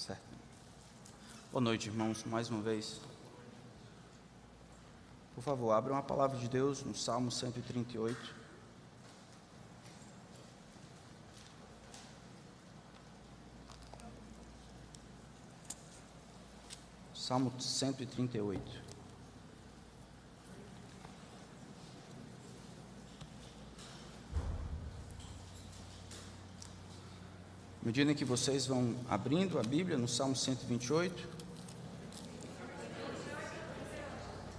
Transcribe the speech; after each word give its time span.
Certo. 0.00 0.22
Boa 1.52 1.60
noite, 1.60 1.88
irmãos, 1.90 2.24
mais 2.24 2.48
uma 2.48 2.62
vez. 2.62 3.02
Por 5.34 5.44
favor, 5.44 5.72
abram 5.72 5.94
a 5.94 6.02
palavra 6.02 6.38
de 6.38 6.48
Deus 6.48 6.82
no 6.82 6.94
Salmo 6.94 7.30
138. 7.30 8.34
Salmo 17.12 17.52
138. 17.60 18.99
Medida 27.90 28.14
que 28.14 28.24
vocês 28.24 28.68
vão 28.68 28.94
abrindo 29.08 29.58
a 29.58 29.64
Bíblia 29.64 29.98
no 29.98 30.06
Salmo 30.06 30.36
128, 30.36 31.28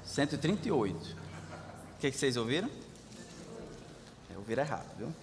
138. 0.04 0.98
O 0.98 1.98
que, 1.98 2.12
que 2.12 2.18
vocês 2.18 2.36
ouviram? 2.36 2.70
É, 4.30 4.38
ouviram 4.38 4.64
errado, 4.64 4.86
viu? 4.98 5.16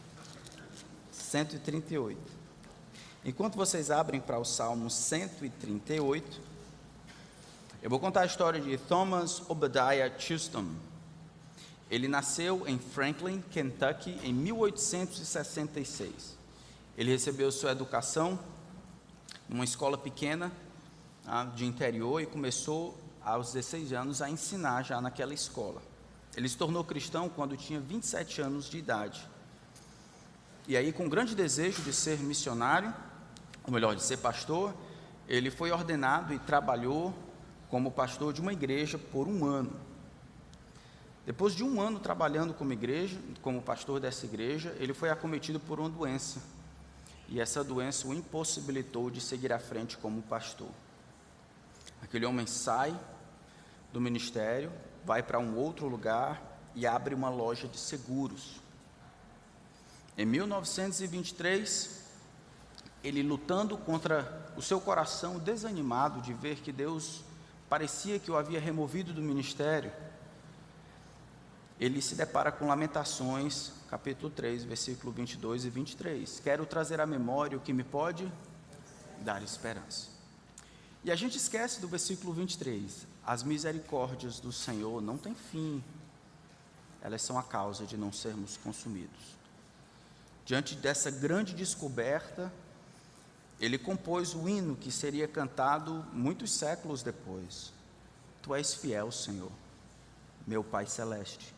138. 1.13 2.19
Enquanto 3.27 3.57
vocês 3.57 3.91
abrem 3.91 4.23
para 4.23 4.39
o 4.39 4.45
Salmo 4.45 4.89
138, 4.89 6.41
eu 7.83 7.91
vou 7.91 8.01
contar 8.01 8.23
a 8.23 8.27
história 8.27 8.59
de 8.59 8.79
Thomas 8.79 9.43
Obadiah 9.51 10.11
Chisholm. 10.19 10.77
Ele 11.91 12.09
nasceu 12.09 12.67
em 12.67 12.79
Franklin, 12.79 13.45
Kentucky, 13.51 14.19
em 14.25 14.33
1866. 14.33 16.38
Ele 16.99 17.13
recebeu 17.13 17.53
sua 17.53 17.71
educação 17.71 18.37
numa 19.49 19.63
escola 19.63 19.97
pequena 19.97 20.51
tá, 21.25 21.45
de 21.45 21.65
interior 21.65 22.21
e 22.21 22.27
começou 22.27 22.99
aos 23.23 23.53
16 23.53 23.93
anos 23.93 24.21
a 24.21 24.29
ensinar 24.29 24.83
já 24.83 25.01
naquela 25.01 25.33
escola. 25.33 25.81
Ele 26.37 26.49
se 26.49 26.57
tornou 26.57 26.83
cristão 26.83 27.29
quando 27.29 27.57
tinha 27.57 27.79
27 27.79 28.41
anos 28.41 28.69
de 28.69 28.79
idade. 28.79 29.25
E 30.67 30.77
aí, 30.77 30.93
com 30.93 31.09
grande 31.09 31.37
desejo 31.37 31.83
de 31.83 31.93
ser 31.93 32.19
missionário, 32.19 32.93
ou 33.63 33.73
melhor, 33.73 33.95
de 33.95 34.03
ser 34.03 34.17
pastor, 34.17 34.75
ele 35.29 35.53
foi 35.53 35.71
ordenado 35.71 36.35
e 36.35 36.39
trabalhou 36.41 37.15
como 37.69 37.93
pastor 37.93 38.33
de 38.33 38.41
uma 38.41 38.53
igreja 38.53 38.99
por 38.99 39.29
um 39.29 39.45
ano. 39.45 39.71
Depois 41.25 41.55
de 41.55 41.63
um 41.63 41.81
ano 41.81 42.01
trabalhando 42.01 42.53
como 42.53 42.73
igreja, 42.73 43.17
como 43.41 43.63
pastor 43.63 44.01
dessa 44.01 44.27
igreja, 44.27 44.75
ele 44.81 44.93
foi 44.93 45.11
acometido 45.11 45.61
por 45.61 45.79
uma 45.79 45.89
doença 45.89 46.58
e 47.29 47.41
essa 47.41 47.63
doença 47.63 48.09
o 48.09 48.15
impossibilitou 48.15 49.11
de 49.11 49.21
seguir 49.21 49.53
à 49.53 49.59
frente 49.59 49.99
como 49.99 50.23
pastor. 50.23 50.71
Aquele 52.03 52.25
homem 52.25 52.47
sai 52.47 52.99
do 53.93 54.01
ministério, 54.01 54.73
vai 55.05 55.23
para 55.23 55.39
um 55.39 55.57
outro 55.57 55.87
lugar 55.89 56.43
e 56.75 56.87
abre 56.87 57.15
uma 57.15 57.29
loja 57.29 57.69
de 57.69 57.79
seguros. 57.79 58.61
Em 60.17 60.25
1923, 60.25 62.05
ele 63.05 63.23
lutando 63.23 63.77
contra 63.77 64.53
o 64.57 64.63
seu 64.63 64.81
coração 64.81 65.39
desanimado 65.39 66.21
de 66.21 66.33
ver 66.33 66.57
que 66.57 66.73
Deus 66.73 67.23
parecia 67.69 68.19
que 68.19 68.31
o 68.31 68.37
havia 68.37 68.61
removido 68.61 69.13
do 69.13 69.23
ministério, 69.23 69.93
ele 71.81 72.03
se 72.03 72.17
depara 72.17 72.51
com 72.51 72.67
Lamentações, 72.67 73.71
capítulo 73.89 74.31
3, 74.31 74.65
versículo 74.65 75.13
22 75.13 75.65
e 75.65 75.71
23. 75.71 76.41
Quero 76.41 76.67
trazer 76.67 77.01
à 77.01 77.07
memória 77.07 77.57
o 77.57 77.61
que 77.61 77.73
me 77.73 77.85
pode 77.85 78.31
dar 79.21 79.43
esperança. 79.43 80.09
E 81.05 81.11
a 81.13 81.15
gente 81.15 81.37
esquece 81.37 81.81
do 81.81 81.87
versículo 81.87 82.33
23. 82.33 83.07
As 83.25 83.45
misericórdias 83.45 84.41
do 84.41 84.53
Senhor 84.53 85.01
não 85.01 85.17
têm 85.17 85.35
fim, 85.35 85.83
elas 87.01 87.23
são 87.23 87.39
a 87.39 87.45
causa 87.45 87.87
de 87.87 87.97
não 87.97 88.13
sermos 88.13 88.57
consumidos. 88.57 89.39
Diante 90.45 90.75
dessa 90.75 91.13
grande 91.13 91.55
descoberta, 91.55 92.53
ele 93.61 93.79
compôs 93.79 94.35
o 94.35 94.49
hino 94.49 94.75
que 94.75 94.91
seria 94.91 95.29
cantado 95.29 96.05
muitos 96.13 96.51
séculos 96.53 97.05
depois. 97.05 97.73
Tu 98.43 98.53
és 98.53 98.75
fiel, 98.75 99.13
Senhor, 99.13 99.53
meu 100.45 100.65
Pai 100.65 100.87
celeste 100.87 101.58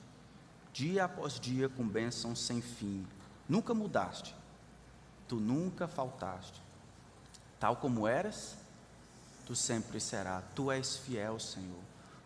dia 0.72 1.04
após 1.04 1.38
dia 1.38 1.68
com 1.68 1.86
bênçãos 1.86 2.40
sem 2.40 2.60
fim. 2.60 3.06
Nunca 3.48 3.74
mudaste, 3.74 4.34
tu 5.26 5.36
nunca 5.36 5.88
faltaste. 5.88 6.60
Tal 7.58 7.76
como 7.76 8.06
eras, 8.06 8.56
tu 9.46 9.54
sempre 9.54 10.00
serás. 10.00 10.44
Tu 10.54 10.70
és 10.70 10.96
fiel, 10.96 11.38
Senhor. 11.38 11.82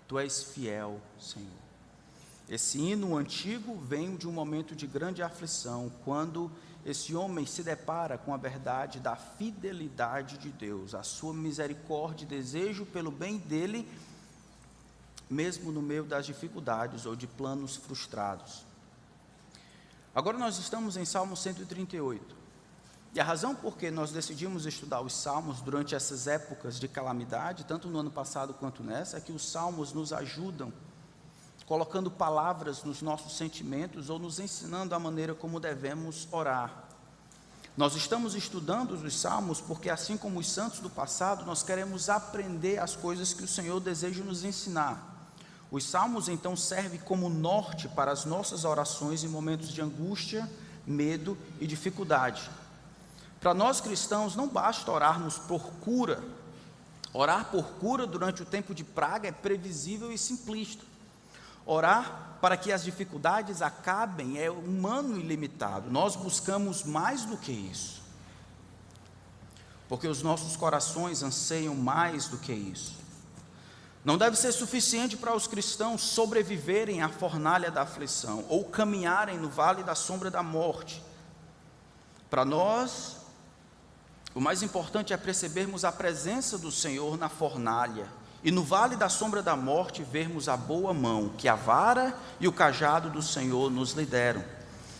Tu 0.06 0.18
és 0.18 0.42
fiel, 0.44 1.00
Senhor. 1.18 1.64
Esse 2.48 2.78
hino 2.78 3.16
antigo 3.16 3.74
vem 3.76 4.16
de 4.16 4.28
um 4.28 4.32
momento 4.32 4.76
de 4.76 4.86
grande 4.86 5.22
aflição, 5.22 5.90
quando 6.04 6.52
esse 6.84 7.14
homem 7.14 7.46
se 7.46 7.62
depara 7.62 8.18
com 8.18 8.34
a 8.34 8.36
verdade 8.36 9.00
da 9.00 9.16
fidelidade 9.16 10.36
de 10.36 10.50
Deus, 10.50 10.94
a 10.94 11.02
sua 11.02 11.32
misericórdia 11.32 12.26
e 12.26 12.28
desejo 12.28 12.84
pelo 12.84 13.10
bem 13.10 13.38
dele 13.38 13.88
mesmo 15.28 15.72
no 15.72 15.82
meio 15.82 16.04
das 16.04 16.26
dificuldades 16.26 17.06
ou 17.06 17.16
de 17.16 17.26
planos 17.26 17.76
frustrados. 17.76 18.64
Agora 20.14 20.38
nós 20.38 20.58
estamos 20.58 20.96
em 20.96 21.04
Salmo 21.04 21.36
138. 21.36 22.44
E 23.14 23.20
a 23.20 23.24
razão 23.24 23.54
por 23.54 23.76
que 23.76 23.90
nós 23.90 24.10
decidimos 24.10 24.66
estudar 24.66 25.00
os 25.00 25.12
salmos 25.12 25.60
durante 25.60 25.94
essas 25.94 26.26
épocas 26.26 26.80
de 26.80 26.88
calamidade, 26.88 27.64
tanto 27.64 27.88
no 27.88 28.00
ano 28.00 28.10
passado 28.10 28.54
quanto 28.54 28.82
nessa, 28.82 29.18
é 29.18 29.20
que 29.20 29.32
os 29.32 29.46
salmos 29.48 29.92
nos 29.92 30.12
ajudam 30.12 30.72
colocando 31.66 32.10
palavras 32.10 32.82
nos 32.82 33.00
nossos 33.00 33.36
sentimentos 33.36 34.10
ou 34.10 34.18
nos 34.18 34.38
ensinando 34.38 34.94
a 34.94 34.98
maneira 34.98 35.34
como 35.34 35.58
devemos 35.58 36.28
orar. 36.30 36.84
Nós 37.76 37.96
estamos 37.96 38.34
estudando 38.34 38.92
os 38.92 39.18
salmos 39.18 39.60
porque, 39.60 39.90
assim 39.90 40.16
como 40.16 40.38
os 40.38 40.48
santos 40.48 40.78
do 40.78 40.90
passado, 40.90 41.44
nós 41.44 41.62
queremos 41.62 42.08
aprender 42.08 42.78
as 42.78 42.94
coisas 42.94 43.32
que 43.32 43.42
o 43.42 43.48
Senhor 43.48 43.80
deseja 43.80 44.22
nos 44.22 44.44
ensinar. 44.44 45.13
Os 45.74 45.82
salmos 45.82 46.28
então 46.28 46.54
servem 46.54 47.00
como 47.00 47.28
norte 47.28 47.88
para 47.88 48.12
as 48.12 48.24
nossas 48.24 48.64
orações 48.64 49.24
em 49.24 49.28
momentos 49.28 49.70
de 49.70 49.82
angústia, 49.82 50.48
medo 50.86 51.36
e 51.60 51.66
dificuldade. 51.66 52.48
Para 53.40 53.52
nós 53.52 53.80
cristãos, 53.80 54.36
não 54.36 54.46
basta 54.46 54.88
orarmos 54.92 55.36
por 55.36 55.64
cura. 55.80 56.22
Orar 57.12 57.50
por 57.50 57.64
cura 57.80 58.06
durante 58.06 58.40
o 58.40 58.46
tempo 58.46 58.72
de 58.72 58.84
praga 58.84 59.26
é 59.26 59.32
previsível 59.32 60.12
e 60.12 60.16
simplista. 60.16 60.84
Orar 61.66 62.38
para 62.40 62.56
que 62.56 62.70
as 62.70 62.84
dificuldades 62.84 63.60
acabem 63.60 64.38
é 64.38 64.48
humano 64.48 65.18
e 65.18 65.22
limitado. 65.22 65.90
Nós 65.90 66.14
buscamos 66.14 66.84
mais 66.84 67.24
do 67.24 67.36
que 67.36 67.50
isso. 67.50 68.00
Porque 69.88 70.06
os 70.06 70.22
nossos 70.22 70.54
corações 70.54 71.24
anseiam 71.24 71.74
mais 71.74 72.28
do 72.28 72.38
que 72.38 72.52
isso. 72.52 73.02
Não 74.04 74.18
deve 74.18 74.36
ser 74.36 74.52
suficiente 74.52 75.16
para 75.16 75.34
os 75.34 75.46
cristãos 75.46 76.02
sobreviverem 76.02 77.00
à 77.00 77.08
fornalha 77.08 77.70
da 77.70 77.82
aflição 77.82 78.44
ou 78.50 78.64
caminharem 78.64 79.38
no 79.38 79.48
vale 79.48 79.82
da 79.82 79.94
sombra 79.94 80.30
da 80.30 80.42
morte. 80.42 81.02
Para 82.28 82.44
nós, 82.44 83.16
o 84.34 84.40
mais 84.40 84.62
importante 84.62 85.14
é 85.14 85.16
percebermos 85.16 85.84
a 85.84 85.92
presença 85.92 86.58
do 86.58 86.70
Senhor 86.70 87.16
na 87.16 87.30
fornalha 87.30 88.06
e 88.42 88.50
no 88.50 88.62
vale 88.62 88.94
da 88.94 89.08
sombra 89.08 89.42
da 89.42 89.56
morte 89.56 90.02
vermos 90.02 90.50
a 90.50 90.56
boa 90.56 90.92
mão 90.92 91.30
que 91.38 91.48
a 91.48 91.54
vara 91.54 92.14
e 92.38 92.46
o 92.46 92.52
cajado 92.52 93.08
do 93.08 93.22
Senhor 93.22 93.70
nos 93.70 93.92
lideram 93.92 94.44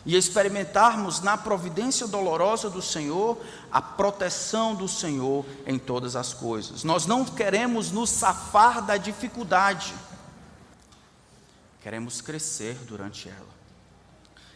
e 0.06 0.16
experimentarmos 0.16 1.20
na 1.20 1.36
providência 1.36 2.06
dolorosa 2.06 2.68
do 2.68 2.82
Senhor 2.82 3.38
a 3.72 3.80
proteção 3.80 4.74
do 4.74 4.86
Senhor 4.86 5.46
em 5.66 5.78
todas 5.78 6.14
as 6.14 6.34
coisas. 6.34 6.84
Nós 6.84 7.06
não 7.06 7.24
queremos 7.24 7.90
nos 7.90 8.10
safar 8.10 8.82
da 8.82 8.96
dificuldade, 8.96 9.94
queremos 11.82 12.20
crescer 12.20 12.74
durante 12.86 13.28
ela. 13.28 13.54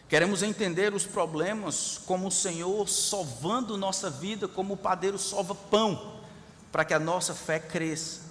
Queremos 0.07 0.41
entender 0.41 0.91
os 0.95 1.05
problemas 1.05 2.01
como 2.07 2.27
o 2.27 2.31
Senhor 2.31 2.89
sovando 2.89 3.77
nossa 3.77 4.09
vida, 4.09 4.47
como 4.47 4.73
o 4.73 4.77
padeiro 4.77 5.19
sova 5.19 5.53
pão, 5.53 6.19
para 6.71 6.83
que 6.83 6.95
a 6.95 6.99
nossa 6.99 7.35
fé 7.35 7.59
cresça. 7.59 8.21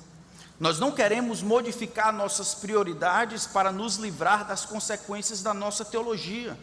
Nós 0.59 0.81
não 0.81 0.91
queremos 0.91 1.41
modificar 1.41 2.13
nossas 2.13 2.53
prioridades 2.53 3.47
para 3.47 3.71
nos 3.71 3.95
livrar 3.95 4.45
das 4.45 4.65
consequências 4.65 5.41
da 5.41 5.55
nossa 5.55 5.85
teologia 5.85 6.59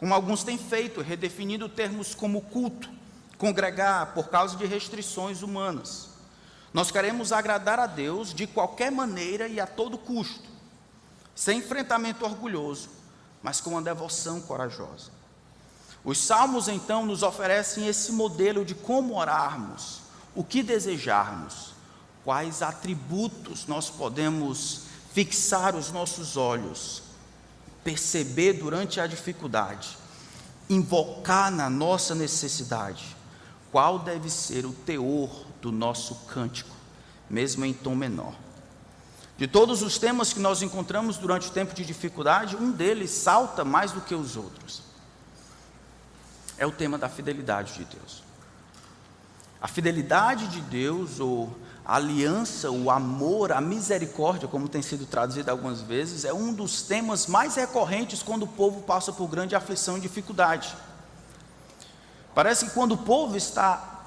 como 0.00 0.14
alguns 0.14 0.42
têm 0.42 0.56
feito, 0.56 1.02
redefinindo 1.02 1.68
termos 1.68 2.14
como 2.14 2.40
culto, 2.40 2.88
congregar 3.36 4.14
por 4.14 4.28
causa 4.28 4.56
de 4.56 4.64
restrições 4.64 5.42
humanas. 5.42 6.08
Nós 6.72 6.90
queremos 6.90 7.32
agradar 7.32 7.78
a 7.78 7.86
Deus 7.86 8.32
de 8.32 8.46
qualquer 8.46 8.90
maneira 8.90 9.46
e 9.46 9.60
a 9.60 9.66
todo 9.66 9.98
custo, 9.98 10.48
sem 11.34 11.58
enfrentamento 11.58 12.24
orgulhoso, 12.24 12.88
mas 13.42 13.60
com 13.60 13.70
uma 13.70 13.82
devoção 13.82 14.40
corajosa. 14.40 15.10
Os 16.02 16.16
salmos 16.16 16.66
então 16.66 17.04
nos 17.04 17.22
oferecem 17.22 17.86
esse 17.86 18.10
modelo 18.10 18.64
de 18.64 18.74
como 18.74 19.18
orarmos, 19.18 20.00
o 20.34 20.42
que 20.42 20.62
desejarmos, 20.62 21.74
quais 22.24 22.62
atributos 22.62 23.66
nós 23.66 23.90
podemos 23.90 24.84
fixar 25.12 25.76
os 25.76 25.90
nossos 25.90 26.38
olhos, 26.38 27.02
perceber 27.82 28.54
durante 28.54 29.00
a 29.00 29.06
dificuldade, 29.06 29.96
invocar 30.68 31.50
na 31.50 31.68
nossa 31.70 32.14
necessidade, 32.14 33.16
qual 33.70 33.98
deve 33.98 34.28
ser 34.30 34.66
o 34.66 34.72
teor 34.72 35.44
do 35.60 35.72
nosso 35.72 36.14
cântico, 36.26 36.74
mesmo 37.28 37.64
em 37.64 37.72
tom 37.72 37.94
menor. 37.94 38.34
De 39.36 39.46
todos 39.46 39.80
os 39.80 39.96
temas 39.98 40.32
que 40.32 40.40
nós 40.40 40.60
encontramos 40.60 41.16
durante 41.16 41.48
o 41.48 41.52
tempo 41.52 41.74
de 41.74 41.84
dificuldade, 41.84 42.56
um 42.56 42.70
deles 42.70 43.10
salta 43.10 43.64
mais 43.64 43.90
do 43.92 44.00
que 44.00 44.14
os 44.14 44.36
outros. 44.36 44.82
É 46.58 46.66
o 46.66 46.72
tema 46.72 46.98
da 46.98 47.08
fidelidade 47.08 47.72
de 47.72 47.84
Deus. 47.84 48.29
A 49.60 49.68
fidelidade 49.68 50.48
de 50.48 50.60
Deus, 50.60 51.20
ou 51.20 51.54
a 51.84 51.96
aliança, 51.96 52.70
o 52.70 52.90
amor, 52.90 53.52
a 53.52 53.60
misericórdia, 53.60 54.48
como 54.48 54.68
tem 54.68 54.80
sido 54.80 55.04
traduzido 55.04 55.50
algumas 55.50 55.80
vezes, 55.80 56.24
é 56.24 56.32
um 56.32 56.52
dos 56.52 56.82
temas 56.82 57.26
mais 57.26 57.56
recorrentes 57.56 58.22
quando 58.22 58.44
o 58.44 58.48
povo 58.48 58.82
passa 58.82 59.12
por 59.12 59.28
grande 59.28 59.54
aflição 59.54 59.98
e 59.98 60.00
dificuldade. 60.00 60.74
Parece 62.34 62.66
que 62.66 62.70
quando 62.72 62.92
o 62.92 62.98
povo 62.98 63.36
está 63.36 64.06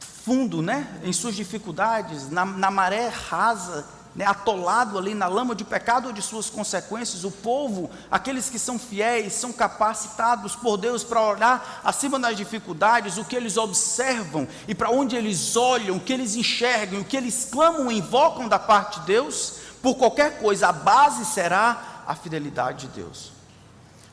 fundo, 0.00 0.60
né, 0.60 1.00
em 1.04 1.12
suas 1.12 1.34
dificuldades, 1.34 2.30
na, 2.30 2.44
na 2.44 2.70
maré 2.70 3.08
rasa, 3.08 3.86
né, 4.14 4.24
atolado 4.24 4.96
ali 4.96 5.12
na 5.12 5.26
lama 5.26 5.54
de 5.54 5.64
pecado 5.64 6.06
ou 6.06 6.12
de 6.12 6.22
suas 6.22 6.48
consequências, 6.48 7.24
o 7.24 7.30
povo, 7.30 7.90
aqueles 8.10 8.48
que 8.48 8.58
são 8.58 8.78
fiéis, 8.78 9.32
são 9.32 9.52
capacitados 9.52 10.54
por 10.54 10.76
Deus 10.76 11.02
para 11.02 11.20
olhar 11.20 11.80
acima 11.82 12.18
das 12.18 12.36
dificuldades, 12.36 13.18
o 13.18 13.24
que 13.24 13.34
eles 13.34 13.56
observam 13.56 14.46
e 14.68 14.74
para 14.74 14.90
onde 14.90 15.16
eles 15.16 15.56
olham, 15.56 15.96
o 15.96 16.00
que 16.00 16.12
eles 16.12 16.36
enxergam, 16.36 17.00
o 17.00 17.04
que 17.04 17.16
eles 17.16 17.48
clamam 17.50 17.90
invocam 17.90 18.48
da 18.48 18.58
parte 18.58 19.00
de 19.00 19.06
Deus, 19.06 19.54
por 19.82 19.96
qualquer 19.96 20.38
coisa, 20.38 20.68
a 20.68 20.72
base 20.72 21.24
será 21.24 22.04
a 22.06 22.14
fidelidade 22.14 22.86
de 22.86 23.00
Deus. 23.00 23.32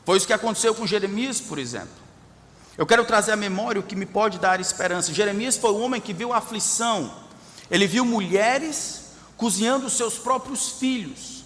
Foi 0.04 0.16
isso 0.16 0.26
que 0.26 0.32
aconteceu 0.32 0.74
com 0.74 0.86
Jeremias, 0.86 1.40
por 1.40 1.58
exemplo. 1.58 2.02
Eu 2.76 2.86
quero 2.86 3.04
trazer 3.04 3.32
à 3.32 3.36
memória 3.36 3.78
o 3.80 3.84
que 3.84 3.94
me 3.94 4.06
pode 4.06 4.38
dar 4.38 4.58
esperança. 4.58 5.12
Jeremias 5.12 5.56
foi 5.56 5.70
um 5.72 5.82
homem 5.82 6.00
que 6.00 6.12
viu 6.12 6.32
a 6.32 6.38
aflição, 6.38 7.12
ele 7.70 7.86
viu 7.86 8.04
mulheres 8.04 9.01
cozinhando 9.42 9.90
seus 9.90 10.18
próprios 10.18 10.68
filhos, 10.78 11.42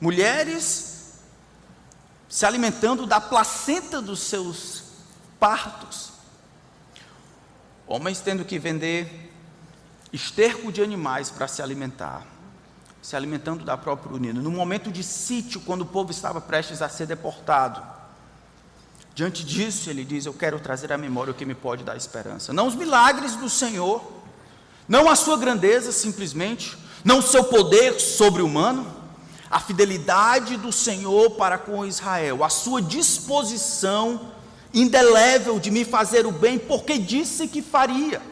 mulheres 0.00 1.18
se 2.28 2.46
alimentando 2.46 3.04
da 3.04 3.20
placenta 3.20 4.00
dos 4.00 4.20
seus 4.20 4.84
partos, 5.40 6.12
homens 7.84 8.20
tendo 8.20 8.44
que 8.44 8.60
vender 8.60 9.34
esterco 10.12 10.70
de 10.70 10.84
animais 10.84 11.30
para 11.30 11.48
se 11.48 11.60
alimentar, 11.60 12.24
se 13.02 13.16
alimentando 13.16 13.64
da 13.64 13.76
própria 13.76 14.14
urina, 14.14 14.40
no 14.40 14.52
momento 14.52 14.92
de 14.92 15.02
sítio, 15.02 15.60
quando 15.62 15.80
o 15.80 15.86
povo 15.86 16.12
estava 16.12 16.40
prestes 16.40 16.80
a 16.80 16.88
ser 16.88 17.06
deportado. 17.06 17.82
Diante 19.16 19.44
disso, 19.44 19.90
ele 19.90 20.04
diz: 20.04 20.26
Eu 20.26 20.32
quero 20.32 20.60
trazer 20.60 20.92
à 20.92 20.96
memória 20.96 21.32
o 21.32 21.34
que 21.34 21.44
me 21.44 21.56
pode 21.56 21.82
dar 21.82 21.96
esperança. 21.96 22.52
Não 22.52 22.68
os 22.68 22.76
milagres 22.76 23.34
do 23.34 23.50
Senhor, 23.50 24.00
não 24.86 25.10
a 25.10 25.16
sua 25.16 25.36
grandeza 25.36 25.90
simplesmente, 25.90 26.78
não 27.04 27.18
o 27.18 27.22
seu 27.22 27.44
poder 27.44 28.00
sobre-humano, 28.00 28.86
a 29.50 29.58
fidelidade 29.58 30.56
do 30.56 30.72
Senhor 30.72 31.30
para 31.32 31.58
com 31.58 31.84
Israel, 31.84 32.44
a 32.44 32.48
sua 32.48 32.80
disposição 32.80 34.32
indelével 34.72 35.58
de 35.58 35.70
me 35.70 35.84
fazer 35.84 36.24
o 36.24 36.30
bem, 36.30 36.58
porque 36.58 36.98
disse 36.98 37.48
que 37.48 37.60
faria, 37.60 38.22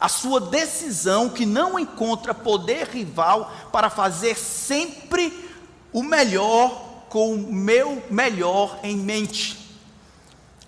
a 0.00 0.08
sua 0.08 0.40
decisão 0.40 1.28
que 1.28 1.44
não 1.44 1.78
encontra 1.78 2.34
poder 2.34 2.88
rival 2.88 3.52
para 3.72 3.90
fazer 3.90 4.36
sempre 4.36 5.46
o 5.92 6.02
melhor 6.02 7.04
com 7.08 7.34
o 7.34 7.52
meu 7.52 8.02
melhor 8.10 8.78
em 8.82 8.96
mente. 8.96 9.78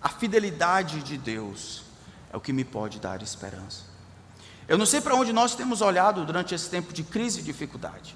A 0.00 0.08
fidelidade 0.08 1.02
de 1.02 1.18
Deus 1.18 1.82
é 2.32 2.36
o 2.36 2.40
que 2.40 2.52
me 2.52 2.64
pode 2.64 3.00
dar 3.00 3.22
esperança. 3.22 3.87
Eu 4.68 4.76
não 4.76 4.84
sei 4.84 5.00
para 5.00 5.14
onde 5.14 5.32
nós 5.32 5.54
temos 5.54 5.80
olhado 5.80 6.26
durante 6.26 6.54
esse 6.54 6.68
tempo 6.68 6.92
de 6.92 7.02
crise 7.02 7.40
e 7.40 7.42
dificuldade, 7.42 8.14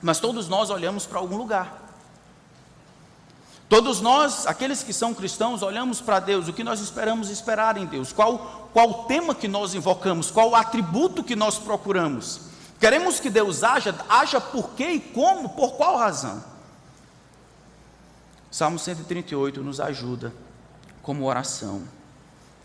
mas 0.00 0.20
todos 0.20 0.48
nós 0.48 0.70
olhamos 0.70 1.04
para 1.04 1.18
algum 1.18 1.36
lugar. 1.36 1.82
Todos 3.68 4.00
nós, 4.00 4.46
aqueles 4.46 4.82
que 4.82 4.92
são 4.92 5.12
cristãos, 5.12 5.62
olhamos 5.62 6.00
para 6.00 6.20
Deus, 6.20 6.46
o 6.46 6.52
que 6.52 6.62
nós 6.62 6.78
esperamos 6.78 7.30
esperar 7.30 7.76
em 7.76 7.86
Deus, 7.86 8.12
qual, 8.12 8.68
qual 8.72 9.04
tema 9.04 9.34
que 9.34 9.48
nós 9.48 9.74
invocamos, 9.74 10.30
qual 10.30 10.50
o 10.50 10.54
atributo 10.54 11.24
que 11.24 11.34
nós 11.34 11.58
procuramos. 11.58 12.42
Queremos 12.78 13.18
que 13.18 13.30
Deus 13.30 13.64
haja, 13.64 13.94
haja 14.08 14.40
por 14.40 14.70
quê 14.70 14.90
e 14.90 15.00
como, 15.00 15.48
por 15.48 15.72
qual 15.72 15.96
razão. 15.96 16.44
Salmo 18.50 18.78
138 18.78 19.62
nos 19.62 19.80
ajuda 19.80 20.32
como 21.02 21.24
oração 21.24 21.82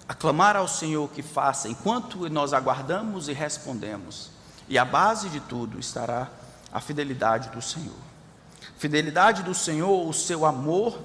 aclamar 0.08 0.56
ao 0.56 0.68
Senhor 0.68 1.10
que 1.10 1.22
faça 1.22 1.68
enquanto 1.68 2.30
nós 2.30 2.54
aguardamos 2.54 3.28
e 3.28 3.34
respondemos. 3.34 4.30
E 4.70 4.78
a 4.78 4.86
base 4.86 5.30
de 5.30 5.40
tudo 5.40 5.80
estará 5.80 6.30
a 6.72 6.80
fidelidade 6.80 7.50
do 7.50 7.62
Senhor. 7.62 7.96
Fidelidade 8.78 9.44
do 9.44 9.54
Senhor, 9.54 10.08
o 10.08 10.14
seu 10.14 10.46
amor, 10.46 11.00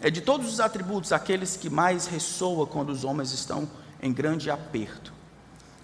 é 0.00 0.10
de 0.10 0.20
todos 0.20 0.52
os 0.52 0.60
atributos 0.60 1.12
aqueles 1.12 1.56
que 1.56 1.70
mais 1.70 2.06
ressoa 2.06 2.66
quando 2.66 2.90
os 2.90 3.04
homens 3.04 3.32
estão 3.32 3.68
em 4.00 4.12
grande 4.12 4.50
aperto. 4.50 5.12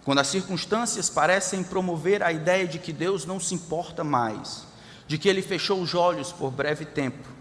Quando 0.04 0.19
as 0.19 0.26
circunstâncias 0.26 1.08
parecem 1.08 1.62
promover 1.62 2.22
a 2.22 2.32
ideia 2.32 2.66
de 2.66 2.78
que 2.78 2.92
Deus 2.92 3.25
não 3.25 3.38
se 3.38 3.54
importa 3.54 4.02
mais, 4.02 4.66
de 5.06 5.19
que 5.19 5.28
Ele 5.28 5.42
fechou 5.42 5.80
os 5.80 5.94
olhos 5.94 6.32
por 6.32 6.50
breve 6.50 6.84
tempo, 6.84 7.38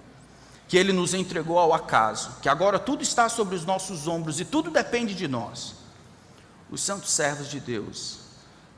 que 0.68 0.78
Ele 0.78 0.92
nos 0.92 1.14
entregou 1.14 1.58
ao 1.58 1.74
acaso, 1.74 2.32
que 2.42 2.50
agora 2.50 2.78
tudo 2.78 3.02
está 3.02 3.30
sobre 3.30 3.56
os 3.56 3.66
nossos 3.66 4.08
ombros 4.08 4.40
e 4.40 4.46
tudo 4.46 4.70
depende 4.70 5.14
de 5.14 5.28
nós. 5.28 5.76
Os 6.70 6.82
santos 6.82 7.12
servos 7.12 7.50
de 7.50 7.60
Deus 7.60 8.20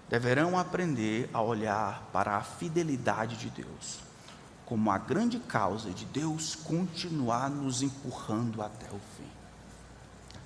deverão 0.10 0.58
aprender 0.58 1.30
a 1.34 1.42
olhar 1.42 2.10
para 2.14 2.38
a 2.38 2.42
fidelidade 2.42 3.38
de 3.38 3.50
Deus 3.50 4.10
como 4.70 4.92
a 4.92 5.00
grande 5.00 5.40
causa 5.40 5.90
de 5.90 6.06
Deus 6.06 6.54
continuar 6.54 7.50
nos 7.50 7.82
empurrando 7.82 8.62
até 8.62 8.86
o 8.86 9.00
fim, 9.18 9.28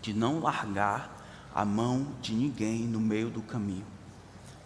de 0.02 0.14
não 0.14 0.40
largar 0.40 1.22
a 1.54 1.66
mão 1.66 2.08
de 2.22 2.34
ninguém 2.34 2.84
no 2.84 3.02
meio 3.02 3.30
do 3.30 3.42
caminho. 3.42 3.86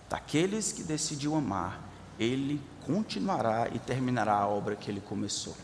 Daqueles 0.08 0.72
que 0.72 0.84
decidiu 0.84 1.36
amar, 1.36 1.82
Ele 2.20 2.62
continuará 2.86 3.68
e 3.74 3.80
terminará 3.80 4.36
a 4.36 4.48
obra 4.48 4.76
que 4.76 4.92
Ele 4.92 5.02
começou. 5.02 5.58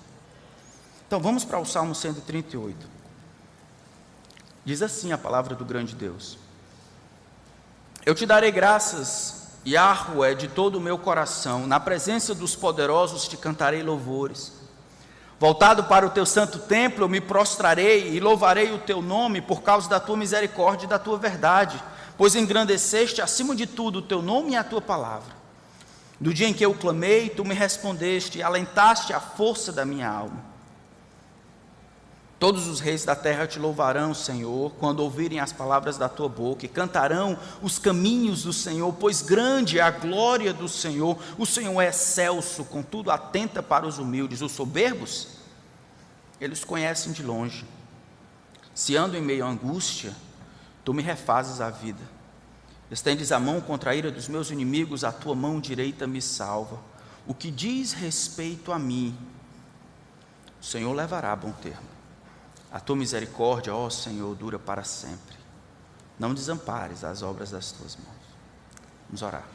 Então 1.13 1.22
vamos 1.22 1.46
para 1.46 1.60
o 1.60 1.65
Salmo 1.65 1.93
138. 1.93 2.75
Diz 4.65 4.82
assim 4.82 5.12
a 5.12 5.17
palavra 5.17 5.53
do 5.53 5.63
grande 5.63 5.93
Deus: 5.93 6.39
Eu 8.03 8.15
te 8.15 8.25
darei 8.25 8.50
graças, 8.50 9.50
Yahweh, 9.63 10.34
de 10.34 10.48
todo 10.48 10.77
o 10.77 10.82
meu 10.82 10.98
coração, 10.98 11.67
na 11.67 11.79
presença 11.79 12.34
dos 12.34 12.55
poderosos 12.55 13.27
te 13.27 13.38
cantarei 13.38 13.84
louvores. 13.84 14.53
Voltado 15.39 15.84
para 15.84 16.03
o 16.03 16.10
teu 16.10 16.25
santo 16.25 16.58
templo, 16.58 17.03
eu 17.03 17.10
me 17.10 17.22
prostrarei 17.22 18.12
e 18.12 18.20
louvarei 18.20 18.74
o 18.74 18.79
teu 18.79 19.00
nome 19.00 19.39
por 19.39 19.62
causa 19.62 19.88
da 19.88 20.00
tua 20.00 20.17
misericórdia 20.17 20.88
e 20.88 20.89
da 20.89 20.98
tua 20.98 21.20
verdade, 21.20 21.79
pois 22.17 22.36
engrandeceste 22.36 23.22
acima 23.22 23.55
de 23.55 23.67
tudo 23.67 24.00
o 24.00 24.01
teu 24.01 24.24
nome 24.24 24.53
e 24.53 24.55
a 24.55 24.63
tua 24.63 24.82
palavra. 24.82 25.36
No 26.20 26.34
dia 26.34 26.48
em 26.48 26.53
que 26.55 26.65
eu 26.65 26.74
clamei, 26.74 27.29
tu 27.29 27.46
me 27.46 27.53
respondeste 27.53 28.39
e 28.39 28.41
alentaste 28.41 29.13
a 29.13 29.20
força 29.20 29.72
da 29.72 29.86
minha 29.86 30.10
alma. 30.10 30.53
Todos 32.44 32.68
os 32.68 32.82
reis 32.82 33.06
da 33.06 33.16
terra 33.16 33.48
te 33.48 33.58
louvarão, 33.58 34.14
Senhor, 34.14 34.74
quando 34.78 35.00
ouvirem 35.00 35.40
as 35.40 35.54
palavras 35.54 35.98
da 35.98 36.10
tua 36.10 36.28
boca, 36.28 36.66
e 36.66 36.68
cantarão 36.68 37.40
os 37.62 37.80
caminhos 37.80 38.44
do 38.44 38.52
Senhor, 38.52 38.92
pois 39.00 39.22
grande 39.22 39.80
é 39.80 39.82
a 39.82 39.90
glória 39.90 40.54
do 40.54 40.68
Senhor. 40.68 41.18
O 41.38 41.46
Senhor 41.46 41.80
é 41.80 41.88
excelso, 41.88 42.66
contudo 42.66 43.12
atenta 43.12 43.64
para 43.64 43.88
os 43.88 43.98
humildes. 43.98 44.42
Os 44.42 44.52
soberbos, 44.52 45.30
eles 46.42 46.66
conhecem 46.66 47.14
de 47.14 47.24
longe. 47.24 47.66
Se 48.76 48.98
ando 48.98 49.16
em 49.16 49.22
meio 49.22 49.46
à 49.46 49.48
angústia, 49.48 50.14
tu 50.84 50.94
me 50.94 51.02
refazes 51.02 51.62
a 51.62 51.70
vida. 51.70 52.04
Estendes 52.92 53.32
a 53.32 53.40
mão 53.40 53.62
contra 53.62 53.92
a 53.92 53.96
ira 53.96 54.12
dos 54.12 54.28
meus 54.28 54.52
inimigos, 54.52 55.06
a 55.06 55.14
tua 55.14 55.34
mão 55.34 55.62
direita 55.62 56.06
me 56.06 56.22
salva. 56.22 56.78
O 57.26 57.34
que 57.34 57.50
diz 57.50 57.94
respeito 57.94 58.74
a 58.74 58.78
mim, 58.78 59.18
o 60.62 60.66
Senhor 60.66 60.92
levará 60.92 61.32
a 61.32 61.38
bom 61.38 61.54
termo. 61.54 61.93
A 62.74 62.80
tua 62.80 62.96
misericórdia, 62.96 63.75
ó 63.75 63.88
Senhor, 63.88 64.36
dura 64.36 64.58
para 64.58 64.84
sempre. 64.84 65.38
Não 66.18 66.34
desampares 66.34 67.03
as 67.03 67.22
obras 67.22 67.51
das 67.51 67.72
tuas 67.72 67.96
mãos. 67.96 68.18
Vamos 69.08 69.22
orar. 69.22 69.48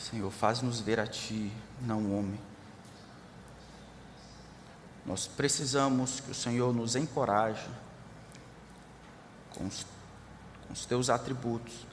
Senhor, 0.00 0.28
faz-nos 0.32 0.80
ver 0.80 0.98
a 0.98 1.06
Ti, 1.06 1.52
não 1.80 2.12
homem. 2.12 2.40
Nós 5.04 5.28
precisamos 5.28 6.18
que 6.18 6.32
o 6.32 6.34
Senhor 6.34 6.74
nos 6.74 6.96
encoraje 6.96 7.70
com, 9.54 9.68
com 9.68 10.72
os 10.72 10.84
teus 10.86 11.08
atributos. 11.08 11.86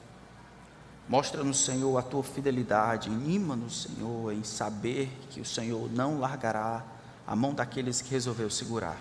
Mostra-nos, 1.08 1.64
Senhor, 1.64 1.96
a 2.00 2.02
tua 2.02 2.24
fidelidade, 2.24 3.10
anima-nos, 3.10 3.84
Senhor, 3.84 4.34
em 4.34 4.44
saber 4.44 5.16
que 5.30 5.40
o 5.40 5.46
Senhor 5.46 5.92
não 5.92 6.20
largará 6.20 6.84
a 7.26 7.36
mão 7.36 7.54
daqueles 7.54 8.02
que 8.02 8.12
resolveu 8.12 8.50
segurar. 8.50 8.98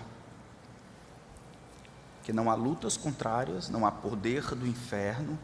Que 2.23 2.31
não 2.31 2.49
há 2.49 2.55
lutas 2.55 2.95
contrárias, 2.95 3.69
não 3.69 3.85
há 3.85 3.91
poder 3.91 4.55
do 4.55 4.65
inferno, 4.65 5.37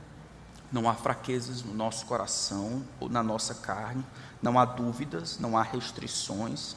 não 0.72 0.90
há 0.90 0.94
fraquezas 0.94 1.62
no 1.64 1.74
nosso 1.74 2.06
coração 2.06 2.84
ou 3.00 3.10
na 3.10 3.24
nossa 3.24 3.56
carne, 3.56 4.06
não 4.42 4.58
há 4.58 4.66
dúvidas, 4.66 5.40
não 5.40 5.58
há 5.58 5.64
restrições, 5.64 6.76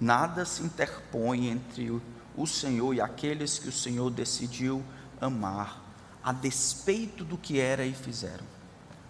nada 0.00 0.44
se 0.44 0.62
interpõe 0.62 1.48
entre 1.48 2.00
o 2.36 2.46
Senhor 2.46 2.94
e 2.94 3.00
aqueles 3.00 3.58
que 3.58 3.68
o 3.68 3.72
Senhor 3.72 4.10
decidiu 4.10 4.82
amar, 5.20 5.82
a 6.22 6.32
despeito 6.32 7.24
do 7.24 7.36
que 7.36 7.60
era 7.60 7.84
e 7.84 7.92
fizeram. 7.92 8.44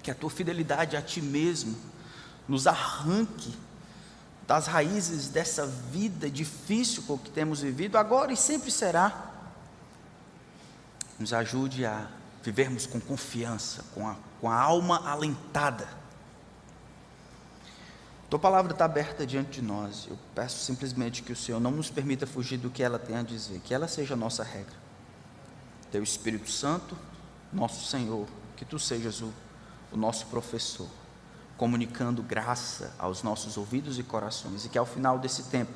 Que 0.03 0.11
a 0.11 0.15
tua 0.15 0.31
fidelidade 0.31 0.97
a 0.97 1.03
ti 1.03 1.23
mesmo 1.23 1.77
nos 2.49 2.67
arranque 2.67 3.55
das 4.47 4.67
raízes 4.67 5.29
dessa 5.29 5.67
vida 5.67 6.31
difícil 6.31 7.03
que 7.19 7.31
temos 7.31 7.61
vivido 7.61 7.97
agora 7.97 8.33
e 8.33 8.37
sempre 8.37 8.71
será. 8.71 9.31
Nos 11.19 11.33
ajude 11.33 11.87
a 11.87 12.09
vivermos 12.43 12.87
com 12.87 13.01
confiança, 13.01 13.85
com 13.95 14.07
a, 14.07 14.17
com 14.41 14.51
a 14.51 14.61
alma 14.61 15.09
alentada. 15.09 15.89
Tua 18.29 18.39
palavra 18.39 18.73
está 18.73 18.85
aberta 18.85 19.27
diante 19.27 19.61
de 19.61 19.63
nós. 19.63 20.07
Eu 20.11 20.19
peço 20.35 20.59
simplesmente 20.59 21.23
que 21.23 21.33
o 21.33 21.37
Senhor 21.37 21.61
não 21.61 21.71
nos 21.71 21.89
permita 21.89 22.27
fugir 22.27 22.59
do 22.59 22.69
que 22.69 22.83
ela 22.83 22.99
tem 22.99 23.17
a 23.17 23.23
dizer, 23.23 23.61
que 23.61 23.73
ela 23.73 23.89
seja 23.89 24.15
a 24.15 24.17
nossa 24.17 24.43
regra. 24.43 24.75
Teu 25.91 26.03
Espírito 26.03 26.51
Santo, 26.51 26.99
nosso 27.53 27.87
Senhor, 27.87 28.27
que 28.57 28.65
tu 28.65 28.79
sejas 28.79 29.23
o, 29.23 29.33
o 29.93 29.97
nosso 29.97 30.27
professor, 30.27 30.89
comunicando 31.57 32.23
graça 32.23 32.93
aos 32.99 33.23
nossos 33.23 33.57
ouvidos 33.57 33.99
e 33.99 34.03
corações, 34.03 34.65
e 34.65 34.69
que 34.69 34.79
ao 34.79 34.87
final 34.87 35.19
desse 35.19 35.45
tempo, 35.45 35.73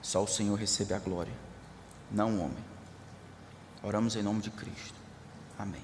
só 0.00 0.22
o 0.22 0.28
Senhor 0.28 0.56
recebe 0.58 0.94
a 0.94 0.98
glória, 0.98 1.32
não 2.10 2.36
o 2.36 2.40
homem. 2.44 2.64
Oramos 3.82 4.16
em 4.16 4.22
nome 4.22 4.40
de 4.40 4.50
Cristo. 4.50 4.94
Amém. 5.58 5.82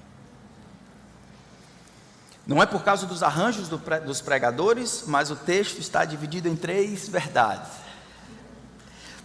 Não 2.45 2.61
é 2.61 2.65
por 2.65 2.83
causa 2.83 3.05
dos 3.05 3.21
arranjos 3.21 3.69
dos 3.69 4.21
pregadores, 4.21 5.03
mas 5.05 5.29
o 5.29 5.35
texto 5.35 5.79
está 5.79 6.03
dividido 6.03 6.47
em 6.47 6.55
três 6.55 7.07
verdades. 7.07 7.69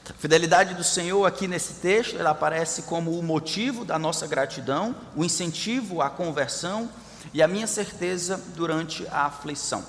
A 0.09 0.13
fidelidade 0.13 0.75
do 0.75 0.85
Senhor 0.85 1.25
aqui 1.25 1.49
nesse 1.49 1.75
texto, 1.75 2.19
ela 2.19 2.31
aparece 2.31 2.83
como 2.83 3.19
o 3.19 3.23
motivo 3.23 3.85
da 3.85 3.99
nossa 3.99 4.27
gratidão, 4.27 4.95
o 5.17 5.25
incentivo 5.25 6.03
à 6.03 6.11
conversão 6.11 6.91
e 7.33 7.43
a 7.43 7.49
minha 7.49 7.67
certeza 7.67 8.41
durante 8.55 9.07
a 9.09 9.27
aflição. 9.27 9.85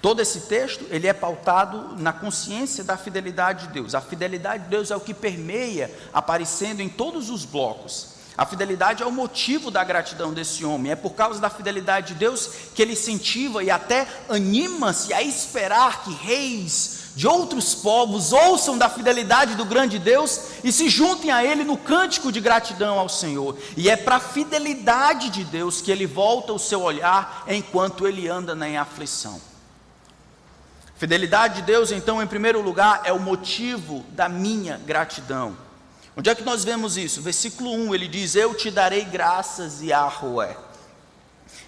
Todo 0.00 0.20
esse 0.20 0.42
texto, 0.42 0.86
ele 0.90 1.08
é 1.08 1.12
pautado 1.12 1.96
na 1.98 2.12
consciência 2.12 2.84
da 2.84 2.96
fidelidade 2.96 3.66
de 3.66 3.72
Deus. 3.72 3.94
A 3.94 4.00
fidelidade 4.00 4.64
de 4.64 4.68
Deus 4.70 4.90
é 4.92 4.96
o 4.96 5.00
que 5.00 5.12
permeia, 5.12 5.92
aparecendo 6.12 6.80
em 6.80 6.88
todos 6.88 7.30
os 7.30 7.44
blocos. 7.44 8.18
A 8.36 8.46
fidelidade 8.46 9.02
é 9.02 9.06
o 9.06 9.10
motivo 9.10 9.68
da 9.68 9.82
gratidão 9.82 10.32
desse 10.32 10.64
homem. 10.64 10.92
É 10.92 10.96
por 10.96 11.14
causa 11.14 11.40
da 11.40 11.50
fidelidade 11.50 12.14
de 12.14 12.20
Deus 12.20 12.48
que 12.72 12.80
ele 12.80 12.92
incentiva 12.92 13.64
e 13.64 13.70
até 13.70 14.06
anima-se 14.28 15.12
a 15.12 15.20
esperar 15.20 16.04
que 16.04 16.12
reis 16.14 16.97
de 17.18 17.26
outros 17.26 17.74
povos 17.74 18.32
ouçam 18.32 18.78
da 18.78 18.88
fidelidade 18.88 19.56
do 19.56 19.64
grande 19.64 19.98
Deus 19.98 20.62
e 20.62 20.70
se 20.70 20.88
juntem 20.88 21.32
a 21.32 21.44
ele 21.44 21.64
no 21.64 21.76
cântico 21.76 22.30
de 22.30 22.40
gratidão 22.40 22.96
ao 22.96 23.08
Senhor. 23.08 23.58
E 23.76 23.90
é 23.90 23.96
para 23.96 24.14
a 24.14 24.20
fidelidade 24.20 25.28
de 25.28 25.42
Deus 25.42 25.80
que 25.80 25.90
ele 25.90 26.06
volta 26.06 26.52
o 26.52 26.60
seu 26.60 26.80
olhar 26.80 27.42
enquanto 27.48 28.06
ele 28.06 28.28
anda 28.28 28.54
na 28.54 28.80
aflição. 28.80 29.40
Fidelidade 30.94 31.56
de 31.56 31.62
Deus, 31.62 31.90
então, 31.90 32.22
em 32.22 32.26
primeiro 32.28 32.62
lugar, 32.62 33.00
é 33.02 33.12
o 33.12 33.18
motivo 33.18 34.06
da 34.10 34.28
minha 34.28 34.78
gratidão. 34.86 35.56
Onde 36.16 36.30
é 36.30 36.36
que 36.36 36.44
nós 36.44 36.62
vemos 36.62 36.96
isso? 36.96 37.20
Versículo 37.20 37.72
1, 37.72 37.96
ele 37.96 38.06
diz: 38.06 38.36
Eu 38.36 38.54
te 38.54 38.70
darei 38.70 39.04
graças, 39.04 39.82
Yahweh. 39.82 40.56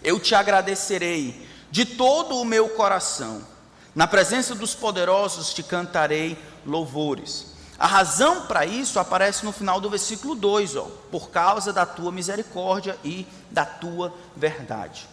Eu 0.00 0.21
te 0.21 0.33
agradecerei 0.33 1.45
de 1.73 1.85
todo 1.85 2.37
o 2.37 2.45
meu 2.45 2.69
coração. 2.69 3.50
Na 3.94 4.06
presença 4.06 4.54
dos 4.54 4.75
poderosos 4.75 5.52
te 5.52 5.62
cantarei 5.62 6.38
louvores. 6.64 7.47
A 7.78 7.87
razão 7.87 8.42
para 8.42 8.66
isso 8.66 9.00
aparece 9.00 9.44
no 9.44 9.52
final 9.52 9.80
do 9.80 9.88
versículo 9.88 10.35
2, 10.35 10.76
ó, 10.76 10.87
por 11.11 11.30
causa 11.30 11.73
da 11.73 11.87
tua 11.87 12.12
misericórdia 12.12 12.97
e 13.02 13.26
da 13.50 13.64
tua 13.64 14.12
verdade. 14.37 15.09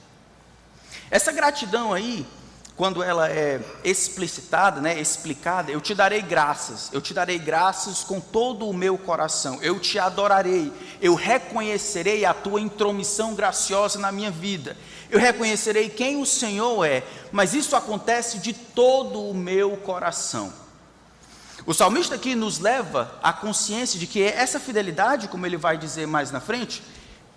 Essa 1.09 1.31
gratidão 1.31 1.93
aí, 1.93 2.27
quando 2.75 3.01
ela 3.01 3.29
é 3.29 3.61
explicitada, 3.85 4.81
né, 4.81 4.99
explicada, 4.99 5.71
eu 5.71 5.79
te 5.79 5.95
darei 5.95 6.21
graças, 6.21 6.89
eu 6.91 7.01
te 7.01 7.13
darei 7.13 7.39
graças 7.39 8.03
com 8.03 8.19
todo 8.19 8.67
o 8.67 8.73
meu 8.73 8.97
coração, 8.97 9.59
eu 9.61 9.79
te 9.79 9.97
adorarei, 9.97 10.71
eu 11.01 11.15
reconhecerei 11.15 12.25
a 12.25 12.33
tua 12.33 12.59
intromissão 12.59 13.33
graciosa 13.33 13.97
na 13.97 14.11
minha 14.11 14.29
vida, 14.29 14.75
eu 15.09 15.19
reconhecerei 15.19 15.89
quem 15.89 16.21
o 16.21 16.25
Senhor 16.25 16.83
é, 16.85 17.03
mas 17.31 17.53
isso 17.53 17.75
acontece 17.75 18.39
de 18.39 18.53
todo 18.53 19.21
o 19.21 19.33
meu 19.33 19.77
coração. 19.77 20.51
O 21.65 21.73
salmista 21.73 22.15
aqui 22.15 22.35
nos 22.35 22.59
leva 22.59 23.13
à 23.21 23.33
consciência 23.33 23.99
de 23.99 24.07
que 24.07 24.23
essa 24.23 24.59
fidelidade, 24.59 25.27
como 25.27 25.45
ele 25.45 25.57
vai 25.57 25.77
dizer 25.77 26.07
mais 26.07 26.31
na 26.31 26.39
frente, 26.39 26.81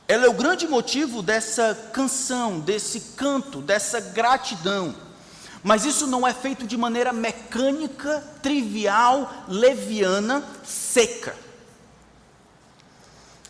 ela 0.07 0.27
é 0.27 0.29
o 0.29 0.35
grande 0.35 0.67
motivo 0.67 1.23
dessa 1.23 1.91
canção, 1.93 2.61
desse 2.61 3.01
canto, 3.17 3.61
dessa 3.61 4.01
gratidão. 4.01 4.95
Mas 5.63 5.85
isso 5.85 6.07
não 6.07 6.27
é 6.27 6.33
feito 6.33 6.67
de 6.67 6.77
maneira 6.77 7.13
mecânica, 7.13 8.23
trivial, 8.43 9.45
leviana, 9.49 10.43
seca. 10.65 11.37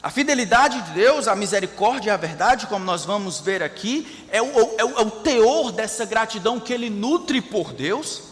A 0.03 0.09
fidelidade 0.09 0.81
de 0.81 0.93
Deus, 0.93 1.29
a 1.29 1.37
misericórdia 1.37 2.11
e 2.11 2.13
a 2.13 2.17
verdade, 2.17 2.67
como 2.67 2.85
nós 2.85 3.05
vamos 3.05 3.39
ver 3.39 3.63
aqui, 3.63 4.27
é 4.31 4.41
o, 4.41 4.47
é, 4.79 4.85
o, 4.85 4.99
é 4.99 5.03
o, 5.03 5.11
teor 5.11 5.73
dessa 5.73 6.07
gratidão 6.07 6.59
que 6.59 6.73
ele 6.73 6.89
nutre 6.89 7.43
por 7.43 7.75
Deus, 7.75 8.23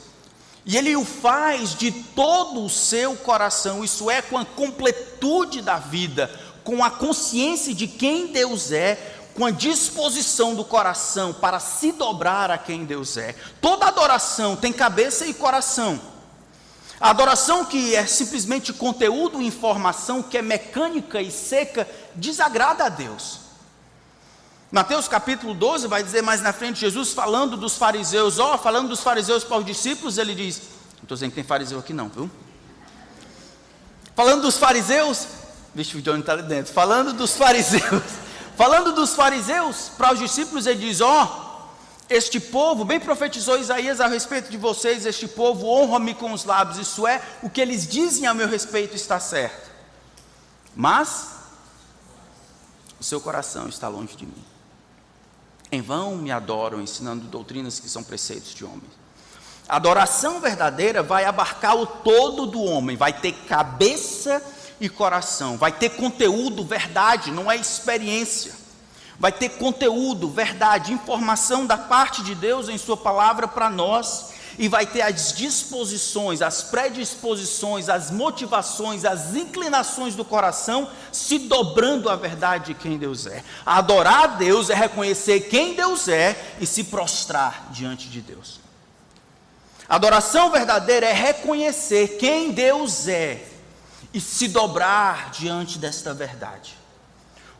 e 0.64 0.78
ele 0.78 0.96
o 0.96 1.04
faz 1.04 1.74
de 1.74 1.92
todo 1.92 2.64
o 2.64 2.70
seu 2.70 3.14
coração, 3.16 3.84
isso 3.84 4.10
é, 4.10 4.22
com 4.22 4.38
a 4.38 4.46
completude 4.46 5.60
da 5.60 5.76
vida, 5.76 6.30
com 6.64 6.82
a 6.82 6.90
consciência 6.90 7.74
de 7.74 7.86
quem 7.86 8.28
Deus 8.28 8.72
é, 8.72 9.16
com 9.34 9.44
a 9.44 9.50
disposição 9.50 10.54
do 10.54 10.64
coração 10.64 11.34
para 11.34 11.60
se 11.60 11.92
dobrar 11.92 12.50
a 12.50 12.58
quem 12.58 12.86
Deus 12.86 13.16
é. 13.18 13.34
Toda 13.60 13.86
adoração 13.86 14.56
tem 14.56 14.72
cabeça 14.72 15.26
e 15.26 15.34
coração. 15.34 16.00
A 17.00 17.10
adoração 17.10 17.64
que 17.64 17.94
é 17.94 18.06
simplesmente 18.06 18.72
conteúdo, 18.72 19.40
informação, 19.40 20.22
que 20.22 20.36
é 20.36 20.42
mecânica 20.42 21.20
e 21.20 21.30
seca, 21.30 21.88
desagrada 22.14 22.84
a 22.84 22.88
Deus. 22.88 23.40
Mateus 24.70 25.08
capítulo 25.08 25.54
12 25.54 25.86
vai 25.86 26.02
dizer 26.02 26.22
mais 26.22 26.42
na 26.42 26.52
frente, 26.52 26.80
Jesus 26.80 27.12
falando 27.12 27.56
dos 27.56 27.76
fariseus, 27.76 28.38
ó, 28.38 28.58
falando 28.58 28.88
dos 28.88 29.00
fariseus 29.00 29.44
para 29.44 29.58
os 29.58 29.64
discípulos, 29.64 30.18
ele 30.18 30.34
diz: 30.34 30.58
Não 30.96 31.04
estou 31.04 31.14
dizendo 31.16 31.30
que 31.30 31.36
tem 31.36 31.44
fariseu 31.44 31.78
aqui, 31.78 31.94
não, 31.94 32.08
viu? 32.08 32.30
Falando 34.14 34.42
dos 34.42 34.58
fariseus, 34.58 35.26
vixe, 35.74 35.96
o 35.96 36.02
Johnny 36.02 36.20
está 36.20 36.32
ali 36.32 36.42
dentro, 36.42 36.72
falando 36.72 37.12
dos 37.12 37.36
fariseus, 37.36 38.02
Falando 38.58 38.90
dos 38.90 39.14
fariseus, 39.14 39.92
para 39.96 40.12
os 40.12 40.18
discípulos, 40.18 40.66
ele 40.66 40.80
diz: 40.80 41.00
Ó, 41.00 41.47
este 42.08 42.40
povo, 42.40 42.84
bem 42.84 42.98
profetizou 42.98 43.58
Isaías 43.58 44.00
a 44.00 44.06
respeito 44.06 44.50
de 44.50 44.56
vocês, 44.56 45.04
este 45.04 45.28
povo 45.28 45.66
honra-me 45.66 46.14
com 46.14 46.32
os 46.32 46.44
lábios, 46.44 46.78
isso 46.78 47.06
é, 47.06 47.22
o 47.42 47.50
que 47.50 47.60
eles 47.60 47.86
dizem 47.86 48.26
a 48.26 48.34
meu 48.34 48.48
respeito 48.48 48.96
está 48.96 49.20
certo. 49.20 49.70
Mas 50.74 51.28
o 52.98 53.04
seu 53.04 53.20
coração 53.20 53.68
está 53.68 53.88
longe 53.88 54.16
de 54.16 54.26
mim. 54.26 54.44
Em 55.70 55.82
vão 55.82 56.16
me 56.16 56.32
adoram, 56.32 56.80
ensinando 56.80 57.26
doutrinas 57.26 57.78
que 57.78 57.88
são 57.88 58.02
preceitos 58.02 58.54
de 58.54 58.64
homens. 58.64 58.98
A 59.68 59.76
adoração 59.76 60.40
verdadeira 60.40 61.02
vai 61.02 61.26
abarcar 61.26 61.76
o 61.76 61.86
todo 61.86 62.46
do 62.46 62.62
homem, 62.62 62.96
vai 62.96 63.12
ter 63.12 63.32
cabeça 63.32 64.42
e 64.80 64.88
coração. 64.88 65.58
Vai 65.58 65.72
ter 65.72 65.90
conteúdo, 65.90 66.64
verdade, 66.64 67.30
não 67.30 67.50
é 67.50 67.56
experiência. 67.56 68.52
Vai 69.18 69.32
ter 69.32 69.48
conteúdo, 69.50 70.28
verdade, 70.28 70.92
informação 70.92 71.66
da 71.66 71.76
parte 71.76 72.22
de 72.22 72.34
Deus 72.34 72.68
em 72.68 72.78
Sua 72.78 72.96
palavra 72.96 73.48
para 73.48 73.68
nós. 73.68 74.38
E 74.60 74.66
vai 74.66 74.84
ter 74.86 75.02
as 75.02 75.32
disposições, 75.32 76.42
as 76.42 76.64
predisposições, 76.64 77.88
as 77.88 78.10
motivações, 78.10 79.04
as 79.04 79.36
inclinações 79.36 80.16
do 80.16 80.24
coração 80.24 80.90
se 81.12 81.38
dobrando 81.38 82.08
à 82.08 82.16
verdade 82.16 82.66
de 82.66 82.74
quem 82.74 82.98
Deus 82.98 83.26
é. 83.26 83.44
Adorar 83.64 84.24
a 84.24 84.26
Deus 84.26 84.68
é 84.68 84.74
reconhecer 84.74 85.42
quem 85.42 85.74
Deus 85.74 86.08
é 86.08 86.56
e 86.60 86.66
se 86.66 86.82
prostrar 86.84 87.68
diante 87.70 88.08
de 88.08 88.20
Deus. 88.20 88.58
Adoração 89.88 90.50
verdadeira 90.50 91.06
é 91.06 91.12
reconhecer 91.12 92.18
quem 92.18 92.50
Deus 92.50 93.08
é 93.08 93.42
e 94.12 94.20
se 94.20 94.48
dobrar 94.48 95.30
diante 95.30 95.78
desta 95.78 96.12
verdade. 96.12 96.77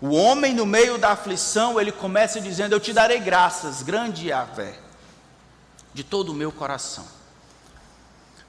O 0.00 0.10
homem 0.10 0.54
no 0.54 0.64
meio 0.64 0.96
da 0.96 1.10
aflição, 1.10 1.80
ele 1.80 1.90
começa 1.90 2.40
dizendo: 2.40 2.72
Eu 2.72 2.80
te 2.80 2.92
darei 2.92 3.18
graças, 3.18 3.82
grande 3.82 4.28
Yahvé, 4.28 4.78
de 5.92 6.04
todo 6.04 6.30
o 6.30 6.34
meu 6.34 6.52
coração. 6.52 7.04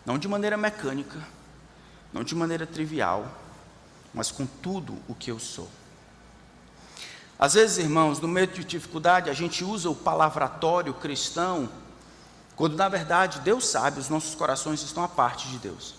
Não 0.06 0.18
de 0.18 0.28
maneira 0.28 0.56
mecânica, 0.56 1.20
não 2.14 2.24
de 2.24 2.36
maneira 2.36 2.68
trivial, 2.68 3.28
mas 4.14 4.32
com 4.32 4.46
tudo 4.46 4.98
o 5.08 5.16
que 5.16 5.32
eu 5.32 5.40
sou. 5.40 5.68
Às 7.38 7.54
vezes, 7.54 7.78
irmãos, 7.78 8.20
no 8.20 8.28
meio 8.28 8.48
de 8.48 8.64
dificuldade, 8.64 9.30
a 9.30 9.34
gente 9.34 9.64
usa 9.64 9.90
o 9.90 9.96
palavratório 9.96 10.94
cristão, 10.94 11.70
quando 12.56 12.76
na 12.76 12.90
verdade 12.90 13.40
Deus 13.40 13.66
sabe, 13.66 14.00
os 14.00 14.10
nossos 14.10 14.36
corações 14.36 14.84
estão 14.84 15.04
à 15.04 15.08
parte 15.08 15.48
de 15.48 15.58
Deus. 15.58 15.99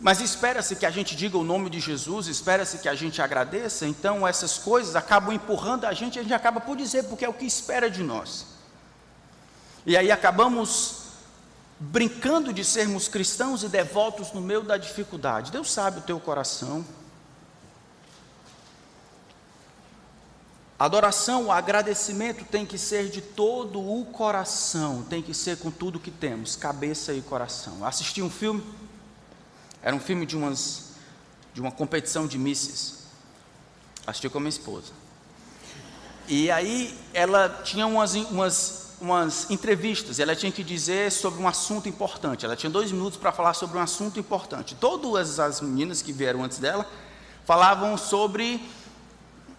Mas 0.00 0.20
espera-se 0.20 0.76
que 0.76 0.86
a 0.86 0.90
gente 0.90 1.16
diga 1.16 1.36
o 1.36 1.42
nome 1.42 1.68
de 1.68 1.80
Jesus, 1.80 2.28
espera-se 2.28 2.78
que 2.78 2.88
a 2.88 2.94
gente 2.94 3.20
agradeça, 3.20 3.86
então 3.86 4.26
essas 4.26 4.56
coisas 4.56 4.94
acabam 4.94 5.34
empurrando 5.34 5.86
a 5.86 5.92
gente, 5.92 6.18
a 6.18 6.22
gente 6.22 6.34
acaba 6.34 6.60
por 6.60 6.76
dizer, 6.76 7.04
porque 7.04 7.24
é 7.24 7.28
o 7.28 7.34
que 7.34 7.44
espera 7.44 7.90
de 7.90 8.02
nós. 8.04 8.46
E 9.84 9.96
aí 9.96 10.10
acabamos 10.12 10.98
brincando 11.80 12.52
de 12.52 12.64
sermos 12.64 13.08
cristãos 13.08 13.62
e 13.62 13.68
devotos 13.68 14.32
no 14.32 14.40
meio 14.40 14.62
da 14.62 14.76
dificuldade. 14.76 15.50
Deus 15.50 15.70
sabe 15.70 15.98
o 15.98 16.02
teu 16.02 16.20
coração. 16.20 16.84
Adoração, 20.78 21.46
o 21.46 21.52
agradecimento 21.52 22.44
tem 22.44 22.64
que 22.64 22.78
ser 22.78 23.08
de 23.08 23.20
todo 23.20 23.80
o 23.80 24.04
coração, 24.06 25.02
tem 25.02 25.20
que 25.20 25.34
ser 25.34 25.58
com 25.58 25.72
tudo 25.72 25.98
que 25.98 26.10
temos, 26.10 26.54
cabeça 26.54 27.12
e 27.12 27.20
coração. 27.20 27.84
Assisti 27.84 28.22
um 28.22 28.30
filme 28.30 28.62
era 29.82 29.94
um 29.94 30.00
filme 30.00 30.26
de, 30.26 30.36
umas, 30.36 30.92
de 31.54 31.60
uma 31.60 31.70
competição 31.70 32.26
de 32.26 32.38
misses. 32.38 33.04
Assisti 34.06 34.28
com 34.28 34.38
a 34.38 34.40
minha 34.40 34.50
esposa. 34.50 34.92
E 36.26 36.50
aí 36.50 36.98
ela 37.14 37.48
tinha 37.64 37.86
umas, 37.86 38.14
umas, 38.14 38.96
umas 39.00 39.50
entrevistas, 39.50 40.18
ela 40.18 40.36
tinha 40.36 40.52
que 40.52 40.62
dizer 40.62 41.10
sobre 41.10 41.42
um 41.42 41.48
assunto 41.48 41.88
importante. 41.88 42.44
Ela 42.44 42.56
tinha 42.56 42.68
dois 42.68 42.92
minutos 42.92 43.18
para 43.18 43.32
falar 43.32 43.54
sobre 43.54 43.78
um 43.78 43.80
assunto 43.80 44.20
importante. 44.20 44.74
Todas 44.74 45.40
as 45.40 45.60
meninas 45.60 46.02
que 46.02 46.12
vieram 46.12 46.44
antes 46.44 46.58
dela 46.58 46.86
falavam 47.44 47.96
sobre 47.96 48.60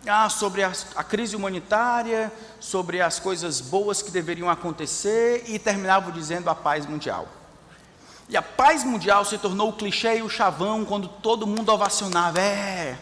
ah, 0.08 0.30
sobre 0.30 0.64
a, 0.64 0.72
a, 0.96 1.04
crise 1.04 1.36
humanitária, 1.36 2.32
sobre 2.60 3.02
as 3.02 3.20
coisas 3.20 3.60
boas 3.60 4.02
que 4.02 4.12
deveriam 4.12 4.50
acontecer 4.50 5.44
e 5.48 5.60
terminavam 5.60 6.12
dizendo 6.12 6.50
a 6.50 6.56
paz 6.56 6.86
mundial. 6.86 7.28
E 8.30 8.38
a 8.38 8.42
paz 8.44 8.84
mundial 8.84 9.26
se 9.26 9.40
tornou 9.40 9.70
o 9.70 9.74
clichê 9.74 10.20
e 10.20 10.22
o 10.22 10.30
chavão 10.30 10.86
quando 10.86 11.08
todo 11.08 11.48
mundo 11.48 11.70
ovacionava. 11.70 12.40
É. 12.40 12.98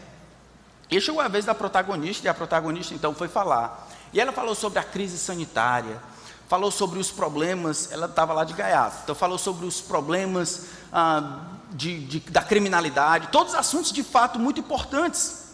E 0.89 1.01
chegou 1.01 1.19
a 1.19 1.27
vez 1.27 1.43
da 1.43 1.53
protagonista, 1.53 2.25
e 2.25 2.29
a 2.29 2.34
protagonista 2.34 2.93
então 2.93 3.13
foi 3.13 3.27
falar. 3.27 3.89
E 4.13 4.22
ela 4.22 4.31
falou 4.31 4.55
sobre 4.55 4.79
a 4.79 4.84
crise 4.84 5.17
sanitária, 5.17 6.01
falou 6.48 6.72
sobre 6.72 6.98
os 6.98 7.12
problemas, 7.12 7.91
ela 7.91 8.05
estava 8.05 8.31
lá 8.31 8.46
de 8.46 8.53
gaiato, 8.53 9.00
então 9.03 9.13
falou 9.13 9.38
sobre 9.38 9.65
os 9.65 9.81
problemas 9.81 10.67
ah, 10.93 11.41
de, 11.72 12.00
de, 12.05 12.19
da 12.22 12.41
criminalidade, 12.41 13.27
todos 13.27 13.53
assuntos 13.53 13.91
de 13.91 14.01
fato 14.03 14.39
muito 14.39 14.62
importantes. 14.62 15.48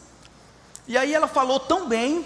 E 0.87 0.95
aí 0.95 1.15
ela 1.15 1.27
falou 1.27 1.59
tão 1.59 1.87
bem, 1.87 2.23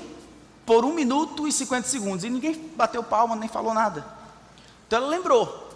por 0.65 0.83
um 0.83 0.93
minuto 0.93 1.47
e 1.47 1.51
50 1.51 1.87
segundos, 1.87 2.25
e 2.25 2.29
ninguém 2.29 2.73
bateu 2.75 3.01
palma, 3.01 3.37
nem 3.37 3.47
falou 3.47 3.73
nada. 3.73 4.05
Então 4.85 4.99
ela 4.99 5.07
lembrou, 5.07 5.66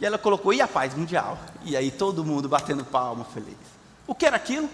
e 0.00 0.06
ela 0.06 0.18
colocou, 0.18 0.52
e 0.52 0.60
a 0.60 0.68
paz 0.68 0.94
mundial? 0.94 1.38
E 1.64 1.76
aí 1.76 1.90
todo 1.90 2.24
mundo 2.24 2.48
batendo 2.48 2.84
palma, 2.84 3.24
feliz. 3.24 3.56
O 4.06 4.14
que 4.14 4.26
era 4.26 4.36
aquilo? 4.36 4.68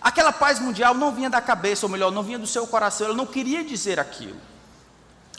Aquela 0.00 0.32
paz 0.32 0.58
mundial 0.58 0.94
não 0.94 1.12
vinha 1.12 1.28
da 1.28 1.40
cabeça, 1.40 1.86
ou 1.86 1.90
melhor, 1.90 2.10
não 2.10 2.22
vinha 2.22 2.38
do 2.38 2.46
seu 2.46 2.66
coração, 2.66 3.06
ela 3.06 3.16
não 3.16 3.26
queria 3.26 3.64
dizer 3.64 3.98
aquilo. 3.98 4.40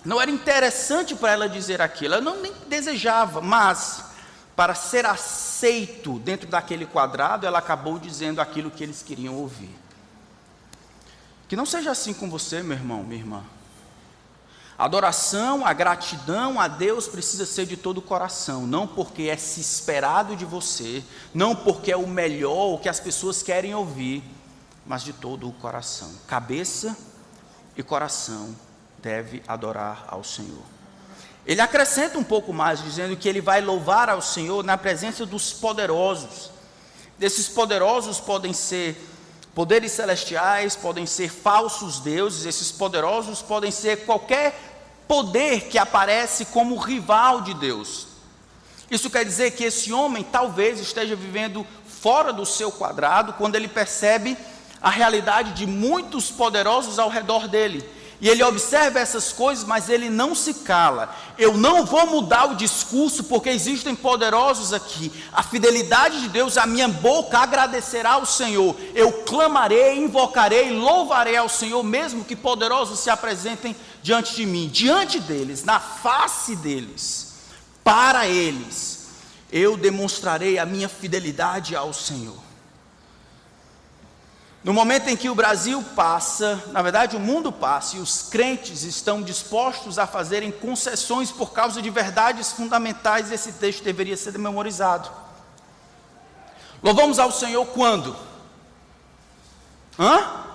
Não 0.04 0.20
era 0.20 0.32
interessante 0.32 1.16
para 1.16 1.32
ela 1.32 1.50
dizer 1.50 1.82
aquilo, 1.82 2.16
ela 2.16 2.24
não 2.24 2.42
nem 2.42 2.54
desejava, 2.68 3.42
mas 3.42 4.06
para 4.56 4.76
ser 4.76 5.06
aceito 5.06 6.20
dentro 6.20 6.48
daquele 6.48 6.86
quadrado, 6.86 7.46
ela 7.46 7.60
acabou 7.60 7.98
dizendo 7.98 8.42
aquilo 8.42 8.70
que 8.72 8.84
eles 8.84 9.02
queriam 9.02 9.36
ouvir. 9.36 9.74
Que 11.48 11.56
não 11.56 11.66
seja 11.66 11.92
assim 11.92 12.14
com 12.14 12.30
você, 12.30 12.62
meu 12.62 12.78
irmão, 12.78 13.04
minha 13.04 13.20
irmã. 13.20 13.44
A 14.82 14.86
adoração, 14.86 15.64
a 15.64 15.74
gratidão 15.74 16.60
a 16.60 16.68
Deus 16.68 17.08
precisa 17.08 17.46
ser 17.46 17.68
de 17.68 17.78
todo 17.78 18.00
o 18.00 18.02
coração, 18.02 18.66
não 18.66 18.88
porque 18.88 19.30
é 19.30 19.38
se 19.38 19.62
esperado 19.62 20.36
de 20.36 20.44
você, 20.44 21.04
não 21.36 21.56
porque 21.56 21.92
é 21.92 21.96
o 21.96 22.08
melhor, 22.08 22.74
o 22.74 22.80
que 22.80 22.90
as 22.90 23.00
pessoas 23.00 23.44
querem 23.44 23.76
ouvir, 23.76 24.24
mas 24.84 25.04
de 25.04 25.14
todo 25.14 25.48
o 25.48 25.54
coração. 25.54 26.12
Cabeça 26.26 26.98
e 27.78 27.84
coração 27.84 28.56
deve 28.98 29.44
adorar 29.48 30.04
ao 30.08 30.24
Senhor. 30.24 30.64
Ele 31.46 31.62
acrescenta 31.62 32.18
um 32.18 32.24
pouco 32.24 32.52
mais, 32.52 32.84
dizendo 32.84 33.16
que 33.16 33.30
ele 33.30 33.40
vai 33.40 33.62
louvar 33.62 34.10
ao 34.10 34.20
Senhor 34.20 34.64
na 34.64 34.80
presença 34.80 35.28
dos 35.28 35.54
poderosos. 35.54 36.50
Desses 37.20 37.48
poderosos 37.48 38.20
podem 38.20 38.52
ser 38.52 39.00
poderes 39.54 39.92
celestiais, 39.92 40.76
podem 40.76 41.06
ser 41.06 41.30
falsos 41.30 42.00
deuses, 42.00 42.46
esses 42.46 42.72
poderosos 42.72 43.44
podem 43.44 43.70
ser 43.70 44.06
qualquer 44.06 44.71
poder 45.12 45.68
que 45.68 45.78
aparece 45.78 46.46
como 46.46 46.78
rival 46.78 47.42
de 47.42 47.54
Deus. 47.54 48.08
Isso 48.90 49.10
quer 49.10 49.26
dizer 49.26 49.52
que 49.52 49.66
esse 49.66 49.92
homem 49.92 50.24
talvez 50.24 50.80
esteja 50.80 51.18
vivendo 51.18 51.68
fora 51.86 52.32
do 52.32 52.46
seu 52.46 52.72
quadrado 52.72 53.34
quando 53.34 53.58
ele 53.58 53.68
percebe 53.68 54.38
a 54.82 54.90
realidade 54.90 55.52
de 55.52 55.66
muitos 55.66 56.32
poderosos 56.32 56.98
ao 56.98 57.10
redor 57.10 57.50
dele. 57.50 57.84
E 58.22 58.30
ele 58.30 58.44
observa 58.44 59.00
essas 59.00 59.34
coisas, 59.34 59.64
mas 59.64 59.90
ele 59.90 60.08
não 60.08 60.36
se 60.36 60.54
cala. 60.54 61.14
Eu 61.40 61.58
não 61.58 61.84
vou 61.88 62.06
mudar 62.06 62.52
o 62.52 62.56
discurso 62.56 63.24
porque 63.24 63.50
existem 63.50 63.96
poderosos 63.96 64.74
aqui. 64.74 65.12
A 65.34 65.42
fidelidade 65.42 66.22
de 66.22 66.30
Deus, 66.30 66.56
a 66.56 66.68
minha 66.68 66.88
boca 66.88 67.40
agradecerá 67.40 68.12
ao 68.12 68.26
Senhor. 68.28 68.76
Eu 68.94 69.12
clamarei, 69.24 69.98
invocarei, 69.98 70.72
louvarei 70.72 71.36
ao 71.36 71.50
Senhor, 71.50 71.82
mesmo 71.82 72.24
que 72.24 72.36
poderosos 72.36 73.00
se 73.00 73.10
apresentem 73.10 73.76
diante 74.04 74.36
de 74.36 74.46
mim, 74.46 74.70
diante 74.72 75.20
deles, 75.20 75.64
na 75.64 75.80
face 75.80 76.56
deles, 76.56 77.34
para 77.84 78.28
eles. 78.28 79.08
Eu 79.52 79.76
demonstrarei 79.76 80.60
a 80.60 80.66
minha 80.66 80.88
fidelidade 80.88 81.76
ao 81.76 81.92
Senhor. 81.92 82.41
No 84.64 84.74
momento 84.74 85.08
em 85.08 85.18
que 85.18 85.28
o 85.28 85.34
Brasil 85.34 85.84
passa, 85.96 86.64
na 86.68 86.84
verdade 86.84 87.16
o 87.16 87.20
mundo 87.20 87.52
passa, 87.52 87.98
e 87.98 88.00
os 88.00 88.30
crentes 88.30 88.84
estão 88.84 89.22
dispostos 89.22 89.98
a 89.98 90.06
fazerem 90.06 90.52
concessões 90.52 91.32
por 91.32 91.52
causa 91.52 91.82
de 91.82 91.90
verdades 91.90 92.52
fundamentais, 92.52 93.32
esse 93.32 93.54
texto 93.54 93.84
deveria 93.84 94.16
ser 94.16 94.38
memorizado. 94.38 95.10
Louvamos 96.84 97.18
ao 97.18 97.32
Senhor 97.32 97.66
quando? 97.68 98.16
Hã? 99.98 100.46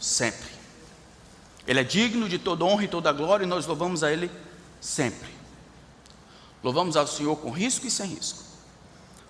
Sempre. 0.00 0.48
Ele 1.66 1.80
é 1.80 1.84
digno 1.84 2.28
de 2.28 2.38
toda 2.38 2.64
honra 2.64 2.84
e 2.84 2.88
toda 2.88 3.12
glória, 3.12 3.44
e 3.44 3.48
nós 3.48 3.66
louvamos 3.66 4.04
a 4.04 4.12
Ele 4.12 4.30
sempre. 4.80 5.28
Louvamos 6.62 6.96
ao 6.96 7.06
Senhor 7.06 7.34
com 7.36 7.50
risco 7.50 7.84
e 7.84 7.90
sem 7.90 8.06
risco. 8.06 8.44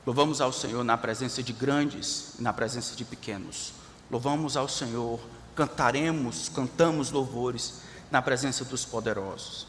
Louvamos 0.04 0.42
ao 0.42 0.52
Senhor 0.52 0.84
na 0.84 0.96
presença 0.96 1.42
de 1.42 1.52
grandes 1.52 2.34
e 2.38 2.42
na 2.42 2.52
presença 2.52 2.94
de 2.94 3.04
pequenos. 3.04 3.77
Louvamos 4.10 4.56
ao 4.56 4.68
Senhor, 4.68 5.20
cantaremos, 5.54 6.48
cantamos 6.48 7.10
louvores 7.10 7.82
na 8.10 8.22
presença 8.22 8.64
dos 8.64 8.84
poderosos. 8.84 9.66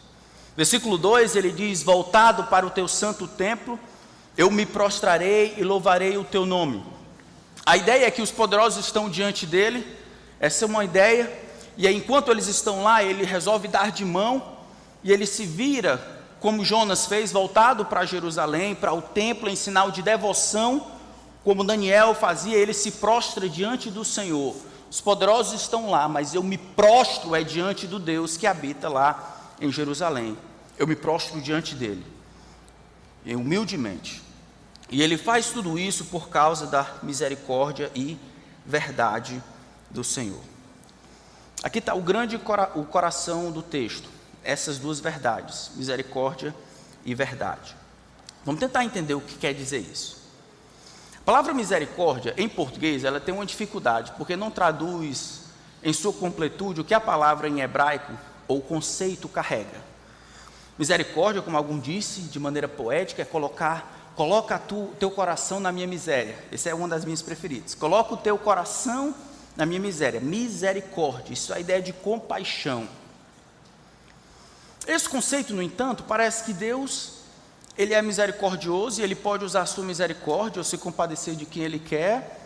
Versículo 0.55 0.97
2 0.97 1.35
ele 1.35 1.51
diz: 1.51 1.83
Voltado 1.83 2.45
para 2.45 2.65
o 2.65 2.69
teu 2.69 2.87
santo 2.87 3.27
templo, 3.27 3.77
eu 4.37 4.49
me 4.49 4.65
prostrarei 4.65 5.55
e 5.57 5.63
louvarei 5.63 6.17
o 6.17 6.23
teu 6.23 6.45
nome. 6.45 6.83
A 7.65 7.75
ideia 7.75 8.05
é 8.05 8.11
que 8.11 8.21
os 8.21 8.31
poderosos 8.31 8.85
estão 8.85 9.09
diante 9.09 9.45
dele, 9.45 9.85
essa 10.39 10.63
é 10.63 10.67
uma 10.67 10.85
ideia, 10.85 11.31
e 11.77 11.87
aí, 11.87 11.95
enquanto 11.95 12.31
eles 12.31 12.47
estão 12.47 12.83
lá, 12.83 13.03
ele 13.03 13.23
resolve 13.23 13.67
dar 13.67 13.91
de 13.91 14.03
mão 14.05 14.57
e 15.03 15.11
ele 15.11 15.25
se 15.25 15.45
vira, 15.45 16.21
como 16.39 16.63
Jonas 16.63 17.05
fez, 17.05 17.31
voltado 17.31 17.85
para 17.85 18.05
Jerusalém, 18.05 18.73
para 18.73 18.93
o 18.93 19.01
templo, 19.01 19.49
em 19.49 19.55
sinal 19.55 19.91
de 19.91 20.01
devoção 20.01 20.98
como 21.43 21.63
Daniel 21.63 22.13
fazia, 22.13 22.57
ele 22.57 22.73
se 22.73 22.91
prostra 22.91 23.47
diante 23.47 23.89
do 23.89 24.03
Senhor. 24.03 24.55
Os 24.89 24.99
poderosos 24.99 25.61
estão 25.61 25.89
lá, 25.89 26.07
mas 26.09 26.33
eu 26.33 26.43
me 26.43 26.57
prostro 26.57 27.35
é 27.35 27.43
diante 27.43 27.87
do 27.87 27.99
Deus 27.99 28.35
que 28.35 28.47
habita 28.47 28.89
lá 28.89 29.53
em 29.61 29.71
Jerusalém. 29.71 30.37
Eu 30.77 30.87
me 30.87 30.95
prostro 30.95 31.39
diante 31.41 31.75
dele, 31.75 32.05
humildemente. 33.25 34.21
E 34.89 35.01
ele 35.03 35.17
faz 35.17 35.51
tudo 35.51 35.77
isso 35.77 36.05
por 36.05 36.29
causa 36.29 36.65
da 36.65 36.95
misericórdia 37.03 37.91
e 37.93 38.17
verdade 38.65 39.41
do 39.89 40.03
Senhor. 40.03 40.41
Aqui 41.61 41.79
está 41.79 41.93
o 41.93 42.01
grande 42.01 42.37
cora 42.37 42.71
o 42.75 42.83
coração 42.85 43.51
do 43.51 43.61
texto, 43.61 44.09
essas 44.43 44.77
duas 44.77 44.99
verdades, 44.99 45.71
misericórdia 45.75 46.55
e 47.05 47.13
verdade. 47.13 47.75
Vamos 48.45 48.59
tentar 48.59 48.85
entender 48.85 49.13
o 49.13 49.21
que 49.21 49.35
quer 49.35 49.53
dizer 49.53 49.79
isso. 49.79 50.18
A 51.29 51.31
palavra 51.31 51.53
misericórdia, 51.53 52.33
em 52.39 52.49
português, 52.49 53.03
ela 53.03 53.19
tem 53.19 53.31
uma 53.31 53.45
dificuldade, 53.45 54.13
porque 54.17 54.35
não 54.35 54.49
traduz 54.49 55.41
em 55.83 55.93
sua 55.93 56.11
completude 56.11 56.81
o 56.81 56.83
que 56.83 56.91
a 56.91 56.99
palavra 56.99 57.47
em 57.47 57.61
hebraico 57.61 58.13
ou 58.47 58.59
conceito 58.59 59.29
carrega. 59.29 59.79
Misericórdia, 60.75 61.43
como 61.43 61.55
algum 61.55 61.79
disse, 61.79 62.21
de 62.21 62.39
maneira 62.39 62.67
poética, 62.67 63.21
é 63.21 63.25
colocar, 63.25 64.11
coloca 64.15 64.57
tu, 64.57 64.89
teu 64.99 65.11
coração 65.11 65.59
na 65.59 65.71
minha 65.71 65.85
miséria. 65.85 66.35
Essa 66.51 66.69
é 66.69 66.73
uma 66.73 66.87
das 66.87 67.05
minhas 67.05 67.21
preferidas. 67.21 67.75
Coloca 67.75 68.15
o 68.15 68.17
teu 68.17 68.35
coração 68.35 69.13
na 69.55 69.67
minha 69.67 69.79
miséria. 69.79 70.19
Misericórdia, 70.19 71.33
isso 71.33 71.53
é 71.53 71.57
a 71.57 71.59
ideia 71.59 71.79
de 71.79 71.93
compaixão. 71.93 72.89
Esse 74.87 75.07
conceito, 75.07 75.53
no 75.53 75.61
entanto, 75.61 76.05
parece 76.05 76.43
que 76.43 76.53
Deus, 76.53 77.18
ele 77.79 77.93
é 77.93 78.01
misericordioso 78.01 78.99
e 78.99 79.03
ele 79.05 79.15
pode 79.15 79.45
usar 79.45 79.65
sua 79.65 79.85
misericórdia 79.85 80.59
ou 80.59 80.65
se 80.65 80.77
compadecer 80.77 81.33
de 81.33 81.45
quem 81.45 81.63
ele 81.63 81.79
quer. 81.79 82.37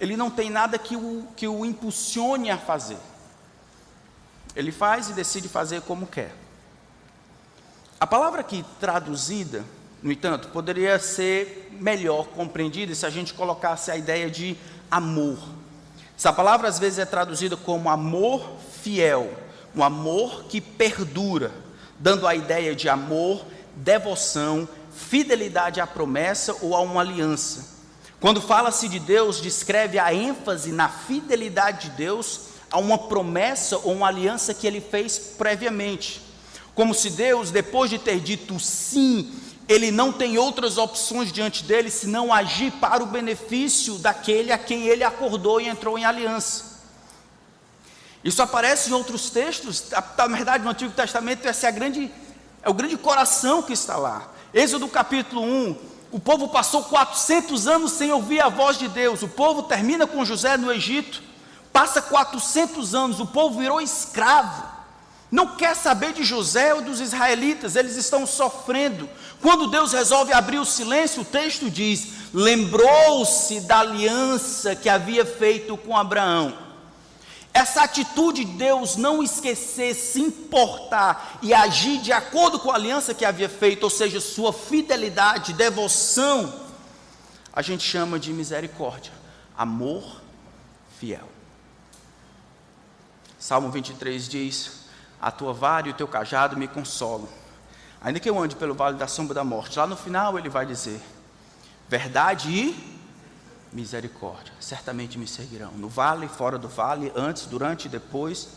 Ele 0.00 0.16
não 0.16 0.28
tem 0.28 0.50
nada 0.50 0.76
que 0.76 0.96
o, 0.96 1.28
que 1.36 1.46
o 1.46 1.64
impulsione 1.64 2.50
a 2.50 2.58
fazer. 2.58 2.96
Ele 4.56 4.72
faz 4.72 5.08
e 5.08 5.12
decide 5.12 5.48
fazer 5.48 5.82
como 5.82 6.08
quer. 6.08 6.34
A 8.00 8.06
palavra 8.06 8.40
aqui 8.40 8.64
traduzida, 8.80 9.64
no 10.02 10.10
entanto, 10.10 10.48
poderia 10.48 10.98
ser 10.98 11.68
melhor 11.70 12.26
compreendida 12.26 12.92
se 12.92 13.06
a 13.06 13.10
gente 13.10 13.32
colocasse 13.32 13.92
a 13.92 13.96
ideia 13.96 14.28
de 14.28 14.56
amor. 14.90 15.38
Essa 16.18 16.32
palavra 16.32 16.66
às 16.66 16.80
vezes 16.80 16.98
é 16.98 17.04
traduzida 17.04 17.56
como 17.56 17.88
amor 17.88 18.56
fiel, 18.82 19.32
um 19.72 19.84
amor 19.84 20.46
que 20.46 20.60
perdura, 20.60 21.52
dando 21.96 22.26
a 22.26 22.34
ideia 22.34 22.74
de 22.74 22.88
amor, 22.88 23.44
devoção, 23.76 24.68
fidelidade 24.92 25.80
à 25.80 25.86
promessa 25.86 26.56
ou 26.60 26.74
a 26.74 26.80
uma 26.80 27.00
aliança. 27.00 27.78
Quando 28.20 28.40
fala-se 28.40 28.88
de 28.88 28.98
Deus, 28.98 29.40
descreve 29.40 29.98
a 29.98 30.12
ênfase 30.12 30.72
na 30.72 30.88
fidelidade 30.88 31.88
de 31.88 31.96
Deus 31.96 32.40
a 32.70 32.78
uma 32.78 32.98
promessa 32.98 33.78
ou 33.78 33.94
uma 33.94 34.08
aliança 34.08 34.52
que 34.52 34.66
ele 34.66 34.80
fez 34.80 35.18
previamente. 35.18 36.20
Como 36.74 36.94
se 36.94 37.10
Deus, 37.10 37.50
depois 37.50 37.90
de 37.90 37.98
ter 37.98 38.20
dito 38.20 38.60
sim, 38.60 39.32
ele 39.68 39.90
não 39.90 40.12
tem 40.12 40.36
outras 40.36 40.78
opções 40.78 41.32
diante 41.32 41.64
dele 41.64 41.90
senão 41.90 42.32
agir 42.32 42.72
para 42.72 43.02
o 43.02 43.06
benefício 43.06 43.98
daquele 43.98 44.52
a 44.52 44.58
quem 44.58 44.86
ele 44.86 45.02
acordou 45.04 45.60
e 45.60 45.68
entrou 45.68 45.98
em 45.98 46.04
aliança. 46.04 46.70
Isso 48.22 48.42
aparece 48.42 48.90
em 48.90 48.92
outros 48.92 49.30
textos, 49.30 49.84
na 50.18 50.26
verdade, 50.26 50.62
no 50.62 50.70
Antigo 50.70 50.92
Testamento, 50.92 51.46
esse 51.46 51.64
é, 51.64 51.72
grande, 51.72 52.12
é 52.62 52.68
o 52.68 52.74
grande 52.74 52.96
coração 52.96 53.62
que 53.62 53.72
está 53.72 53.96
lá. 53.96 54.30
Êxodo 54.52 54.88
capítulo 54.88 55.42
1, 55.42 55.76
o 56.10 56.20
povo 56.20 56.48
passou 56.48 56.84
400 56.84 57.66
anos 57.66 57.92
sem 57.92 58.12
ouvir 58.12 58.40
a 58.40 58.48
voz 58.48 58.78
de 58.78 58.88
Deus. 58.88 59.22
O 59.22 59.28
povo 59.28 59.62
termina 59.62 60.06
com 60.06 60.24
José 60.24 60.56
no 60.56 60.72
Egito, 60.72 61.22
passa 61.72 62.02
400 62.02 62.94
anos, 62.94 63.20
o 63.20 63.26
povo 63.26 63.58
virou 63.58 63.80
escravo 63.80 64.80
não 65.30 65.46
quer 65.46 65.76
saber 65.76 66.12
de 66.12 66.24
José 66.24 66.74
ou 66.74 66.82
dos 66.82 67.00
israelitas, 67.00 67.76
eles 67.76 67.94
estão 67.94 68.26
sofrendo. 68.26 69.08
Quando 69.40 69.68
Deus 69.68 69.92
resolve 69.92 70.32
abrir 70.32 70.58
o 70.58 70.64
silêncio, 70.64 71.22
o 71.22 71.24
texto 71.24 71.70
diz: 71.70 72.08
lembrou-se 72.34 73.60
da 73.60 73.78
aliança 73.78 74.74
que 74.74 74.88
havia 74.88 75.24
feito 75.24 75.76
com 75.76 75.96
Abraão. 75.96 76.69
Essa 77.52 77.82
atitude 77.82 78.44
de 78.44 78.52
Deus 78.52 78.96
não 78.96 79.22
esquecer, 79.22 79.94
se 79.94 80.20
importar 80.20 81.38
e 81.42 81.52
agir 81.52 82.00
de 82.00 82.12
acordo 82.12 82.60
com 82.60 82.70
a 82.70 82.76
aliança 82.76 83.12
que 83.12 83.24
havia 83.24 83.48
feito, 83.48 83.84
ou 83.84 83.90
seja, 83.90 84.20
sua 84.20 84.52
fidelidade, 84.52 85.52
devoção, 85.52 86.52
a 87.52 87.60
gente 87.60 87.82
chama 87.82 88.18
de 88.18 88.32
misericórdia, 88.32 89.12
amor 89.58 90.20
fiel. 90.98 91.28
Salmo 93.38 93.70
23 93.70 94.28
diz: 94.28 94.80
a 95.20 95.30
tua 95.30 95.52
vara 95.52 95.88
e 95.88 95.90
o 95.90 95.94
teu 95.94 96.06
cajado 96.06 96.56
me 96.56 96.68
consolam. 96.68 97.28
Ainda 98.00 98.20
que 98.20 98.30
eu 98.30 98.38
ande 98.38 98.54
pelo 98.54 98.74
vale 98.74 98.96
da 98.96 99.06
sombra 99.06 99.34
da 99.34 99.44
morte, 99.44 99.78
lá 99.78 99.86
no 99.86 99.96
final 99.96 100.38
ele 100.38 100.48
vai 100.48 100.64
dizer: 100.64 101.00
verdade 101.88 102.50
e 102.50 102.99
misericórdia, 103.72 104.52
certamente 104.60 105.18
me 105.18 105.26
seguirão. 105.26 105.72
No 105.72 105.88
vale, 105.88 106.28
fora 106.28 106.58
do 106.58 106.68
vale, 106.68 107.12
antes, 107.14 107.46
durante 107.46 107.86
e 107.86 107.88
depois, 107.88 108.48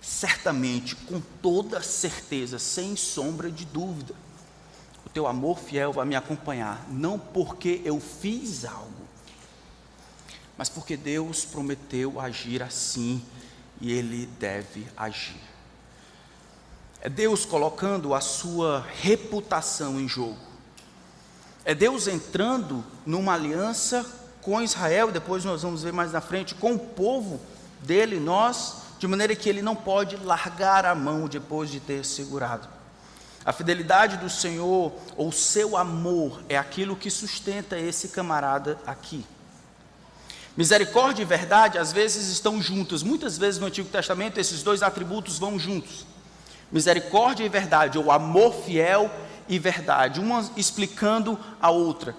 certamente, 0.00 0.94
com 0.94 1.20
toda 1.42 1.82
certeza, 1.82 2.58
sem 2.58 2.96
sombra 2.96 3.50
de 3.50 3.64
dúvida, 3.64 4.14
o 5.04 5.08
teu 5.08 5.26
amor 5.26 5.58
fiel 5.58 5.92
vai 5.92 6.04
me 6.04 6.16
acompanhar, 6.16 6.86
não 6.90 7.18
porque 7.18 7.80
eu 7.84 7.98
fiz 7.98 8.64
algo, 8.64 9.06
mas 10.58 10.68
porque 10.68 10.96
Deus 10.96 11.44
prometeu 11.44 12.20
agir 12.20 12.62
assim 12.62 13.24
e 13.80 13.92
Ele 13.92 14.26
deve 14.38 14.86
agir. 14.96 15.40
É 17.00 17.08
Deus 17.08 17.44
colocando 17.44 18.14
a 18.14 18.20
sua 18.20 18.86
reputação 19.00 20.00
em 20.00 20.08
jogo. 20.08 20.38
É 21.64 21.74
Deus 21.74 22.06
entrando 22.06 22.84
numa 23.04 23.34
aliança 23.34 24.04
com 24.46 24.62
Israel, 24.62 25.10
depois 25.10 25.44
nós 25.44 25.62
vamos 25.62 25.82
ver 25.82 25.92
mais 25.92 26.12
na 26.12 26.20
frente, 26.20 26.54
com 26.54 26.74
o 26.74 26.78
povo 26.78 27.40
dele, 27.82 28.20
nós, 28.20 28.76
de 28.96 29.04
maneira 29.08 29.34
que 29.34 29.48
ele 29.48 29.60
não 29.60 29.74
pode 29.74 30.14
largar 30.18 30.86
a 30.86 30.94
mão 30.94 31.26
depois 31.26 31.68
de 31.68 31.80
ter 31.80 32.04
segurado. 32.04 32.68
A 33.44 33.52
fidelidade 33.52 34.18
do 34.18 34.30
Senhor, 34.30 34.92
ou 35.16 35.32
seu 35.32 35.76
amor, 35.76 36.40
é 36.48 36.56
aquilo 36.56 36.94
que 36.94 37.10
sustenta 37.10 37.76
esse 37.76 38.10
camarada 38.10 38.78
aqui. 38.86 39.26
Misericórdia 40.56 41.22
e 41.22 41.26
verdade 41.26 41.76
às 41.76 41.90
vezes 41.90 42.28
estão 42.28 42.62
juntas, 42.62 43.02
muitas 43.02 43.36
vezes 43.36 43.58
no 43.58 43.66
Antigo 43.66 43.88
Testamento 43.88 44.38
esses 44.38 44.62
dois 44.62 44.80
atributos 44.80 45.40
vão 45.40 45.58
juntos. 45.58 46.06
Misericórdia 46.70 47.44
e 47.44 47.48
verdade, 47.48 47.98
ou 47.98 48.12
amor 48.12 48.54
fiel 48.64 49.10
e 49.48 49.58
verdade, 49.58 50.20
uma 50.20 50.48
explicando 50.56 51.36
a 51.60 51.70
outra. 51.70 52.14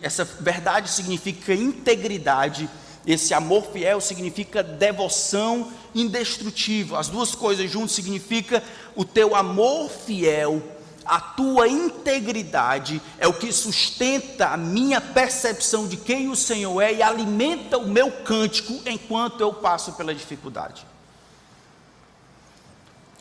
Essa 0.00 0.24
verdade 0.24 0.90
significa 0.90 1.54
integridade, 1.54 2.68
esse 3.06 3.34
amor 3.34 3.66
fiel 3.72 4.00
significa 4.00 4.62
devoção 4.62 5.72
indestrutível. 5.94 6.96
As 6.96 7.08
duas 7.08 7.34
coisas 7.34 7.70
juntas 7.70 7.92
significa 7.92 8.62
o 8.94 9.04
teu 9.04 9.34
amor 9.34 9.90
fiel, 9.90 10.62
a 11.04 11.20
tua 11.20 11.66
integridade 11.66 13.02
é 13.18 13.26
o 13.26 13.32
que 13.32 13.52
sustenta 13.52 14.48
a 14.48 14.56
minha 14.56 15.00
percepção 15.00 15.88
de 15.88 15.96
quem 15.96 16.28
o 16.28 16.36
Senhor 16.36 16.80
é 16.80 16.94
e 16.94 17.02
alimenta 17.02 17.76
o 17.76 17.88
meu 17.88 18.10
cântico 18.10 18.80
enquanto 18.86 19.40
eu 19.40 19.52
passo 19.52 19.92
pela 19.94 20.14
dificuldade. 20.14 20.86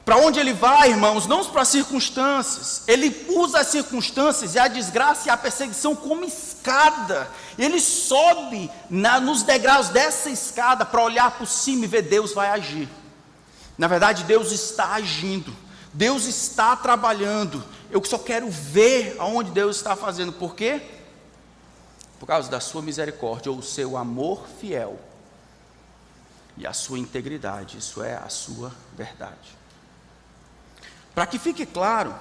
Para 0.04 0.18
onde 0.18 0.40
ele 0.40 0.54
vai, 0.54 0.90
irmãos? 0.90 1.28
Não 1.28 1.46
para 1.46 1.62
as 1.62 1.68
circunstâncias. 1.68 2.84
Ele 2.88 3.28
usa 3.30 3.60
as 3.60 3.68
circunstâncias 3.68 4.56
e 4.56 4.60
a 4.60 4.68
desgraça 4.68 5.28
e 5.28 5.32
a 5.32 5.38
perseguição 5.38 5.96
como 5.96 6.26
escada. 6.26 7.30
Ele 7.58 7.80
sobe 7.80 8.72
na, 8.90 9.20
nos 9.20 9.44
degraus 9.44 9.90
dessa 9.90 10.30
escada 10.30 10.86
para 10.86 11.04
olhar 11.04 11.38
por 11.38 11.46
cima 11.46 11.86
e 11.86 11.88
ver 11.88 12.02
Deus 12.02 12.34
vai 12.34 12.50
agir. 12.50 12.90
Na 13.78 13.88
verdade, 13.88 14.24
Deus 14.24 14.52
está 14.52 14.94
agindo. 14.94 15.56
Deus 15.94 16.26
está 16.26 16.76
trabalhando. 16.76 17.64
Eu 17.92 18.04
só 18.04 18.18
quero 18.18 18.50
ver 18.50 19.16
aonde 19.20 19.52
Deus 19.52 19.78
está 19.78 19.96
fazendo. 19.96 20.32
Por 20.34 20.56
quê? 20.56 20.82
Por 22.20 22.26
causa 22.26 22.50
da 22.50 22.60
sua 22.60 22.82
misericórdia 22.82 23.52
ou 23.52 23.60
o 23.60 23.64
seu 23.64 23.96
amor 23.98 24.48
fiel 24.60 25.00
e 26.58 26.66
a 26.66 26.74
sua 26.74 26.98
integridade. 26.98 27.78
Isso 27.78 28.02
é 28.04 28.16
a 28.16 28.30
sua 28.30 28.72
verdade. 28.96 29.61
Para 31.14 31.26
que 31.26 31.38
fique 31.38 31.66
claro, 31.66 32.16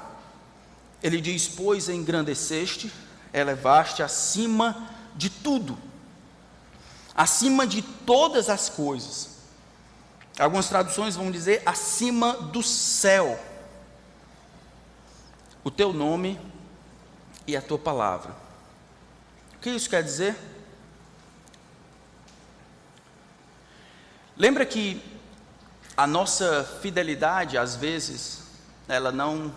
ele 1.02 1.20
diz: 1.20 1.48
Pois 1.48 1.88
engrandeceste, 1.88 2.92
elevaste 3.32 4.02
acima 4.02 4.88
de 5.14 5.30
tudo, 5.30 5.78
acima 7.14 7.66
de 7.66 7.82
todas 7.82 8.48
as 8.48 8.68
coisas. 8.68 9.30
Algumas 10.38 10.68
traduções 10.68 11.16
vão 11.16 11.30
dizer 11.30 11.62
acima 11.66 12.32
do 12.34 12.62
céu. 12.62 13.38
O 15.62 15.70
teu 15.70 15.92
nome 15.92 16.40
e 17.46 17.54
a 17.56 17.60
tua 17.60 17.78
palavra. 17.78 18.34
O 19.56 19.58
que 19.60 19.70
isso 19.70 19.90
quer 19.90 20.02
dizer? 20.02 20.34
Lembra 24.36 24.64
que 24.64 25.02
a 25.94 26.06
nossa 26.06 26.64
fidelidade, 26.80 27.58
às 27.58 27.76
vezes, 27.76 28.39
ela 28.90 29.12
não 29.12 29.52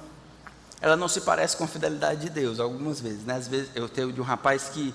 ela 0.82 0.98
não 0.98 1.08
se 1.08 1.22
parece 1.22 1.56
com 1.56 1.64
a 1.64 1.68
fidelidade 1.68 2.22
de 2.22 2.30
Deus, 2.30 2.60
algumas 2.60 3.00
vezes, 3.00 3.24
né? 3.24 3.36
Às 3.36 3.48
vezes 3.48 3.70
eu 3.74 3.88
tenho 3.88 4.12
de 4.12 4.20
um 4.20 4.24
rapaz 4.24 4.68
que 4.68 4.94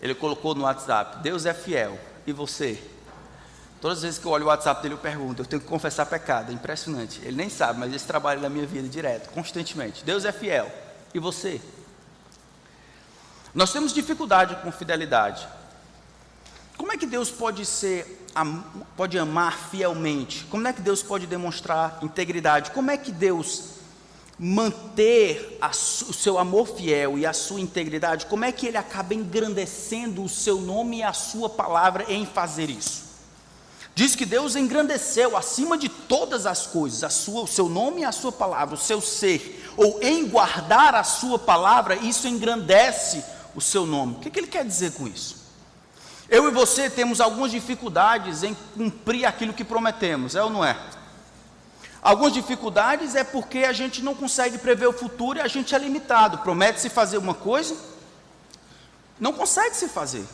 ele 0.00 0.12
colocou 0.12 0.52
no 0.52 0.64
WhatsApp, 0.64 1.22
Deus 1.22 1.46
é 1.46 1.54
fiel, 1.54 1.96
e 2.26 2.32
você? 2.32 2.82
Todas 3.80 3.98
as 3.98 4.02
vezes 4.02 4.18
que 4.18 4.26
eu 4.26 4.32
olho 4.32 4.46
o 4.46 4.48
WhatsApp 4.48 4.82
dele, 4.82 4.94
eu 4.94 4.98
pergunto, 4.98 5.42
eu 5.42 5.46
tenho 5.46 5.62
que 5.62 5.68
confessar 5.68 6.06
pecado, 6.06 6.50
é 6.50 6.52
impressionante. 6.52 7.20
Ele 7.22 7.36
nem 7.36 7.48
sabe, 7.48 7.78
mas 7.78 7.94
esse 7.94 8.04
trabalho 8.04 8.40
na 8.40 8.48
minha 8.48 8.66
vida 8.66 8.88
direto, 8.88 9.30
constantemente. 9.30 10.04
Deus 10.04 10.24
é 10.24 10.32
fiel, 10.32 10.68
e 11.14 11.20
você? 11.20 11.60
Nós 13.54 13.72
temos 13.72 13.92
dificuldade 13.92 14.56
com 14.56 14.72
fidelidade. 14.72 15.46
Como 16.76 16.92
é 16.92 16.96
que 16.96 17.06
Deus 17.06 17.30
pode 17.30 17.64
ser 17.64 18.16
pode 18.96 19.18
amar 19.18 19.56
fielmente? 19.56 20.44
Como 20.44 20.66
é 20.68 20.72
que 20.72 20.80
Deus 20.80 21.02
pode 21.02 21.26
demonstrar 21.26 21.98
integridade? 22.02 22.70
Como 22.70 22.90
é 22.90 22.96
que 22.96 23.10
Deus 23.10 23.77
manter 24.38 25.58
a, 25.60 25.70
o 25.70 25.72
seu 26.12 26.38
amor 26.38 26.68
fiel 26.68 27.18
e 27.18 27.26
a 27.26 27.32
sua 27.32 27.60
integridade? 27.60 28.26
Como 28.26 28.44
é 28.44 28.52
que 28.52 28.66
ele 28.66 28.76
acaba 28.76 29.14
engrandecendo 29.14 30.22
o 30.22 30.28
seu 30.28 30.60
nome 30.60 30.98
e 30.98 31.02
a 31.02 31.12
sua 31.12 31.48
palavra 31.48 32.04
em 32.08 32.24
fazer 32.24 32.70
isso? 32.70 33.08
Diz 33.94 34.14
que 34.14 34.24
Deus 34.24 34.54
engrandeceu 34.54 35.36
acima 35.36 35.76
de 35.76 35.88
todas 35.88 36.46
as 36.46 36.68
coisas 36.68 37.12
sua, 37.12 37.42
o 37.42 37.48
seu 37.48 37.68
nome 37.68 38.02
e 38.02 38.04
a 38.04 38.12
sua 38.12 38.30
palavra, 38.30 38.76
o 38.76 38.78
seu 38.78 39.00
ser, 39.00 39.68
ou 39.76 39.98
em 40.00 40.28
guardar 40.28 40.94
a 40.94 41.02
sua 41.02 41.36
palavra, 41.36 41.96
isso 41.96 42.28
engrandece 42.28 43.24
o 43.56 43.60
seu 43.60 43.84
nome. 43.84 44.12
O 44.12 44.18
que, 44.20 44.30
que 44.30 44.38
ele 44.38 44.46
quer 44.46 44.64
dizer 44.64 44.92
com 44.92 45.08
isso? 45.08 45.48
Eu 46.28 46.46
e 46.46 46.52
você 46.52 46.88
temos 46.88 47.20
algumas 47.20 47.50
dificuldades 47.50 48.44
em 48.44 48.56
cumprir 48.74 49.24
aquilo 49.24 49.52
que 49.52 49.64
prometemos, 49.64 50.36
é 50.36 50.42
ou 50.44 50.50
não 50.50 50.64
é? 50.64 50.78
Algumas 52.00 52.32
dificuldades 52.32 53.14
é 53.14 53.24
porque 53.24 53.60
a 53.60 53.72
gente 53.72 54.02
não 54.02 54.14
consegue 54.14 54.58
prever 54.58 54.86
o 54.86 54.92
futuro 54.92 55.38
e 55.38 55.42
a 55.42 55.48
gente 55.48 55.74
é 55.74 55.78
limitado. 55.78 56.38
Promete-se 56.38 56.88
fazer 56.88 57.18
uma 57.18 57.34
coisa, 57.34 57.76
não 59.18 59.32
consegue 59.32 59.76
se 59.76 59.88
fazer. 59.88 60.24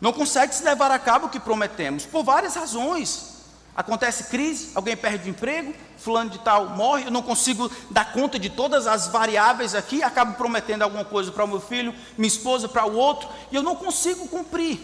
Não 0.00 0.12
consegue 0.12 0.54
se 0.54 0.64
levar 0.64 0.90
a 0.90 0.98
cabo 0.98 1.26
o 1.26 1.30
que 1.30 1.38
prometemos, 1.38 2.04
por 2.04 2.24
várias 2.24 2.56
razões. 2.56 3.32
Acontece 3.74 4.24
crise, 4.24 4.72
alguém 4.74 4.96
perde 4.96 5.28
o 5.28 5.30
emprego, 5.30 5.72
fulano 5.96 6.28
de 6.28 6.38
tal 6.40 6.70
morre, 6.70 7.06
eu 7.06 7.10
não 7.10 7.22
consigo 7.22 7.70
dar 7.90 8.12
conta 8.12 8.38
de 8.38 8.50
todas 8.50 8.86
as 8.86 9.06
variáveis 9.06 9.74
aqui, 9.74 10.02
acabo 10.02 10.34
prometendo 10.34 10.82
alguma 10.82 11.04
coisa 11.04 11.32
para 11.32 11.44
o 11.44 11.48
meu 11.48 11.60
filho, 11.60 11.94
minha 12.18 12.28
esposa, 12.28 12.68
para 12.68 12.84
o 12.84 12.94
outro, 12.94 13.28
e 13.50 13.56
eu 13.56 13.62
não 13.62 13.74
consigo 13.74 14.28
cumprir. 14.28 14.78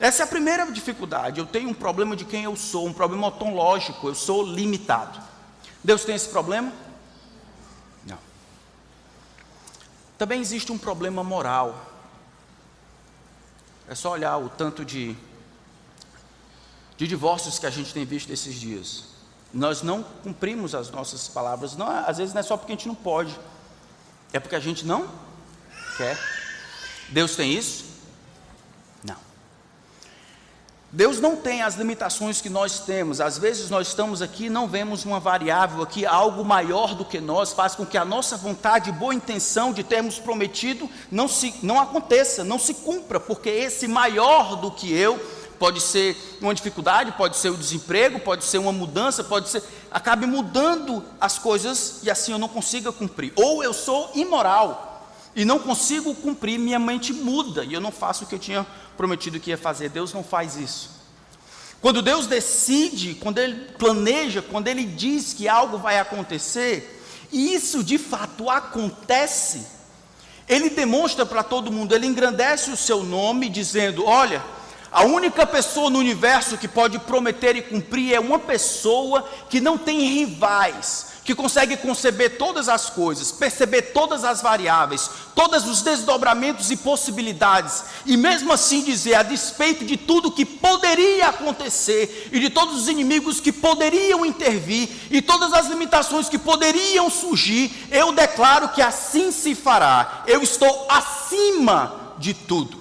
Essa 0.00 0.22
é 0.22 0.24
a 0.24 0.26
primeira 0.26 0.64
dificuldade. 0.72 1.38
Eu 1.38 1.44
tenho 1.44 1.68
um 1.68 1.74
problema 1.74 2.16
de 2.16 2.24
quem 2.24 2.44
eu 2.44 2.56
sou, 2.56 2.86
um 2.86 2.92
problema 2.92 3.26
ontológico, 3.26 4.08
eu 4.08 4.14
sou 4.14 4.42
limitado. 4.42 5.20
Deus 5.84 6.06
tem 6.06 6.14
esse 6.14 6.30
problema? 6.30 6.72
Não. 8.06 8.16
Também 10.16 10.40
existe 10.40 10.72
um 10.72 10.78
problema 10.78 11.22
moral. 11.22 11.86
É 13.86 13.94
só 13.94 14.12
olhar 14.12 14.38
o 14.38 14.48
tanto 14.48 14.86
de, 14.86 15.14
de 16.96 17.06
divórcios 17.06 17.58
que 17.58 17.66
a 17.66 17.70
gente 17.70 17.92
tem 17.92 18.06
visto 18.06 18.30
esses 18.32 18.54
dias. 18.54 19.04
Nós 19.52 19.82
não 19.82 20.02
cumprimos 20.02 20.74
as 20.74 20.90
nossas 20.90 21.28
palavras. 21.28 21.76
Não, 21.76 21.86
às 21.86 22.16
vezes 22.16 22.32
não 22.32 22.40
é 22.40 22.42
só 22.42 22.56
porque 22.56 22.72
a 22.72 22.74
gente 22.74 22.88
não 22.88 22.94
pode, 22.94 23.38
é 24.32 24.40
porque 24.40 24.56
a 24.56 24.60
gente 24.60 24.86
não 24.86 25.06
quer. 25.98 26.18
Deus 27.10 27.36
tem 27.36 27.52
isso? 27.52 27.89
Deus 30.92 31.20
não 31.20 31.36
tem 31.36 31.62
as 31.62 31.76
limitações 31.76 32.40
que 32.40 32.48
nós 32.48 32.80
temos. 32.80 33.20
Às 33.20 33.38
vezes 33.38 33.70
nós 33.70 33.88
estamos 33.88 34.20
aqui 34.20 34.46
e 34.46 34.50
não 34.50 34.66
vemos 34.66 35.04
uma 35.04 35.20
variável 35.20 35.82
aqui, 35.82 36.04
algo 36.04 36.44
maior 36.44 36.96
do 36.96 37.04
que 37.04 37.20
nós, 37.20 37.52
faz 37.52 37.76
com 37.76 37.86
que 37.86 37.96
a 37.96 38.04
nossa 38.04 38.36
vontade, 38.36 38.90
boa 38.90 39.14
intenção 39.14 39.72
de 39.72 39.84
termos 39.84 40.18
prometido 40.18 40.90
não, 41.08 41.28
se, 41.28 41.54
não 41.62 41.78
aconteça, 41.78 42.42
não 42.42 42.58
se 42.58 42.74
cumpra, 42.74 43.20
porque 43.20 43.48
esse 43.48 43.86
maior 43.86 44.56
do 44.56 44.68
que 44.68 44.92
eu 44.92 45.16
pode 45.60 45.80
ser 45.80 46.16
uma 46.40 46.54
dificuldade, 46.54 47.12
pode 47.12 47.36
ser 47.36 47.50
o 47.50 47.56
desemprego, 47.56 48.18
pode 48.18 48.44
ser 48.44 48.58
uma 48.58 48.72
mudança, 48.72 49.22
pode 49.22 49.48
ser. 49.48 49.62
acabe 49.92 50.26
mudando 50.26 51.04
as 51.20 51.38
coisas 51.38 52.00
e 52.02 52.10
assim 52.10 52.32
eu 52.32 52.38
não 52.38 52.48
consiga 52.48 52.90
cumprir. 52.90 53.32
Ou 53.36 53.62
eu 53.62 53.72
sou 53.72 54.10
imoral 54.16 54.89
e 55.40 55.44
não 55.46 55.58
consigo 55.58 56.14
cumprir, 56.14 56.58
minha 56.58 56.78
mente 56.78 57.14
muda 57.14 57.64
e 57.64 57.72
eu 57.72 57.80
não 57.80 57.90
faço 57.90 58.24
o 58.24 58.26
que 58.26 58.34
eu 58.34 58.38
tinha 58.38 58.66
prometido 58.94 59.40
que 59.40 59.48
ia 59.48 59.56
fazer. 59.56 59.88
Deus 59.88 60.12
não 60.12 60.22
faz 60.22 60.54
isso. 60.54 60.90
Quando 61.80 62.02
Deus 62.02 62.26
decide, 62.26 63.14
quando 63.14 63.38
Ele 63.38 63.54
planeja, 63.78 64.42
quando 64.42 64.68
Ele 64.68 64.84
diz 64.84 65.32
que 65.32 65.48
algo 65.48 65.78
vai 65.78 65.98
acontecer, 65.98 67.02
e 67.32 67.54
isso 67.54 67.82
de 67.82 67.96
fato 67.96 68.50
acontece, 68.50 69.66
Ele 70.46 70.68
demonstra 70.68 71.24
para 71.24 71.42
todo 71.42 71.72
mundo, 71.72 71.94
Ele 71.94 72.06
engrandece 72.06 72.70
o 72.70 72.76
seu 72.76 73.02
nome, 73.02 73.48
dizendo: 73.48 74.04
Olha, 74.04 74.44
a 74.92 75.04
única 75.04 75.46
pessoa 75.46 75.88
no 75.88 75.98
universo 75.98 76.58
que 76.58 76.68
pode 76.68 76.98
prometer 76.98 77.56
e 77.56 77.62
cumprir 77.62 78.12
é 78.12 78.20
uma 78.20 78.38
pessoa 78.38 79.26
que 79.48 79.58
não 79.58 79.78
tem 79.78 80.00
rivais, 80.00 81.09
que 81.24 81.34
consegue 81.34 81.76
conceber 81.76 82.38
todas 82.38 82.68
as 82.68 82.88
coisas, 82.88 83.30
perceber 83.30 83.82
todas 83.92 84.24
as 84.24 84.40
variáveis, 84.40 85.10
todos 85.34 85.66
os 85.66 85.82
desdobramentos 85.82 86.70
e 86.70 86.76
possibilidades, 86.76 87.84
e 88.06 88.16
mesmo 88.16 88.52
assim 88.52 88.82
dizer, 88.82 89.14
a 89.14 89.22
despeito 89.22 89.84
de 89.84 89.96
tudo 89.96 90.32
que 90.32 90.44
poderia 90.44 91.28
acontecer, 91.28 92.28
e 92.32 92.40
de 92.40 92.50
todos 92.50 92.82
os 92.82 92.88
inimigos 92.88 93.40
que 93.40 93.52
poderiam 93.52 94.24
intervir, 94.24 94.88
e 95.10 95.20
todas 95.20 95.52
as 95.52 95.66
limitações 95.66 96.28
que 96.28 96.38
poderiam 96.38 97.10
surgir, 97.10 97.70
eu 97.90 98.12
declaro 98.12 98.70
que 98.70 98.82
assim 98.82 99.30
se 99.30 99.54
fará, 99.54 100.24
eu 100.26 100.42
estou 100.42 100.86
acima 100.88 102.14
de 102.18 102.34
tudo. 102.34 102.80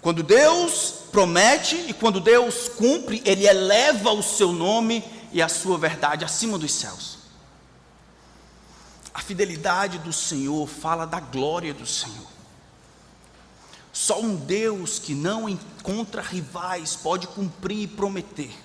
Quando 0.00 0.22
Deus 0.22 0.94
promete 1.12 1.84
e 1.88 1.92
quando 1.92 2.20
Deus 2.20 2.68
cumpre, 2.68 3.22
Ele 3.24 3.46
eleva 3.46 4.12
o 4.12 4.22
seu 4.22 4.52
nome 4.52 5.04
e 5.32 5.40
a 5.40 5.48
sua 5.48 5.78
verdade 5.78 6.24
acima 6.24 6.58
dos 6.58 6.72
céus. 6.72 7.18
A 9.12 9.20
fidelidade 9.20 9.98
do 9.98 10.12
Senhor 10.12 10.66
fala 10.68 11.06
da 11.06 11.20
glória 11.20 11.74
do 11.74 11.86
Senhor. 11.86 12.26
Só 13.92 14.20
um 14.20 14.36
Deus 14.36 14.98
que 14.98 15.14
não 15.14 15.48
encontra 15.48 16.22
rivais 16.22 16.94
pode 16.94 17.26
cumprir 17.26 17.82
e 17.82 17.88
prometer. 17.88 18.56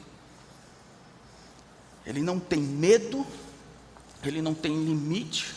Ele 2.05 2.21
não 2.21 2.39
tem 2.39 2.61
medo, 2.61 3.25
ele 4.23 4.41
não 4.41 4.53
tem 4.53 4.83
limite, 4.83 5.53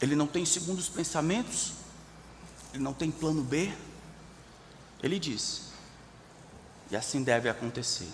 ele 0.00 0.16
não 0.16 0.26
tem 0.26 0.46
segundos 0.46 0.88
pensamentos, 0.88 1.72
ele 2.72 2.82
não 2.82 2.94
tem 2.94 3.10
plano 3.10 3.42
B. 3.42 3.70
Ele 5.02 5.18
diz, 5.18 5.70
e 6.90 6.96
assim 6.96 7.22
deve 7.22 7.48
acontecer. 7.48 8.08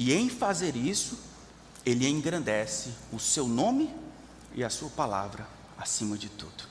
E 0.00 0.14
em 0.14 0.30
fazer 0.30 0.76
isso, 0.76 1.18
ele 1.84 2.08
engrandece 2.08 2.94
o 3.12 3.20
seu 3.20 3.46
nome 3.46 3.94
e 4.54 4.64
a 4.64 4.70
sua 4.70 4.88
palavra 4.88 5.46
acima 5.76 6.16
de 6.16 6.30
tudo. 6.30 6.64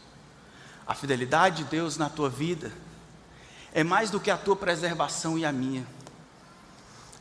A 0.88 0.96
fidelidade 0.96 1.64
de 1.64 1.70
Deus 1.70 1.96
na 1.96 2.10
tua 2.10 2.28
vida 2.28 2.74
é 3.72 3.84
mais 3.84 4.10
do 4.10 4.20
que 4.20 4.32
a 4.32 4.38
tua 4.38 4.56
preservação 4.56 5.38
e 5.38 5.46
a 5.46 5.52
minha. 5.52 5.86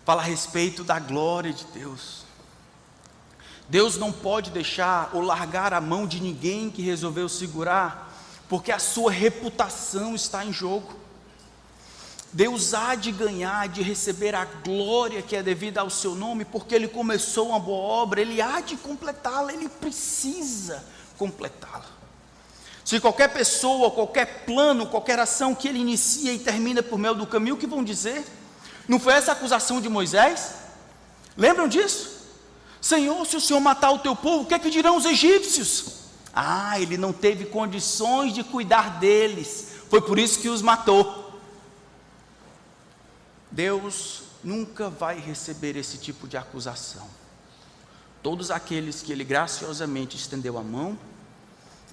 Fala 0.07 0.23
a 0.23 0.25
respeito 0.25 0.83
da 0.83 0.99
glória 0.99 1.53
de 1.53 1.67
Deus. 1.75 2.25
Deus 3.69 3.99
não 3.99 4.11
pode 4.11 4.51
deixar 4.51 5.11
ou 5.13 5.21
largar 5.21 5.75
a 5.75 5.81
mão 5.81 6.07
de 6.07 6.23
ninguém 6.23 6.71
que 6.71 6.81
resolveu 6.81 7.29
segurar, 7.29 8.11
porque 8.49 8.73
a 8.73 8.79
sua 8.79 9.13
reputação 9.13 10.15
está 10.15 10.43
em 10.43 10.55
jogo. 10.55 10.99
Deus 12.39 12.73
há 12.73 12.95
de 12.95 13.11
ganhar, 13.11 13.67
de 13.67 13.83
receber 13.83 14.33
a 14.33 14.45
glória 14.45 15.21
que 15.21 15.35
é 15.35 15.43
devida 15.43 15.81
ao 15.81 15.91
seu 15.91 16.15
nome, 16.15 16.45
porque 16.45 16.73
Ele 16.73 16.87
começou 16.87 17.49
uma 17.49 17.59
boa 17.59 17.81
obra, 17.81 18.21
Ele 18.21 18.41
há 18.41 18.61
de 18.61 18.77
completá-la, 18.77 19.53
Ele 19.53 19.69
precisa 19.69 20.85
completá-la. 21.19 21.87
Se 22.85 23.01
qualquer 23.01 23.33
pessoa, 23.33 23.91
qualquer 23.91 24.45
plano, 24.45 24.87
qualquer 24.87 25.19
ação 25.19 25.53
que 25.53 25.67
Ele 25.67 25.81
inicia 25.81 26.33
e 26.33 26.39
termina 26.39 26.81
por 26.81 26.97
meio 26.97 27.17
do 27.17 27.27
caminho, 27.27 27.57
o 27.57 27.59
que 27.59 27.67
vão 27.67 27.83
dizer? 27.83 28.25
Não 28.87 29.01
foi 29.01 29.15
essa 29.15 29.33
a 29.33 29.35
acusação 29.35 29.81
de 29.81 29.89
Moisés? 29.89 30.55
Lembram 31.37 31.67
disso? 31.67 32.21
Senhor, 32.81 33.27
se 33.27 33.35
o 33.37 33.41
Senhor 33.41 33.59
matar 33.59 33.91
o 33.91 33.99
teu 33.99 34.15
povo, 34.15 34.45
o 34.45 34.47
que 34.47 34.55
é 34.55 34.61
que 34.61 34.71
dirão 34.71 34.97
os 34.97 35.07
egípcios? 35.07 35.87
Ah, 36.33 36.81
ele 36.81 36.97
não 36.97 37.13
teve 37.13 37.47
condições 37.47 38.33
de 38.33 38.45
cuidar 38.45 39.01
deles, 39.01 39.71
foi 39.91 40.01
por 40.01 40.21
isso 40.21 40.39
que 40.39 40.49
os 40.49 40.63
matou. 40.63 41.27
Deus 43.51 44.23
nunca 44.43 44.89
vai 44.89 45.19
receber 45.19 45.77
esse 45.77 45.99
tipo 45.99 46.29
de 46.29 46.37
acusação. 46.37 47.09
Todos 48.23 48.51
aqueles 48.51 49.03
que 49.03 49.13
Ele 49.13 49.25
graciosamente 49.25 50.17
estendeu 50.17 50.59
a 50.59 50.63
mão, 50.63 50.99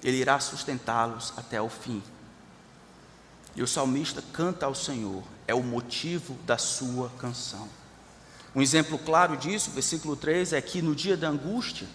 Ele 0.03 0.17
irá 0.17 0.39
sustentá-los 0.39 1.33
até 1.37 1.61
o 1.61 1.69
fim. 1.69 2.01
E 3.55 3.63
o 3.63 3.67
salmista 3.67 4.21
canta 4.33 4.65
ao 4.65 4.75
Senhor, 4.75 5.23
é 5.47 5.55
o 5.55 5.63
motivo 5.63 6.33
da 6.45 6.57
sua 6.57 7.09
canção. 7.17 7.67
Um 8.53 8.61
exemplo 8.61 8.97
claro 8.97 9.37
disso, 9.37 9.71
versículo 9.71 10.15
3, 10.15 10.53
é 10.53 10.61
que 10.61 10.81
no 10.81 10.95
dia 10.95 11.15
da 11.15 11.29
angústia, 11.29 11.87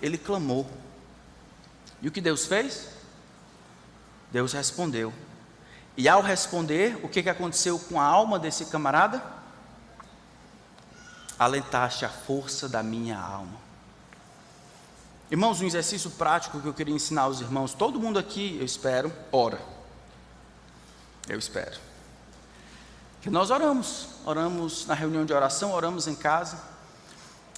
ele 0.00 0.16
clamou. 0.16 0.70
E 2.00 2.08
o 2.08 2.10
que 2.10 2.20
Deus 2.20 2.46
fez? 2.46 2.88
Deus 4.32 4.52
respondeu. 4.52 5.12
E 5.96 6.08
ao 6.08 6.22
responder, 6.22 6.98
o 7.02 7.08
que, 7.08 7.22
que 7.22 7.28
aconteceu 7.28 7.78
com 7.78 8.00
a 8.00 8.04
alma 8.04 8.38
desse 8.38 8.66
camarada? 8.66 9.22
Alentaste 11.38 12.04
a 12.04 12.08
força 12.08 12.68
da 12.68 12.82
minha 12.82 13.18
alma. 13.18 13.58
Irmãos, 15.30 15.60
um 15.60 15.66
exercício 15.66 16.10
prático 16.10 16.60
que 16.60 16.66
eu 16.66 16.74
queria 16.74 16.94
ensinar 16.94 17.22
aos 17.22 17.40
irmãos, 17.40 17.72
todo 17.72 18.00
mundo 18.00 18.18
aqui, 18.18 18.56
eu 18.58 18.64
espero, 18.64 19.12
ora. 19.30 19.60
Eu 21.28 21.38
espero. 21.38 21.78
Que 23.20 23.30
nós 23.30 23.50
oramos, 23.50 24.08
oramos 24.24 24.86
na 24.86 24.94
reunião 24.94 25.24
de 25.24 25.32
oração, 25.32 25.72
oramos 25.72 26.08
em 26.08 26.14
casa. 26.14 26.58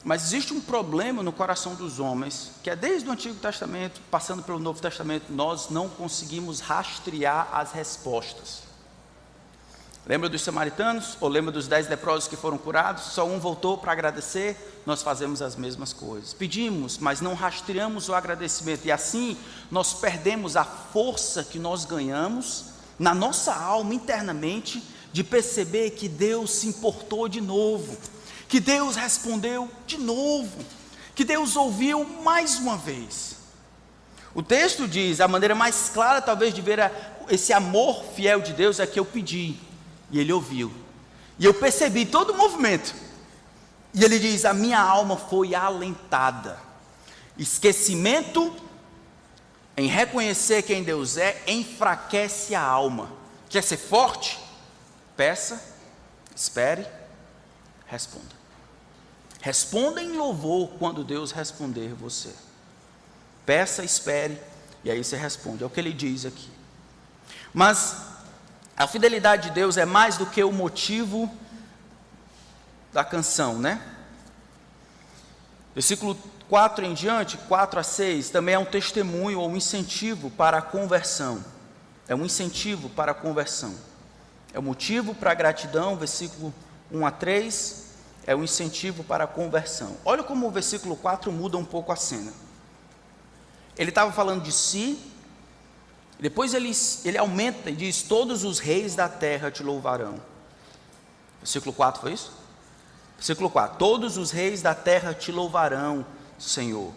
Mas 0.04 0.24
existe 0.24 0.52
um 0.52 0.60
problema 0.60 1.22
no 1.22 1.32
coração 1.32 1.74
dos 1.74 2.00
homens, 2.00 2.50
que 2.62 2.70
é 2.70 2.74
desde 2.74 3.08
o 3.08 3.12
Antigo 3.12 3.36
Testamento, 3.36 4.00
passando 4.10 4.42
pelo 4.42 4.58
Novo 4.58 4.80
Testamento, 4.80 5.26
nós 5.30 5.70
não 5.70 5.88
conseguimos 5.88 6.60
rastrear 6.60 7.48
as 7.52 7.72
respostas. 7.72 8.62
Lembra 10.04 10.28
dos 10.28 10.42
samaritanos? 10.42 11.16
Ou 11.20 11.28
lembra 11.28 11.52
dos 11.52 11.68
dez 11.68 11.88
leprosos 11.88 12.28
que 12.28 12.34
foram 12.34 12.58
curados? 12.58 13.04
Só 13.04 13.24
um 13.24 13.38
voltou 13.38 13.78
para 13.78 13.92
agradecer, 13.92 14.82
nós 14.84 15.00
fazemos 15.00 15.40
as 15.40 15.54
mesmas 15.54 15.92
coisas. 15.92 16.34
Pedimos, 16.34 16.98
mas 16.98 17.20
não 17.20 17.34
rastreamos 17.34 18.08
o 18.08 18.14
agradecimento, 18.14 18.84
e 18.84 18.90
assim 18.90 19.36
nós 19.70 19.94
perdemos 19.94 20.56
a 20.56 20.64
força 20.64 21.44
que 21.44 21.60
nós 21.60 21.84
ganhamos 21.84 22.64
na 22.98 23.14
nossa 23.14 23.54
alma 23.54 23.94
internamente 23.94 24.82
de 25.12 25.22
perceber 25.22 25.90
que 25.90 26.08
Deus 26.08 26.50
se 26.50 26.66
importou 26.66 27.28
de 27.28 27.40
novo, 27.40 27.96
que 28.52 28.60
Deus 28.60 28.96
respondeu 28.96 29.66
de 29.86 29.96
novo, 29.96 30.62
que 31.14 31.24
Deus 31.24 31.56
ouviu 31.56 32.04
mais 32.22 32.58
uma 32.58 32.76
vez. 32.76 33.36
O 34.34 34.42
texto 34.42 34.86
diz, 34.86 35.22
a 35.22 35.26
maneira 35.26 35.54
mais 35.54 35.88
clara 35.88 36.20
talvez 36.20 36.52
de 36.52 36.60
ver 36.60 36.78
esse 37.30 37.50
amor 37.54 38.04
fiel 38.14 38.42
de 38.42 38.52
Deus 38.52 38.78
é 38.78 38.86
que 38.86 39.00
eu 39.00 39.06
pedi, 39.06 39.58
e 40.10 40.20
ele 40.20 40.34
ouviu. 40.34 40.70
E 41.38 41.46
eu 41.46 41.54
percebi 41.54 42.04
todo 42.04 42.34
o 42.34 42.36
movimento. 42.36 42.94
E 43.94 44.04
ele 44.04 44.18
diz: 44.18 44.44
A 44.44 44.52
minha 44.52 44.80
alma 44.80 45.16
foi 45.16 45.54
alentada. 45.54 46.60
Esquecimento 47.38 48.54
em 49.78 49.86
reconhecer 49.86 50.60
quem 50.60 50.84
Deus 50.84 51.16
é 51.16 51.42
enfraquece 51.46 52.54
a 52.54 52.60
alma. 52.60 53.10
Quer 53.48 53.62
ser 53.62 53.78
forte? 53.78 54.38
Peça, 55.16 55.58
espere, 56.36 56.86
responda. 57.86 58.41
Responda 59.42 60.00
em 60.00 60.16
louvor 60.16 60.68
quando 60.78 61.02
Deus 61.02 61.32
responder 61.32 61.92
você. 61.94 62.32
Peça, 63.44 63.82
espere, 63.82 64.40
e 64.84 64.90
aí 64.90 65.02
você 65.02 65.16
responde. 65.16 65.64
É 65.64 65.66
o 65.66 65.68
que 65.68 65.80
ele 65.80 65.92
diz 65.92 66.24
aqui. 66.24 66.48
Mas 67.52 67.96
a 68.76 68.86
fidelidade 68.86 69.48
de 69.48 69.50
Deus 69.50 69.76
é 69.76 69.84
mais 69.84 70.16
do 70.16 70.26
que 70.26 70.44
o 70.44 70.52
motivo 70.52 71.28
da 72.92 73.02
canção, 73.02 73.58
né? 73.58 73.82
Versículo 75.74 76.16
4 76.48 76.84
em 76.84 76.94
diante, 76.94 77.36
4 77.36 77.80
a 77.80 77.82
6, 77.82 78.30
também 78.30 78.54
é 78.54 78.58
um 78.60 78.64
testemunho 78.64 79.40
ou 79.40 79.50
um 79.50 79.56
incentivo 79.56 80.30
para 80.30 80.58
a 80.58 80.62
conversão. 80.62 81.44
É 82.06 82.14
um 82.14 82.24
incentivo 82.24 82.88
para 82.90 83.10
a 83.10 83.14
conversão. 83.14 83.74
É 84.54 84.58
o 84.60 84.62
motivo 84.62 85.16
para 85.16 85.32
a 85.32 85.34
gratidão, 85.34 85.96
versículo 85.96 86.54
1 86.92 87.04
a 87.04 87.10
3, 87.10 87.81
é 88.26 88.34
um 88.34 88.44
incentivo 88.44 89.02
para 89.02 89.24
a 89.24 89.26
conversão. 89.26 89.96
Olha 90.04 90.22
como 90.22 90.46
o 90.46 90.50
versículo 90.50 90.96
4 90.96 91.30
muda 91.32 91.56
um 91.56 91.64
pouco 91.64 91.92
a 91.92 91.96
cena. 91.96 92.32
Ele 93.76 93.90
estava 93.90 94.12
falando 94.12 94.42
de 94.42 94.52
si, 94.52 94.98
depois 96.20 96.54
ele, 96.54 96.70
ele 97.04 97.18
aumenta 97.18 97.70
e 97.70 97.74
diz: 97.74 98.02
Todos 98.02 98.44
os 98.44 98.58
reis 98.58 98.94
da 98.94 99.08
terra 99.08 99.50
te 99.50 99.62
louvarão. 99.62 100.20
Versículo 101.40 101.72
4 101.72 102.00
foi 102.00 102.12
isso? 102.12 102.32
Versículo 103.16 103.50
4: 103.50 103.78
Todos 103.78 104.16
os 104.16 104.30
reis 104.30 104.62
da 104.62 104.74
terra 104.74 105.12
te 105.14 105.32
louvarão, 105.32 106.06
Senhor. 106.38 106.92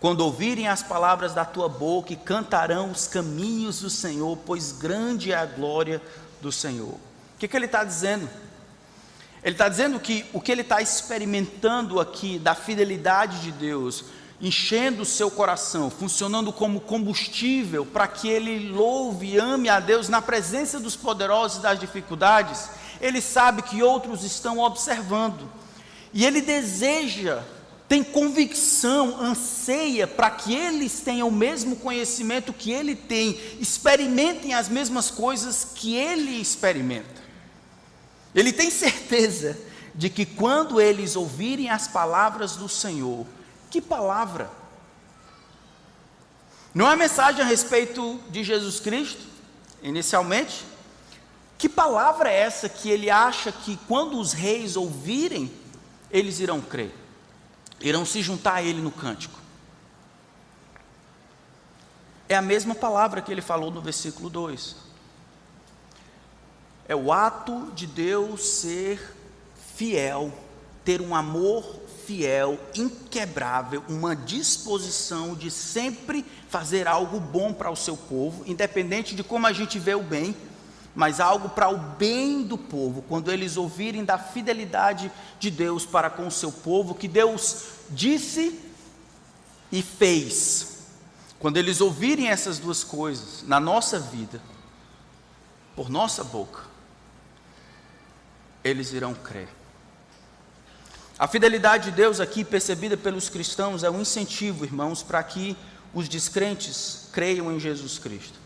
Quando 0.00 0.20
ouvirem 0.20 0.68
as 0.68 0.82
palavras 0.82 1.32
da 1.32 1.44
tua 1.44 1.68
boca 1.68 2.12
e 2.12 2.16
cantarão 2.16 2.90
os 2.90 3.06
caminhos 3.06 3.80
do 3.80 3.88
Senhor, 3.88 4.36
pois 4.44 4.72
grande 4.72 5.32
é 5.32 5.36
a 5.36 5.46
glória 5.46 6.02
do 6.42 6.52
Senhor. 6.52 6.94
O 6.94 7.38
que, 7.38 7.48
que 7.48 7.56
ele 7.56 7.66
está 7.66 7.84
dizendo? 7.84 8.28
Ele 9.44 9.54
está 9.54 9.68
dizendo 9.68 10.00
que 10.00 10.24
o 10.32 10.40
que 10.40 10.50
ele 10.50 10.62
está 10.62 10.80
experimentando 10.80 12.00
aqui 12.00 12.38
da 12.38 12.54
fidelidade 12.54 13.42
de 13.42 13.52
Deus, 13.52 14.06
enchendo 14.40 15.02
o 15.02 15.06
seu 15.06 15.30
coração, 15.30 15.90
funcionando 15.90 16.50
como 16.50 16.80
combustível 16.80 17.84
para 17.84 18.08
que 18.08 18.26
ele 18.26 18.70
louve 18.70 19.34
e 19.34 19.38
ame 19.38 19.68
a 19.68 19.80
Deus 19.80 20.08
na 20.08 20.22
presença 20.22 20.80
dos 20.80 20.96
poderosos 20.96 21.58
e 21.58 21.60
das 21.60 21.78
dificuldades, 21.78 22.70
ele 23.02 23.20
sabe 23.20 23.60
que 23.60 23.82
outros 23.82 24.24
estão 24.24 24.60
observando. 24.60 25.46
E 26.14 26.24
ele 26.24 26.40
deseja, 26.40 27.42
tem 27.86 28.02
convicção, 28.02 29.20
anseia 29.20 30.06
para 30.06 30.30
que 30.30 30.54
eles 30.54 31.00
tenham 31.00 31.28
o 31.28 31.32
mesmo 31.32 31.76
conhecimento 31.76 32.50
que 32.50 32.72
ele 32.72 32.96
tem, 32.96 33.38
experimentem 33.60 34.54
as 34.54 34.70
mesmas 34.70 35.10
coisas 35.10 35.68
que 35.74 35.94
ele 35.94 36.40
experimenta. 36.40 37.23
Ele 38.34 38.52
tem 38.52 38.70
certeza 38.70 39.56
de 39.94 40.10
que 40.10 40.26
quando 40.26 40.80
eles 40.80 41.14
ouvirem 41.14 41.70
as 41.70 41.86
palavras 41.86 42.56
do 42.56 42.68
Senhor, 42.68 43.24
que 43.70 43.80
palavra? 43.80 44.50
Não 46.74 46.90
é 46.90 46.96
mensagem 46.96 47.40
a 47.40 47.46
respeito 47.46 48.20
de 48.28 48.42
Jesus 48.42 48.80
Cristo, 48.80 49.22
inicialmente? 49.80 50.64
Que 51.56 51.68
palavra 51.68 52.28
é 52.28 52.40
essa 52.40 52.68
que 52.68 52.90
ele 52.90 53.08
acha 53.08 53.52
que 53.52 53.78
quando 53.86 54.18
os 54.18 54.32
reis 54.32 54.76
ouvirem, 54.76 55.52
eles 56.10 56.40
irão 56.40 56.60
crer? 56.60 56.92
Irão 57.80 58.04
se 58.04 58.20
juntar 58.20 58.54
a 58.54 58.62
ele 58.62 58.80
no 58.80 58.90
cântico? 58.90 59.38
É 62.28 62.34
a 62.34 62.42
mesma 62.42 62.74
palavra 62.74 63.22
que 63.22 63.30
ele 63.30 63.42
falou 63.42 63.70
no 63.70 63.80
versículo 63.80 64.28
2. 64.28 64.83
É 66.88 66.94
o 66.94 67.12
ato 67.12 67.72
de 67.74 67.86
Deus 67.86 68.46
ser 68.46 69.14
fiel, 69.74 70.32
ter 70.84 71.00
um 71.00 71.14
amor 71.14 71.64
fiel, 72.06 72.58
inquebrável, 72.74 73.82
uma 73.88 74.14
disposição 74.14 75.34
de 75.34 75.50
sempre 75.50 76.24
fazer 76.48 76.86
algo 76.86 77.18
bom 77.18 77.52
para 77.52 77.70
o 77.70 77.76
seu 77.76 77.96
povo, 77.96 78.44
independente 78.46 79.14
de 79.14 79.24
como 79.24 79.46
a 79.46 79.52
gente 79.52 79.78
vê 79.78 79.94
o 79.94 80.02
bem, 80.02 80.36
mas 80.94 81.18
algo 81.18 81.48
para 81.48 81.68
o 81.68 81.76
bem 81.76 82.42
do 82.42 82.56
povo, 82.56 83.02
quando 83.08 83.32
eles 83.32 83.56
ouvirem 83.56 84.04
da 84.04 84.18
fidelidade 84.18 85.10
de 85.40 85.50
Deus 85.50 85.84
para 85.84 86.10
com 86.10 86.26
o 86.26 86.30
seu 86.30 86.52
povo, 86.52 86.94
que 86.94 87.08
Deus 87.08 87.64
disse 87.90 88.60
e 89.72 89.82
fez. 89.82 90.84
Quando 91.40 91.56
eles 91.56 91.80
ouvirem 91.80 92.28
essas 92.28 92.58
duas 92.58 92.84
coisas 92.84 93.42
na 93.42 93.58
nossa 93.58 93.98
vida, 93.98 94.40
por 95.74 95.90
nossa 95.90 96.22
boca, 96.22 96.73
eles 98.64 98.92
irão 98.92 99.14
crer. 99.14 99.48
A 101.18 101.28
fidelidade 101.28 101.90
de 101.90 101.96
Deus 101.96 102.18
aqui 102.18 102.44
percebida 102.44 102.96
pelos 102.96 103.28
cristãos 103.28 103.84
é 103.84 103.90
um 103.90 104.00
incentivo, 104.00 104.64
irmãos, 104.64 105.02
para 105.02 105.22
que 105.22 105.56
os 105.92 106.08
descrentes 106.08 107.08
creiam 107.12 107.52
em 107.52 107.60
Jesus 107.60 107.98
Cristo. 107.98 108.36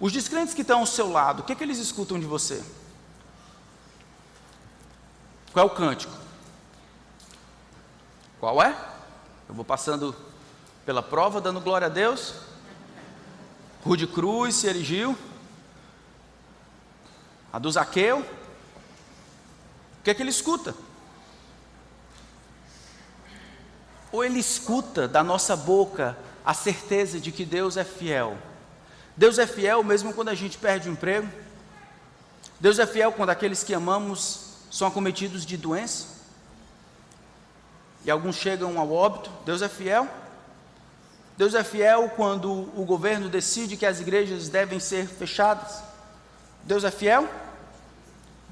Os 0.00 0.10
descrentes 0.10 0.52
que 0.52 0.62
estão 0.62 0.80
ao 0.80 0.86
seu 0.86 1.08
lado, 1.12 1.40
o 1.40 1.42
que, 1.44 1.52
é 1.52 1.54
que 1.54 1.62
eles 1.62 1.78
escutam 1.78 2.18
de 2.18 2.26
você? 2.26 2.60
Qual 5.52 5.68
é 5.68 5.70
o 5.70 5.74
cântico? 5.74 6.12
Qual 8.40 8.60
é? 8.60 8.76
Eu 9.48 9.54
vou 9.54 9.64
passando 9.64 10.16
pela 10.84 11.02
prova, 11.02 11.40
dando 11.40 11.60
glória 11.60 11.86
a 11.86 11.90
Deus. 11.90 12.34
Rude 13.84 14.08
Cruz 14.08 14.56
se 14.56 14.66
erigiu. 14.66 15.16
A 17.52 17.60
do 17.60 17.70
Zaqueu. 17.70 18.26
O 20.02 20.04
que 20.04 20.10
é 20.10 20.14
que 20.14 20.22
ele 20.22 20.30
escuta? 20.30 20.74
ou 24.12 24.22
ele 24.22 24.38
escuta 24.38 25.08
da 25.08 25.24
nossa 25.24 25.56
boca 25.56 26.16
a 26.44 26.52
certeza 26.52 27.18
de 27.18 27.32
que 27.32 27.46
Deus 27.46 27.78
é 27.78 27.84
fiel. 27.84 28.36
Deus 29.16 29.38
é 29.38 29.46
fiel 29.46 29.82
mesmo 29.82 30.12
quando 30.12 30.28
a 30.28 30.34
gente 30.34 30.58
perde 30.58 30.88
o 30.88 30.92
emprego. 30.92 31.28
Deus 32.60 32.78
é 32.78 32.86
fiel 32.86 33.10
quando 33.12 33.30
aqueles 33.30 33.64
que 33.64 33.74
amamos 33.74 34.58
são 34.70 34.86
acometidos 34.86 35.46
de 35.46 35.56
doença. 35.56 36.08
E 38.04 38.10
alguns 38.10 38.36
chegam 38.36 38.78
ao 38.78 38.92
óbito. 38.92 39.30
Deus 39.46 39.62
é 39.62 39.68
fiel. 39.68 40.06
Deus 41.36 41.54
é 41.54 41.64
fiel 41.64 42.10
quando 42.14 42.50
o 42.78 42.84
governo 42.84 43.28
decide 43.28 43.76
que 43.76 43.86
as 43.86 44.00
igrejas 44.00 44.48
devem 44.48 44.78
ser 44.78 45.06
fechadas. 45.06 45.82
Deus 46.64 46.84
é 46.84 46.90
fiel. 46.90 47.28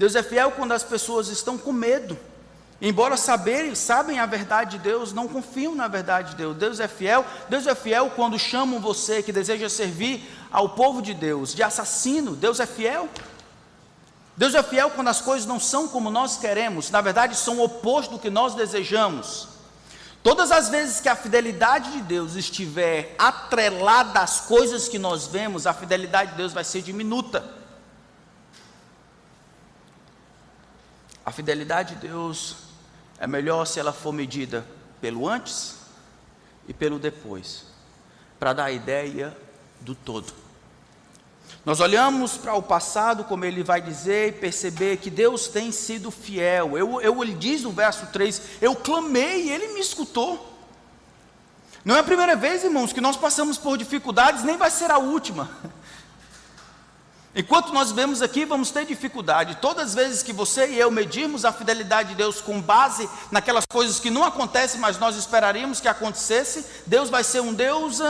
Deus 0.00 0.16
é 0.16 0.22
fiel 0.22 0.50
quando 0.50 0.72
as 0.72 0.82
pessoas 0.82 1.28
estão 1.28 1.56
com 1.56 1.72
medo 1.72 2.18
Embora 2.82 3.14
saberem, 3.18 3.74
sabem 3.74 4.18
a 4.18 4.24
verdade 4.24 4.78
de 4.78 4.84
Deus, 4.84 5.12
não 5.12 5.28
confiam 5.28 5.74
na 5.74 5.86
verdade 5.86 6.30
de 6.30 6.36
Deus. 6.36 6.56
Deus 6.56 6.80
é 6.80 6.88
fiel. 6.88 7.26
Deus 7.48 7.66
é 7.66 7.74
fiel 7.74 8.10
quando 8.16 8.38
chamam 8.38 8.80
você 8.80 9.22
que 9.22 9.32
deseja 9.32 9.68
servir 9.68 10.26
ao 10.50 10.70
povo 10.70 11.02
de 11.02 11.12
Deus 11.12 11.54
de 11.54 11.62
assassino. 11.62 12.34
Deus 12.34 12.58
é 12.58 12.64
fiel. 12.64 13.06
Deus 14.34 14.54
é 14.54 14.62
fiel 14.62 14.88
quando 14.90 15.08
as 15.08 15.20
coisas 15.20 15.46
não 15.46 15.60
são 15.60 15.88
como 15.88 16.10
nós 16.10 16.38
queremos, 16.38 16.90
na 16.90 17.02
verdade 17.02 17.36
são 17.36 17.58
o 17.58 17.64
oposto 17.64 18.12
do 18.12 18.18
que 18.18 18.30
nós 18.30 18.54
desejamos. 18.54 19.48
Todas 20.22 20.50
as 20.50 20.70
vezes 20.70 20.98
que 20.98 21.10
a 21.10 21.16
fidelidade 21.16 21.92
de 21.92 22.00
Deus 22.00 22.36
estiver 22.36 23.14
atrelada 23.18 24.20
às 24.20 24.40
coisas 24.40 24.88
que 24.88 24.98
nós 24.98 25.26
vemos, 25.26 25.66
a 25.66 25.74
fidelidade 25.74 26.30
de 26.30 26.36
Deus 26.38 26.54
vai 26.54 26.64
ser 26.64 26.80
diminuta. 26.80 27.59
A 31.30 31.32
fidelidade 31.32 31.94
de 31.94 32.08
Deus 32.08 32.56
é 33.16 33.24
melhor 33.24 33.64
se 33.64 33.78
ela 33.78 33.92
for 33.92 34.10
medida 34.10 34.66
pelo 35.00 35.28
antes 35.28 35.76
e 36.66 36.74
pelo 36.74 36.98
depois, 36.98 37.66
para 38.36 38.52
dar 38.52 38.64
a 38.64 38.72
ideia 38.72 39.36
do 39.80 39.94
todo. 39.94 40.32
Nós 41.64 41.78
olhamos 41.78 42.36
para 42.36 42.54
o 42.54 42.60
passado, 42.60 43.22
como 43.22 43.44
ele 43.44 43.62
vai 43.62 43.80
dizer, 43.80 44.30
e 44.30 44.32
perceber 44.32 44.96
que 44.96 45.08
Deus 45.08 45.46
tem 45.46 45.70
sido 45.70 46.10
fiel. 46.10 46.76
Eu, 46.76 47.00
eu, 47.00 47.22
ele 47.22 47.34
diz 47.34 47.62
no 47.62 47.70
verso 47.70 48.06
3: 48.06 48.58
Eu 48.60 48.74
clamei 48.74 49.44
e 49.44 49.50
ele 49.52 49.68
me 49.68 49.78
escutou. 49.78 50.58
Não 51.84 51.94
é 51.94 52.00
a 52.00 52.04
primeira 52.04 52.34
vez, 52.34 52.64
irmãos, 52.64 52.92
que 52.92 53.00
nós 53.00 53.16
passamos 53.16 53.56
por 53.56 53.78
dificuldades, 53.78 54.42
nem 54.42 54.56
vai 54.56 54.68
ser 54.68 54.90
a 54.90 54.98
última. 54.98 55.48
Enquanto 57.34 57.72
nós 57.72 57.92
vemos 57.92 58.22
aqui, 58.22 58.44
vamos 58.44 58.72
ter 58.72 58.84
dificuldade. 58.84 59.58
Todas 59.60 59.90
as 59.90 59.94
vezes 59.94 60.22
que 60.22 60.32
você 60.32 60.66
e 60.66 60.78
eu 60.78 60.90
medirmos 60.90 61.44
a 61.44 61.52
fidelidade 61.52 62.10
de 62.10 62.14
Deus 62.16 62.40
com 62.40 62.60
base 62.60 63.08
naquelas 63.30 63.64
coisas 63.70 64.00
que 64.00 64.10
não 64.10 64.24
acontecem, 64.24 64.80
mas 64.80 64.98
nós 64.98 65.16
esperaríamos 65.16 65.80
que 65.80 65.86
acontecesse, 65.86 66.82
Deus 66.86 67.08
vai 67.08 67.22
ser 67.22 67.40
um 67.40 67.54
Deus 67.54 68.00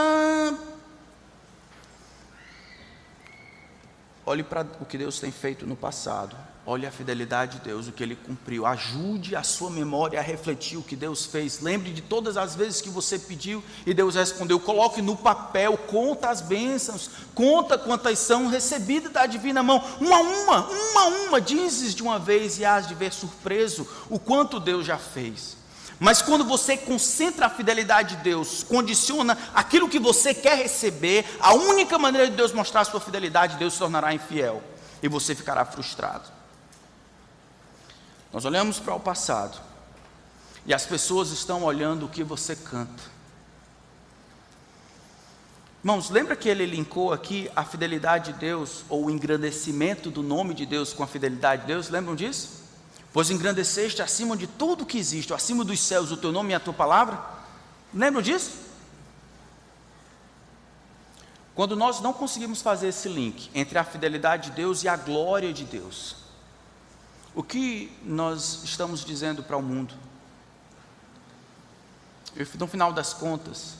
Olhe 4.25 4.43
para 4.43 4.67
o 4.81 4.87
que 4.87 4.97
Deus 4.97 5.19
tem 5.19 5.31
feito 5.31 5.67
no 5.67 5.77
passado. 5.77 6.37
Olhe 6.67 6.87
a 6.87 6.93
fidelidade 6.93 7.59
de 7.59 7.65
Deus, 7.65 7.89
o 7.89 7.93
que 7.93 8.03
Ele 8.03 8.15
cumpriu. 8.15 8.67
Ajude 8.67 9.35
a 9.35 9.43
sua 9.43 9.71
memória 9.71 10.19
a 10.19 10.23
refletir 10.23 10.77
o 10.77 10.83
que 10.83 10.95
Deus 10.95 11.25
fez. 11.25 11.61
Lembre 11.61 11.91
de 11.91 12.03
todas 12.03 12.37
as 12.37 12.55
vezes 12.55 12.83
que 12.83 12.91
você 12.91 13.19
pediu 13.19 13.65
e 13.87 13.95
Deus 13.95 14.15
respondeu. 14.15 14.61
Coloque 14.61 15.01
no 15.01 15.17
papel, 15.17 15.77
conta 15.79 16.29
as 16.29 16.43
bênçãos, 16.43 17.11
conta 17.35 17.79
quantas 17.79 18.19
são 18.19 18.47
recebidas 18.47 19.11
da 19.11 19.25
divina 19.25 19.63
mão. 19.63 19.83
Uma 20.01 20.17
a 20.17 20.21
uma, 20.21 20.67
uma 20.69 21.01
a 21.01 21.07
uma, 21.07 21.41
dizes 21.41 21.95
de 21.95 22.03
uma 22.03 22.19
vez 22.19 22.59
e 22.59 22.65
hás 22.65 22.87
de 22.87 22.95
ver 22.95 23.13
surpreso 23.13 23.89
o 24.11 24.19
quanto 24.19 24.61
Deus 24.61 24.85
já 24.85 24.99
fez. 24.99 25.57
Mas 25.99 26.21
quando 26.21 26.45
você 26.45 26.77
concentra 26.77 27.47
a 27.47 27.51
fidelidade 27.51 28.17
de 28.17 28.23
Deus, 28.23 28.63
condiciona 28.63 29.37
aquilo 29.55 29.89
que 29.89 29.99
você 29.99 30.35
quer 30.35 30.57
receber, 30.57 31.25
a 31.41 31.55
única 31.55 31.99
maneira 31.99 32.29
de 32.29 32.37
Deus 32.37 32.53
mostrar 32.53 32.83
a 32.83 32.85
sua 32.85 33.01
fidelidade, 33.01 33.57
Deus 33.57 33.73
se 33.73 33.79
tornará 33.79 34.13
infiel 34.13 34.63
e 35.03 35.09
você 35.09 35.35
ficará 35.35 35.65
frustrado. 35.65 36.40
Nós 38.33 38.45
olhamos 38.45 38.79
para 38.79 38.95
o 38.95 39.01
passado 39.01 39.59
e 40.65 40.75
as 40.75 40.87
pessoas 40.87 41.31
estão 41.31 41.65
olhando 41.65 42.07
o 42.07 42.09
que 42.09 42.23
você 42.23 42.55
canta. 42.55 43.03
Irmãos, 45.83 46.11
lembra 46.11 46.37
que 46.37 46.49
ele 46.49 46.67
linkou 46.67 47.13
aqui 47.13 47.51
a 47.57 47.65
fidelidade 47.65 48.33
de 48.33 48.39
Deus, 48.39 48.85
ou 48.89 49.07
o 49.07 49.11
engrandecimento 49.11 50.11
do 50.11 50.23
nome 50.23 50.53
de 50.53 50.67
Deus 50.67 50.93
com 50.93 51.03
a 51.03 51.07
fidelidade 51.07 51.63
de 51.63 51.69
Deus? 51.69 51.89
Lembram 51.89 52.15
disso? 52.15 52.61
pois 53.13 53.31
engrandeceste 53.31 54.03
acima 54.03 54.37
de 54.37 54.47
tudo 54.47 54.87
que 54.87 54.99
existe, 54.99 55.35
acima 55.35 55.65
dos 55.65 55.81
céus, 55.81 56.13
o 56.13 56.17
teu 56.17 56.31
nome 56.31 56.53
e 56.53 56.55
a 56.55 56.61
tua 56.61 56.73
palavra. 56.73 57.21
Lembram 57.93 58.23
disso? 58.23 58.53
Quando 61.55 61.75
nós 61.75 62.01
não 62.01 62.13
conseguimos 62.13 62.63
fazer 62.63 62.89
esse 62.89 63.09
link 63.09 63.51
entre 63.55 63.79
a 63.79 63.85
fidelidade 63.85 64.51
de 64.51 64.57
Deus 64.57 64.85
e 64.85 64.89
a 64.89 64.97
glória 64.97 65.53
de 65.53 65.65
Deus, 65.65 66.17
o 67.35 67.43
que 67.43 67.93
nós 68.03 68.63
estamos 68.65 69.05
dizendo 69.05 69.43
para 69.43 69.57
o 69.57 69.63
mundo? 69.63 69.95
No 72.59 72.67
final 72.67 72.93
das 72.93 73.13
contas, 73.13 73.75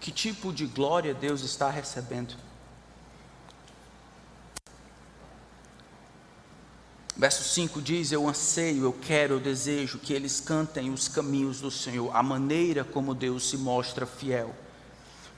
que 0.00 0.10
tipo 0.10 0.52
de 0.52 0.66
glória 0.66 1.14
Deus 1.14 1.42
está 1.42 1.70
recebendo? 1.70 2.34
Verso 7.16 7.44
5 7.44 7.80
diz: 7.80 8.10
Eu 8.10 8.28
anseio, 8.28 8.84
eu 8.84 8.92
quero, 8.92 9.34
eu 9.34 9.40
desejo 9.40 9.98
que 9.98 10.12
eles 10.12 10.40
cantem 10.40 10.90
os 10.90 11.08
caminhos 11.08 11.60
do 11.60 11.70
Senhor, 11.70 12.14
a 12.14 12.22
maneira 12.22 12.84
como 12.84 13.14
Deus 13.14 13.48
se 13.48 13.56
mostra 13.56 14.04
fiel. 14.04 14.54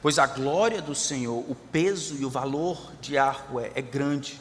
Pois 0.01 0.19
a 0.19 0.27
glória 0.27 0.81
do 0.81 0.95
Senhor, 0.95 1.45
o 1.49 1.55
peso 1.55 2.17
e 2.17 2.25
o 2.25 2.31
valor 2.31 2.93
de 3.01 3.15
Yahweh 3.15 3.73
é 3.75 3.83
grande. 3.83 4.41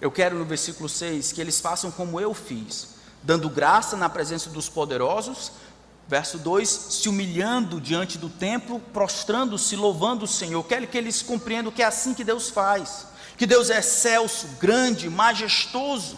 Eu 0.00 0.10
quero 0.10 0.38
no 0.38 0.44
versículo 0.44 0.88
6 0.88 1.32
que 1.32 1.40
eles 1.40 1.60
façam 1.60 1.90
como 1.90 2.20
eu 2.20 2.34
fiz, 2.34 2.96
dando 3.22 3.48
graça 3.48 3.96
na 3.96 4.08
presença 4.08 4.50
dos 4.50 4.68
poderosos. 4.68 5.52
Verso 6.06 6.38
2: 6.38 6.68
se 6.68 7.08
humilhando 7.08 7.80
diante 7.80 8.18
do 8.18 8.28
templo, 8.28 8.80
prostrando-se, 8.92 9.74
louvando 9.76 10.24
o 10.24 10.28
Senhor. 10.28 10.62
Quero 10.64 10.86
que 10.86 10.98
eles 10.98 11.22
compreendam 11.22 11.72
que 11.72 11.82
é 11.82 11.86
assim 11.86 12.12
que 12.12 12.24
Deus 12.24 12.50
faz 12.50 13.06
que 13.36 13.46
Deus 13.46 13.70
é 13.70 13.78
excelso, 13.78 14.46
grande, 14.60 15.10
majestoso, 15.10 16.16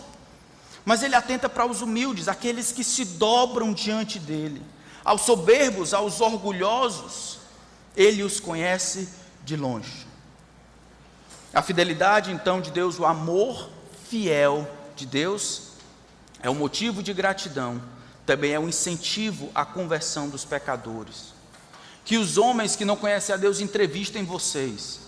mas 0.84 1.02
Ele 1.02 1.14
atenta 1.14 1.48
para 1.48 1.66
os 1.66 1.82
humildes, 1.82 2.28
aqueles 2.28 2.72
que 2.72 2.84
se 2.84 3.04
dobram 3.04 3.72
diante 3.72 4.18
dEle. 4.18 4.62
Aos 5.04 5.22
soberbos, 5.22 5.94
aos 5.94 6.20
orgulhosos, 6.20 7.38
Ele 7.96 8.22
os 8.22 8.38
conhece 8.38 9.08
de 9.44 9.56
longe. 9.56 10.05
A 11.56 11.62
fidelidade 11.62 12.30
então 12.30 12.60
de 12.60 12.70
Deus, 12.70 12.98
o 12.98 13.06
amor 13.06 13.70
fiel 14.10 14.70
de 14.94 15.06
Deus, 15.06 15.68
é 16.42 16.50
o 16.50 16.54
motivo 16.54 17.02
de 17.02 17.14
gratidão, 17.14 17.80
também 18.26 18.52
é 18.52 18.60
um 18.60 18.68
incentivo 18.68 19.50
à 19.54 19.64
conversão 19.64 20.28
dos 20.28 20.44
pecadores. 20.44 21.32
Que 22.04 22.18
os 22.18 22.36
homens 22.36 22.76
que 22.76 22.84
não 22.84 22.94
conhecem 22.94 23.34
a 23.34 23.38
Deus 23.38 23.58
entrevistem 23.58 24.22
vocês 24.22 25.00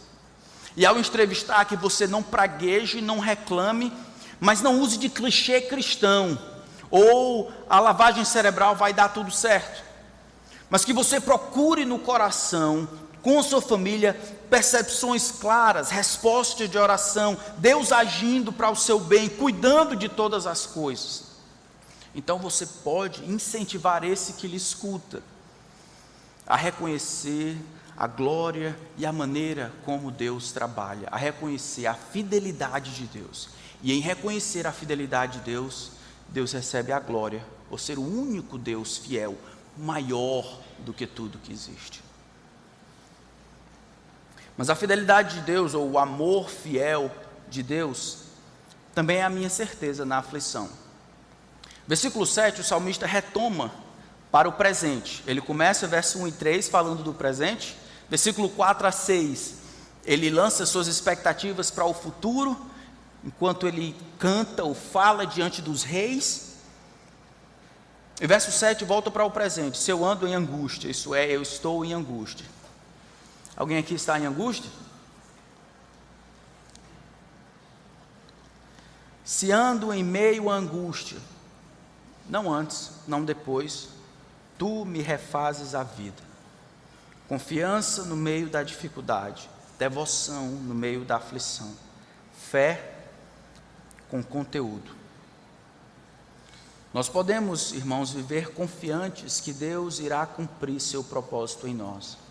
e 0.74 0.86
ao 0.86 0.98
entrevistar, 0.98 1.66
que 1.66 1.76
você 1.76 2.06
não 2.06 2.22
pragueje, 2.22 3.02
não 3.02 3.18
reclame, 3.18 3.92
mas 4.40 4.62
não 4.62 4.80
use 4.80 4.96
de 4.96 5.10
clichê 5.10 5.60
cristão, 5.60 6.38
ou 6.90 7.52
a 7.68 7.78
lavagem 7.78 8.24
cerebral 8.24 8.74
vai 8.74 8.94
dar 8.94 9.10
tudo 9.10 9.30
certo. 9.30 9.84
Mas 10.70 10.82
que 10.82 10.94
você 10.94 11.20
procure 11.20 11.84
no 11.84 11.98
coração, 11.98 12.88
com 13.22 13.42
sua 13.42 13.60
família, 13.60 14.14
percepções 14.48 15.30
claras, 15.30 15.90
respostas 15.90 16.70
de 16.70 16.78
oração, 16.78 17.36
Deus 17.58 17.92
agindo 17.92 18.52
para 18.52 18.70
o 18.70 18.76
seu 18.76 18.98
bem, 18.98 19.28
cuidando 19.28 19.96
de 19.96 20.08
todas 20.08 20.46
as 20.46 20.66
coisas. 20.66 21.24
Então 22.14 22.38
você 22.38 22.66
pode 22.66 23.24
incentivar 23.24 24.04
esse 24.04 24.34
que 24.34 24.46
lhe 24.46 24.56
escuta 24.56 25.22
a 26.46 26.56
reconhecer 26.56 27.56
a 27.96 28.06
glória 28.06 28.78
e 28.96 29.04
a 29.04 29.12
maneira 29.12 29.72
como 29.84 30.10
Deus 30.10 30.52
trabalha, 30.52 31.08
a 31.10 31.16
reconhecer 31.16 31.86
a 31.86 31.94
fidelidade 31.94 32.94
de 32.94 33.06
Deus. 33.06 33.50
E 33.82 33.92
em 33.92 34.00
reconhecer 34.00 34.66
a 34.66 34.72
fidelidade 34.72 35.38
de 35.38 35.44
Deus, 35.44 35.92
Deus 36.28 36.52
recebe 36.52 36.92
a 36.92 37.00
glória 37.00 37.44
por 37.68 37.78
ser 37.78 37.98
o 37.98 38.02
único 38.02 38.56
Deus 38.56 38.96
fiel, 38.96 39.36
maior 39.76 40.60
do 40.78 40.92
que 40.92 41.06
tudo 41.06 41.38
que 41.38 41.52
existe. 41.52 42.07
Mas 44.58 44.68
a 44.68 44.74
fidelidade 44.74 45.36
de 45.36 45.42
Deus, 45.42 45.72
ou 45.72 45.88
o 45.88 45.98
amor 45.98 46.50
fiel 46.50 47.12
de 47.48 47.62
Deus, 47.62 48.24
também 48.92 49.18
é 49.18 49.22
a 49.22 49.30
minha 49.30 49.48
certeza 49.48 50.04
na 50.04 50.18
aflição. 50.18 50.68
Versículo 51.86 52.26
7, 52.26 52.60
o 52.60 52.64
salmista 52.64 53.06
retoma 53.06 53.72
para 54.32 54.48
o 54.48 54.52
presente. 54.52 55.22
Ele 55.28 55.40
começa, 55.40 55.86
verso 55.86 56.18
1 56.18 56.26
e 56.26 56.32
3, 56.32 56.68
falando 56.68 57.04
do 57.04 57.14
presente, 57.14 57.78
versículo 58.10 58.48
4 58.48 58.88
a 58.88 58.90
6, 58.90 59.54
ele 60.04 60.28
lança 60.28 60.66
suas 60.66 60.88
expectativas 60.88 61.70
para 61.70 61.84
o 61.84 61.94
futuro, 61.94 62.60
enquanto 63.24 63.64
ele 63.64 63.94
canta 64.18 64.64
ou 64.64 64.74
fala 64.74 65.24
diante 65.24 65.62
dos 65.62 65.84
reis. 65.84 66.56
E 68.20 68.26
verso 68.26 68.50
7 68.50 68.84
volta 68.84 69.08
para 69.08 69.24
o 69.24 69.30
presente: 69.30 69.78
Se 69.78 69.92
eu 69.92 70.04
ando 70.04 70.26
em 70.26 70.34
angústia, 70.34 70.90
isso 70.90 71.14
é, 71.14 71.30
eu 71.30 71.42
estou 71.42 71.84
em 71.84 71.92
angústia. 71.92 72.57
Alguém 73.58 73.76
aqui 73.76 73.94
está 73.94 74.16
em 74.16 74.24
angústia? 74.24 74.70
Se 79.24 79.50
ando 79.50 79.92
em 79.92 80.04
meio 80.04 80.48
à 80.48 80.54
angústia, 80.54 81.18
não 82.28 82.54
antes, 82.54 82.92
não 83.04 83.24
depois, 83.24 83.88
tu 84.56 84.84
me 84.84 85.02
refazes 85.02 85.74
a 85.74 85.82
vida. 85.82 86.22
Confiança 87.26 88.04
no 88.04 88.14
meio 88.14 88.48
da 88.48 88.62
dificuldade, 88.62 89.50
devoção 89.76 90.46
no 90.46 90.74
meio 90.74 91.04
da 91.04 91.16
aflição, 91.16 91.74
fé 92.32 92.94
com 94.08 94.22
conteúdo. 94.22 94.94
Nós 96.94 97.08
podemos, 97.08 97.72
irmãos, 97.72 98.12
viver 98.12 98.52
confiantes 98.52 99.40
que 99.40 99.52
Deus 99.52 99.98
irá 99.98 100.24
cumprir 100.24 100.80
seu 100.80 101.02
propósito 101.02 101.66
em 101.66 101.74
nós. 101.74 102.27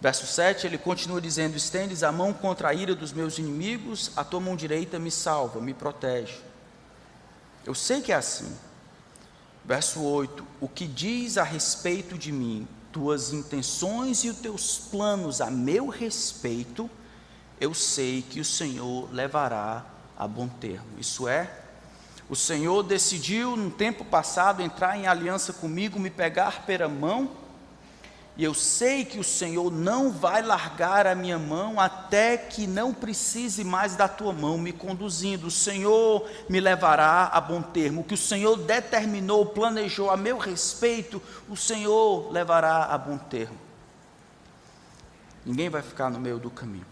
Verso 0.00 0.26
7, 0.26 0.66
ele 0.66 0.78
continua 0.78 1.20
dizendo: 1.20 1.56
Estendes 1.56 2.02
a 2.02 2.12
mão 2.12 2.32
contra 2.32 2.68
a 2.68 2.74
ira 2.74 2.94
dos 2.94 3.12
meus 3.12 3.38
inimigos, 3.38 4.10
a 4.16 4.22
tua 4.22 4.40
mão 4.40 4.56
direita 4.56 4.98
me 4.98 5.10
salva, 5.10 5.60
me 5.60 5.74
protege. 5.74 6.38
Eu 7.64 7.74
sei 7.74 8.00
que 8.00 8.12
é 8.12 8.16
assim. 8.16 8.56
Verso 9.64 10.02
8: 10.02 10.46
O 10.60 10.68
que 10.68 10.86
diz 10.86 11.38
a 11.38 11.42
respeito 11.42 12.16
de 12.16 12.30
mim? 12.30 12.68
tuas 12.96 13.30
intenções 13.30 14.24
e 14.24 14.30
os 14.30 14.38
teus 14.38 14.78
planos 14.78 15.42
a 15.42 15.50
meu 15.50 15.88
respeito, 15.88 16.88
eu 17.60 17.74
sei 17.74 18.22
que 18.22 18.40
o 18.40 18.44
Senhor 18.44 19.12
levará 19.12 19.84
a 20.18 20.26
bom 20.26 20.48
termo. 20.48 20.98
Isso 20.98 21.28
é, 21.28 21.50
O 22.30 22.34
Senhor 22.34 22.82
decidiu, 22.82 23.54
no 23.54 23.70
tempo 23.70 24.02
passado, 24.02 24.62
entrar 24.62 24.96
em 24.98 25.06
aliança 25.06 25.52
comigo, 25.52 26.00
me 26.00 26.08
pegar 26.08 26.64
pela 26.64 26.88
mão, 26.88 27.30
e 28.38 28.44
eu 28.44 28.52
sei 28.52 29.02
que 29.02 29.18
o 29.18 29.24
Senhor 29.24 29.72
não 29.72 30.12
vai 30.12 30.42
largar 30.42 31.06
a 31.06 31.14
minha 31.14 31.38
mão 31.38 31.80
até 31.80 32.36
que 32.36 32.66
não 32.66 32.92
precise 32.92 33.64
mais 33.64 33.96
da 33.96 34.06
tua 34.06 34.30
mão 34.30 34.58
me 34.58 34.74
conduzindo. 34.74 35.46
O 35.46 35.50
Senhor 35.50 36.28
me 36.46 36.60
levará 36.60 37.30
a 37.32 37.40
bom 37.40 37.62
termo. 37.62 38.02
O 38.02 38.04
que 38.04 38.12
o 38.12 38.18
Senhor 38.18 38.58
determinou, 38.58 39.46
planejou 39.46 40.10
a 40.10 40.18
meu 40.18 40.36
respeito, 40.36 41.22
o 41.48 41.56
Senhor 41.56 42.30
levará 42.30 42.84
a 42.84 42.98
bom 42.98 43.16
termo. 43.16 43.56
Ninguém 45.44 45.70
vai 45.70 45.80
ficar 45.80 46.10
no 46.10 46.20
meio 46.20 46.38
do 46.38 46.50
caminho. 46.50 46.86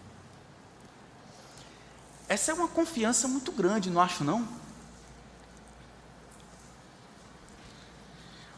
Essa 2.27 2.53
é 2.53 2.55
uma 2.55 2.69
confiança 2.69 3.29
muito 3.29 3.53
grande, 3.53 3.91
não 3.91 4.01
acho 4.01 4.25
não? 4.25 4.49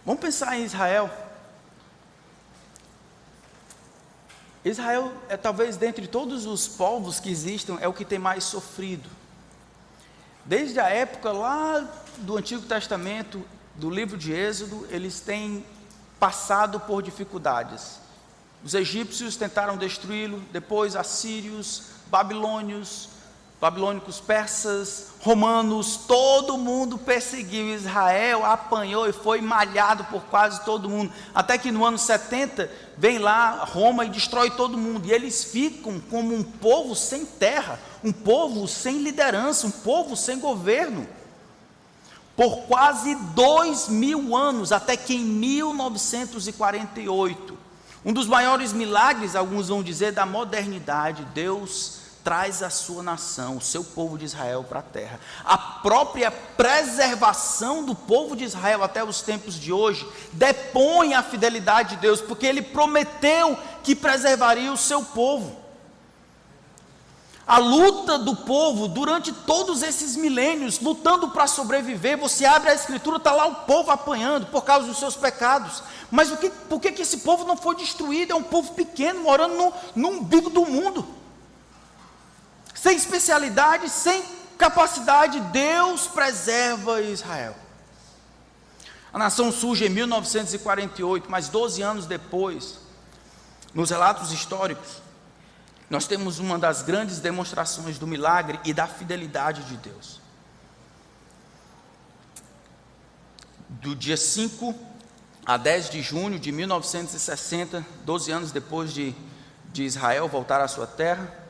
Vamos 0.04 0.20
pensar 0.20 0.56
em 0.56 0.62
Israel. 0.62 1.25
Israel 4.68 5.12
é 5.28 5.36
talvez 5.36 5.76
dentre 5.76 6.08
todos 6.08 6.44
os 6.44 6.66
povos 6.66 7.20
que 7.20 7.30
existem 7.30 7.78
é 7.80 7.86
o 7.86 7.92
que 7.92 8.04
tem 8.04 8.18
mais 8.18 8.42
sofrido. 8.42 9.08
Desde 10.44 10.80
a 10.80 10.88
época 10.88 11.30
lá 11.30 11.88
do 12.18 12.36
Antigo 12.36 12.62
Testamento, 12.62 13.44
do 13.76 13.88
livro 13.88 14.16
de 14.16 14.32
Êxodo, 14.32 14.86
eles 14.90 15.20
têm 15.20 15.64
passado 16.18 16.80
por 16.80 17.00
dificuldades. 17.00 18.00
Os 18.64 18.74
egípcios 18.74 19.36
tentaram 19.36 19.76
destruí-lo, 19.76 20.42
depois 20.50 20.96
assírios, 20.96 21.90
babilônios, 22.08 23.10
babilônicos, 23.60 24.18
persas, 24.20 25.08
romanos, 25.20 25.96
todo 26.06 26.56
mundo 26.58 26.98
perseguiu 26.98 27.74
Israel, 27.74 28.44
apanhou 28.44 29.08
e 29.08 29.12
foi 29.12 29.40
malhado 29.40 30.04
por 30.04 30.22
quase 30.24 30.62
todo 30.64 30.90
mundo. 30.90 31.10
Até 31.34 31.56
que 31.56 31.72
no 31.72 31.82
ano 31.84 31.98
70 31.98 32.70
vem 32.98 33.18
lá 33.18 33.64
Roma 33.64 34.04
e 34.04 34.10
destrói 34.10 34.50
todo 34.50 34.76
mundo. 34.76 35.06
E 35.06 35.12
eles 35.12 35.44
ficam 35.44 35.98
como 36.10 36.34
um 36.34 36.42
povo 36.42 36.94
sem 36.94 37.24
terra, 37.24 37.80
um 38.04 38.12
povo 38.12 38.68
sem 38.68 38.98
liderança, 38.98 39.66
um 39.66 39.70
povo 39.70 40.14
sem 40.14 40.38
governo. 40.38 41.08
Por 42.36 42.64
quase 42.64 43.14
dois 43.34 43.88
mil 43.88 44.36
anos, 44.36 44.70
até 44.70 44.98
que 44.98 45.14
em 45.14 45.24
1948, 45.24 47.56
um 48.04 48.12
dos 48.12 48.26
maiores 48.26 48.74
milagres, 48.74 49.34
alguns 49.34 49.68
vão 49.68 49.82
dizer, 49.82 50.12
da 50.12 50.26
modernidade, 50.26 51.24
Deus 51.32 52.04
traz 52.26 52.60
a 52.60 52.70
sua 52.70 53.04
nação, 53.04 53.58
o 53.58 53.60
seu 53.60 53.84
povo 53.84 54.18
de 54.18 54.24
Israel 54.24 54.64
para 54.68 54.80
a 54.80 54.82
terra. 54.82 55.20
A 55.44 55.56
própria 55.56 56.28
preservação 56.28 57.84
do 57.84 57.94
povo 57.94 58.34
de 58.34 58.42
Israel 58.42 58.82
até 58.82 59.04
os 59.04 59.22
tempos 59.22 59.54
de 59.54 59.72
hoje 59.72 60.04
depõe 60.32 61.14
a 61.14 61.22
fidelidade 61.22 61.90
de 61.90 61.98
Deus, 61.98 62.20
porque 62.20 62.44
ele 62.44 62.62
prometeu 62.62 63.56
que 63.84 63.94
preservaria 63.94 64.72
o 64.72 64.76
seu 64.76 65.04
povo. 65.04 65.56
A 67.46 67.58
luta 67.58 68.18
do 68.18 68.34
povo 68.34 68.88
durante 68.88 69.30
todos 69.32 69.84
esses 69.84 70.16
milênios, 70.16 70.80
lutando 70.80 71.28
para 71.28 71.46
sobreviver, 71.46 72.18
você 72.18 72.44
abre 72.44 72.70
a 72.70 72.74
escritura, 72.74 73.18
está 73.18 73.30
lá 73.30 73.46
o 73.46 73.54
povo 73.66 73.92
apanhando 73.92 74.46
por 74.46 74.64
causa 74.64 74.88
dos 74.88 74.98
seus 74.98 75.14
pecados. 75.14 75.80
Mas 76.10 76.32
o 76.32 76.36
que, 76.38 76.50
por 76.50 76.80
que, 76.80 76.90
que 76.90 77.02
esse 77.02 77.18
povo 77.18 77.44
não 77.44 77.56
foi 77.56 77.76
destruído? 77.76 78.32
É 78.32 78.34
um 78.34 78.42
povo 78.42 78.74
pequeno, 78.74 79.20
morando 79.20 79.54
no, 79.54 79.72
no 79.94 80.08
umbigo 80.08 80.50
do 80.50 80.66
mundo 80.66 81.14
sem 82.76 82.96
especialidade, 82.96 83.88
sem 83.88 84.22
capacidade, 84.58 85.40
Deus 85.40 86.06
preserva 86.06 87.00
Israel. 87.00 87.56
A 89.12 89.18
nação 89.18 89.50
surge 89.50 89.86
em 89.86 89.88
1948, 89.88 91.30
mas 91.30 91.48
12 91.48 91.80
anos 91.82 92.06
depois, 92.06 92.78
nos 93.72 93.90
relatos 93.90 94.30
históricos, 94.30 95.00
nós 95.88 96.06
temos 96.06 96.38
uma 96.38 96.58
das 96.58 96.82
grandes 96.82 97.18
demonstrações 97.18 97.98
do 97.98 98.06
milagre 98.06 98.60
e 98.64 98.74
da 98.74 98.86
fidelidade 98.86 99.64
de 99.64 99.76
Deus. 99.76 100.20
Do 103.68 103.96
dia 103.96 104.16
5 104.16 104.74
a 105.46 105.56
10 105.56 105.90
de 105.90 106.02
junho 106.02 106.38
de 106.38 106.52
1960, 106.52 107.86
12 108.04 108.32
anos 108.32 108.52
depois 108.52 108.92
de, 108.92 109.14
de 109.72 109.84
Israel 109.84 110.28
voltar 110.28 110.60
à 110.60 110.68
sua 110.68 110.86
terra, 110.86 111.45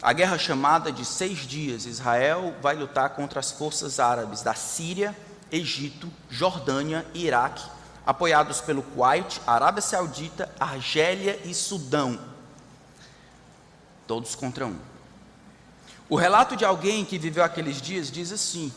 a 0.00 0.12
guerra 0.12 0.38
chamada 0.38 0.92
de 0.92 1.04
seis 1.04 1.40
dias, 1.40 1.84
Israel 1.84 2.54
vai 2.62 2.76
lutar 2.76 3.10
contra 3.10 3.40
as 3.40 3.50
forças 3.50 3.98
árabes 3.98 4.42
da 4.42 4.54
Síria, 4.54 5.16
Egito, 5.50 6.08
Jordânia 6.30 7.04
e 7.12 7.26
Iraque, 7.26 7.68
apoiados 8.06 8.60
pelo 8.60 8.82
Kuwait, 8.82 9.40
Arábia 9.46 9.82
Saudita, 9.82 10.50
Argélia 10.58 11.40
e 11.44 11.52
Sudão. 11.52 12.18
Todos 14.06 14.34
contra 14.34 14.66
um. 14.66 14.78
O 16.08 16.16
relato 16.16 16.56
de 16.56 16.64
alguém 16.64 17.04
que 17.04 17.18
viveu 17.18 17.42
aqueles 17.42 17.82
dias 17.82 18.10
diz 18.10 18.32
assim: 18.32 18.72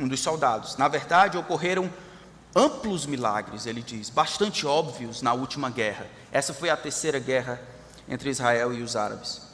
um 0.00 0.08
dos 0.08 0.20
soldados, 0.20 0.76
na 0.76 0.88
verdade 0.88 1.38
ocorreram 1.38 1.90
amplos 2.54 3.06
milagres, 3.06 3.66
ele 3.66 3.82
diz, 3.82 4.10
bastante 4.10 4.66
óbvios 4.66 5.22
na 5.22 5.32
última 5.32 5.70
guerra. 5.70 6.06
Essa 6.32 6.52
foi 6.52 6.70
a 6.70 6.76
terceira 6.76 7.18
guerra 7.20 7.60
entre 8.08 8.30
Israel 8.30 8.74
e 8.74 8.82
os 8.82 8.96
árabes. 8.96 9.47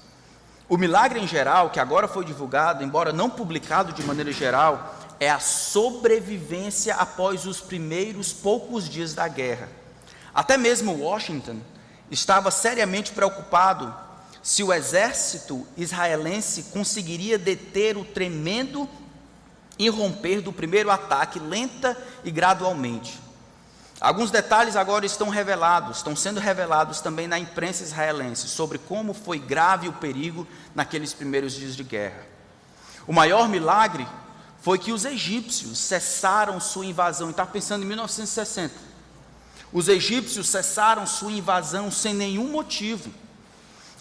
O 0.68 0.78
milagre 0.78 1.20
em 1.20 1.26
geral, 1.26 1.70
que 1.70 1.78
agora 1.78 2.08
foi 2.08 2.24
divulgado, 2.24 2.82
embora 2.82 3.12
não 3.12 3.28
publicado 3.28 3.92
de 3.92 4.02
maneira 4.02 4.32
geral, 4.32 4.96
é 5.20 5.30
a 5.30 5.38
sobrevivência 5.38 6.94
após 6.94 7.46
os 7.46 7.60
primeiros 7.60 8.32
poucos 8.32 8.88
dias 8.88 9.14
da 9.14 9.28
guerra. 9.28 9.68
Até 10.34 10.56
mesmo 10.56 11.00
Washington 11.00 11.58
estava 12.10 12.50
seriamente 12.50 13.12
preocupado 13.12 13.94
se 14.42 14.62
o 14.62 14.72
exército 14.72 15.66
israelense 15.76 16.64
conseguiria 16.64 17.38
deter 17.38 17.96
o 17.96 18.04
tremendo 18.04 18.88
irromper 19.78 20.40
do 20.40 20.52
primeiro 20.52 20.90
ataque 20.90 21.38
lenta 21.38 21.96
e 22.24 22.30
gradualmente. 22.30 23.23
Alguns 24.04 24.30
detalhes 24.30 24.76
agora 24.76 25.06
estão 25.06 25.30
revelados, 25.30 25.96
estão 25.96 26.14
sendo 26.14 26.38
revelados 26.38 27.00
também 27.00 27.26
na 27.26 27.38
imprensa 27.38 27.82
israelense 27.82 28.48
sobre 28.48 28.76
como 28.76 29.14
foi 29.14 29.38
grave 29.38 29.88
o 29.88 29.94
perigo 29.94 30.46
naqueles 30.74 31.14
primeiros 31.14 31.54
dias 31.54 31.74
de 31.74 31.82
guerra. 31.82 32.26
O 33.06 33.14
maior 33.14 33.48
milagre 33.48 34.06
foi 34.60 34.78
que 34.78 34.92
os 34.92 35.06
egípcios 35.06 35.78
cessaram 35.78 36.60
sua 36.60 36.84
invasão, 36.84 37.30
está 37.30 37.46
pensando 37.46 37.82
em 37.82 37.86
1960. 37.86 38.74
Os 39.72 39.88
egípcios 39.88 40.48
cessaram 40.48 41.06
sua 41.06 41.32
invasão 41.32 41.90
sem 41.90 42.12
nenhum 42.12 42.50
motivo, 42.50 43.10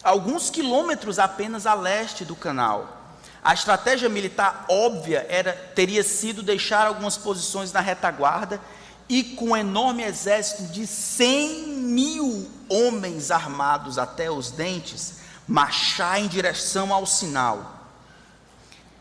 alguns 0.02 0.50
quilômetros 0.50 1.18
apenas 1.18 1.64
a 1.66 1.72
leste 1.72 2.26
do 2.26 2.36
canal. 2.36 3.14
A 3.42 3.54
estratégia 3.54 4.10
militar 4.10 4.66
óbvia 4.68 5.24
era, 5.30 5.54
teria 5.74 6.04
sido 6.04 6.42
deixar 6.42 6.86
algumas 6.86 7.16
posições 7.16 7.72
na 7.72 7.80
retaguarda 7.80 8.60
e 9.08 9.22
com 9.22 9.50
um 9.50 9.56
enorme 9.56 10.02
exército 10.02 10.64
de 10.72 10.86
100 10.86 11.66
mil 11.68 12.50
homens 12.68 13.30
armados 13.30 13.98
até 13.98 14.30
os 14.30 14.50
dentes, 14.50 15.18
marchar 15.46 16.20
em 16.20 16.26
direção 16.26 16.92
ao 16.92 17.06
sinal. 17.06 17.74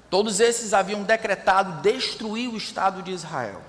Todos 0.09 0.39
esses 0.39 0.73
haviam 0.73 1.03
decretado 1.03 1.81
destruir 1.81 2.49
o 2.49 2.57
Estado 2.57 3.01
de 3.01 3.11
Israel. 3.11 3.61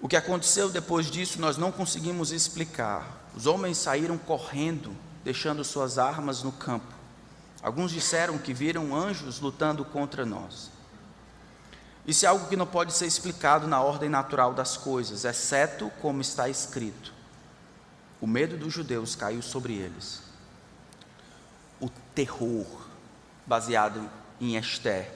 O 0.00 0.08
que 0.08 0.16
aconteceu 0.16 0.70
depois 0.70 1.10
disso 1.10 1.40
nós 1.40 1.56
não 1.56 1.72
conseguimos 1.72 2.30
explicar. 2.30 3.24
Os 3.34 3.46
homens 3.46 3.78
saíram 3.78 4.16
correndo, 4.16 4.94
deixando 5.24 5.64
suas 5.64 5.98
armas 5.98 6.42
no 6.42 6.52
campo. 6.52 6.92
Alguns 7.62 7.90
disseram 7.90 8.36
que 8.36 8.52
viram 8.52 8.94
anjos 8.94 9.40
lutando 9.40 9.84
contra 9.84 10.26
nós. 10.26 10.70
Isso 12.06 12.26
é 12.26 12.28
algo 12.28 12.48
que 12.48 12.56
não 12.56 12.66
pode 12.66 12.92
ser 12.92 13.06
explicado 13.06 13.66
na 13.66 13.80
ordem 13.80 14.10
natural 14.10 14.52
das 14.52 14.76
coisas, 14.76 15.24
exceto 15.24 15.90
como 16.02 16.20
está 16.20 16.48
escrito. 16.48 17.14
O 18.20 18.26
medo 18.26 18.56
dos 18.56 18.72
judeus 18.72 19.14
caiu 19.14 19.40
sobre 19.40 19.74
eles. 19.74 20.22
O 21.80 21.88
terror, 22.14 22.66
baseado 23.46 24.08
em 24.40 24.56
Esther, 24.56 25.10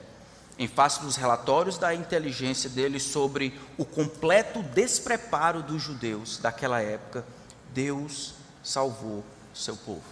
em 0.58 0.66
face 0.66 1.00
dos 1.00 1.16
relatórios 1.16 1.78
da 1.78 1.94
inteligência 1.94 2.68
deles 2.68 3.02
sobre 3.02 3.58
o 3.76 3.84
completo 3.84 4.62
despreparo 4.62 5.62
dos 5.62 5.82
judeus 5.82 6.38
daquela 6.38 6.80
época, 6.80 7.24
Deus 7.72 8.34
salvou 8.62 9.24
seu 9.54 9.76
povo. 9.76 10.02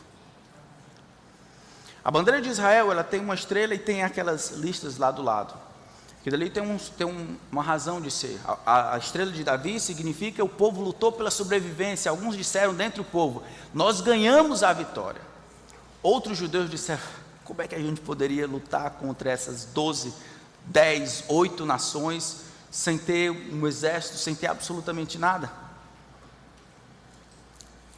A 2.05 2.11
bandeira 2.11 2.41
de 2.41 2.49
Israel, 2.49 2.93
ela 2.93 3.03
tem 3.03 3.21
uma 3.21 3.35
estrela 3.35 3.75
e 3.75 3.79
tem 3.79 4.05
aquelas 4.05 4.51
listas 4.51 4.97
lá 4.97 5.11
do 5.11 5.23
lado. 5.23 5.66
Que 6.27 6.31
dali 6.33 6.51
tem, 6.51 6.61
um, 6.61 6.77
tem 6.77 7.07
um, 7.07 7.37
uma 7.53 7.63
razão 7.63 8.01
de 8.01 8.11
ser. 8.11 8.41
A, 8.67 8.97
a, 8.97 8.99
estrela 8.99 9.31
de 9.31 9.45
Davi 9.45 9.79
significa 9.79 10.43
o 10.43 10.49
povo 10.49 10.83
lutou 10.83 11.13
pela 11.13 11.31
sobrevivência. 11.31 12.11
Alguns 12.11 12.37
disseram 12.37 12.75
dentro 12.75 13.05
do 13.05 13.09
povo: 13.09 13.45
Nós 13.73 14.01
ganhamos 14.01 14.65
a 14.65 14.73
vitória. 14.73 15.21
Outros 16.03 16.37
judeus 16.37 16.69
disseram: 16.69 17.05
Como 17.45 17.63
é 17.63 17.69
que 17.69 17.77
a 17.77 17.79
gente 17.79 18.01
poderia 18.01 18.45
lutar 18.45 18.91
contra 18.95 19.31
essas 19.31 19.67
12, 19.67 20.13
10, 20.65 21.27
8 21.29 21.65
nações 21.65 22.41
sem 22.73 22.99
ter 22.99 23.31
um 23.31 23.65
exército, 23.65 24.19
sem 24.19 24.35
ter 24.35 24.49
absolutamente 24.49 25.19
nada? 25.19 25.49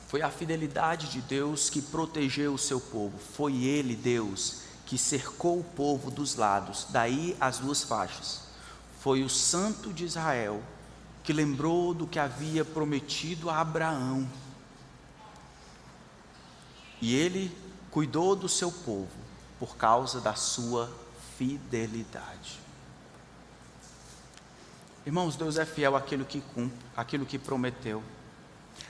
Foi 0.06 0.20
a 0.20 0.28
fidelidade 0.28 1.08
de 1.08 1.22
Deus 1.22 1.70
que 1.70 1.80
protegeu 1.80 2.52
o 2.52 2.58
seu 2.58 2.78
povo. 2.78 3.18
Foi 3.18 3.64
Ele, 3.64 3.96
Deus, 3.96 4.57
que 4.88 4.96
cercou 4.96 5.60
o 5.60 5.64
povo 5.64 6.10
dos 6.10 6.34
lados, 6.34 6.86
daí 6.88 7.36
as 7.38 7.58
duas 7.58 7.82
faixas. 7.82 8.44
Foi 9.00 9.22
o 9.22 9.28
Santo 9.28 9.92
de 9.92 10.06
Israel 10.06 10.62
que 11.22 11.30
lembrou 11.30 11.92
do 11.92 12.06
que 12.06 12.18
havia 12.18 12.64
prometido 12.64 13.50
a 13.50 13.60
Abraão. 13.60 14.26
E 17.02 17.14
ele 17.14 17.54
cuidou 17.90 18.34
do 18.34 18.48
seu 18.48 18.72
povo 18.72 19.10
por 19.58 19.76
causa 19.76 20.22
da 20.22 20.34
sua 20.34 20.90
fidelidade. 21.36 22.58
Irmãos, 25.04 25.36
Deus 25.36 25.58
é 25.58 25.66
fiel 25.66 25.96
àquilo 25.96 26.24
que 26.24 26.40
cumpre, 26.40 26.78
àquilo 26.96 27.26
que 27.26 27.38
prometeu. 27.38 28.02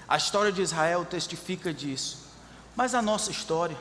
A 0.07 0.17
história 0.17 0.53
de 0.53 0.63
Israel 0.63 1.05
testifica 1.05 1.75
disso. 1.75 2.29
Mas 2.77 2.95
a 2.95 3.03
nossa 3.03 3.33
história, 3.33 3.77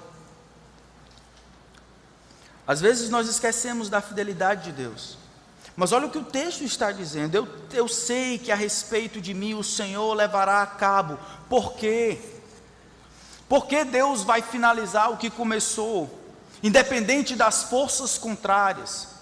às 2.68 2.82
vezes 2.82 3.10
nós 3.10 3.30
esquecemos 3.30 3.90
da 3.90 4.02
fidelidade 4.02 4.66
de 4.66 4.72
Deus. 4.74 5.18
Mas 5.74 5.94
olha 5.94 6.08
o 6.08 6.10
que 6.10 6.18
o 6.18 6.24
texto 6.24 6.64
está 6.64 6.92
dizendo. 6.92 7.36
Eu, 7.36 7.48
eu 7.72 7.88
sei 7.88 8.38
que 8.38 8.52
a 8.52 8.56
respeito 8.56 9.22
de 9.22 9.34
mim 9.34 9.54
o 9.54 9.64
Senhor 9.64 10.14
levará 10.14 10.62
a 10.62 10.66
cabo. 10.66 11.18
Por 11.48 11.74
quê? 11.76 12.20
Porque 13.48 13.86
Deus 13.86 14.24
vai 14.24 14.42
finalizar 14.42 15.10
o 15.12 15.18
que 15.18 15.30
começou, 15.30 16.10
independente 16.62 17.36
das 17.36 17.64
forças 17.64 18.18
contrárias. 18.18 19.16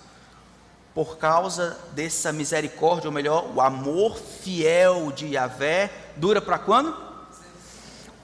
Por 0.96 1.18
causa 1.18 1.78
dessa 1.92 2.32
misericórdia, 2.32 3.10
ou 3.10 3.14
melhor, 3.14 3.52
o 3.54 3.62
amor 3.62 4.18
fiel 4.18 5.12
de 5.12 5.28
Yahvé, 5.28 5.92
dura 6.16 6.42
para 6.42 6.58
quando? 6.58 7.06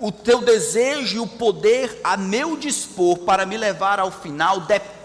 o 0.01 0.11
teu 0.11 0.41
desejo 0.41 1.15
e 1.15 1.19
o 1.19 1.27
poder 1.27 2.01
a 2.03 2.17
meu 2.17 2.57
dispor 2.57 3.19
para 3.19 3.45
me 3.45 3.55
levar 3.55 3.99
ao 3.99 4.09
final 4.09 4.61
depende 4.61 5.00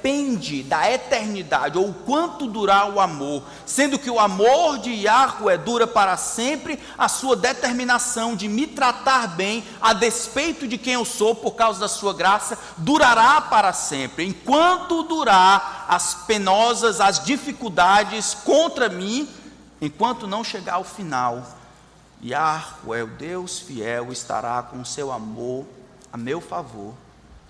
da 0.62 0.90
eternidade, 0.90 1.76
ou 1.76 1.92
quanto 1.92 2.46
durar 2.46 2.88
o 2.90 3.00
amor, 3.00 3.42
sendo 3.64 3.98
que 3.98 4.09
o 4.09 4.20
amor 4.20 4.78
de 4.78 4.92
Yahweh 4.92 5.59
dura 5.59 5.86
para 5.86 6.16
sempre, 6.16 6.78
a 6.96 7.09
sua 7.09 7.34
determinação 7.34 8.36
de 8.36 8.46
me 8.46 8.68
tratar 8.68 9.26
bem, 9.28 9.64
a 9.80 9.92
despeito 9.92 10.68
de 10.68 10.78
quem 10.78 10.92
eu 10.92 11.04
sou, 11.04 11.34
por 11.34 11.57
causa 11.57 11.80
da 11.80 11.88
sua 11.88 12.14
graça, 12.14 12.57
durará 12.76 13.40
para 13.40 13.72
sempre, 13.72 14.24
enquanto 14.24 15.02
durar 15.02 15.86
as 15.88 16.14
penosas, 16.14 17.00
as 17.00 17.24
dificuldades 17.24 18.32
contra 18.32 18.88
mim, 18.88 19.28
enquanto 19.80 20.28
não 20.28 20.44
chegar 20.44 20.74
ao 20.74 20.84
final 20.84 21.44
Yahweh, 22.24 23.02
o 23.02 23.07
Deus 23.09 23.59
fiel, 23.59 24.12
estará 24.12 24.62
com 24.62 24.84
seu 24.84 25.11
amor 25.11 25.66
a 26.12 26.16
meu 26.16 26.40
favor 26.40 26.94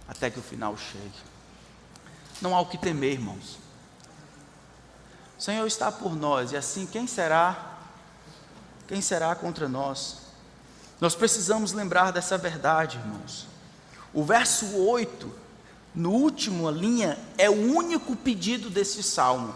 até 0.08 0.30
que 0.30 0.38
o 0.38 0.42
final 0.42 0.76
chegue. 0.76 1.35
Não 2.40 2.54
há 2.54 2.60
o 2.60 2.66
que 2.66 2.78
temer, 2.78 3.14
irmãos. 3.14 3.58
O 5.38 5.42
Senhor 5.42 5.66
está 5.66 5.90
por 5.92 6.14
nós 6.14 6.52
e 6.52 6.56
assim 6.56 6.86
quem 6.86 7.06
será? 7.06 7.78
Quem 8.88 9.00
será 9.00 9.34
contra 9.34 9.68
nós? 9.68 10.18
Nós 11.00 11.14
precisamos 11.14 11.72
lembrar 11.72 12.10
dessa 12.10 12.38
verdade, 12.38 12.98
irmãos. 12.98 13.46
O 14.14 14.24
verso 14.24 14.76
8, 14.76 15.30
no 15.94 16.12
último 16.12 16.70
linha, 16.70 17.18
é 17.36 17.50
o 17.50 17.74
único 17.74 18.16
pedido 18.16 18.70
desse 18.70 19.02
salmo. 19.02 19.54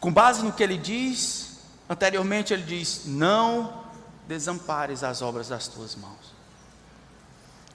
Com 0.00 0.12
base 0.12 0.42
no 0.42 0.52
que 0.52 0.62
ele 0.62 0.78
diz, 0.78 1.46
Anteriormente 1.88 2.52
ele 2.52 2.62
diz: 2.62 3.02
Não 3.06 3.84
desampares 4.26 5.04
as 5.04 5.22
obras 5.22 5.48
das 5.48 5.68
tuas 5.68 5.94
mãos. 5.94 6.35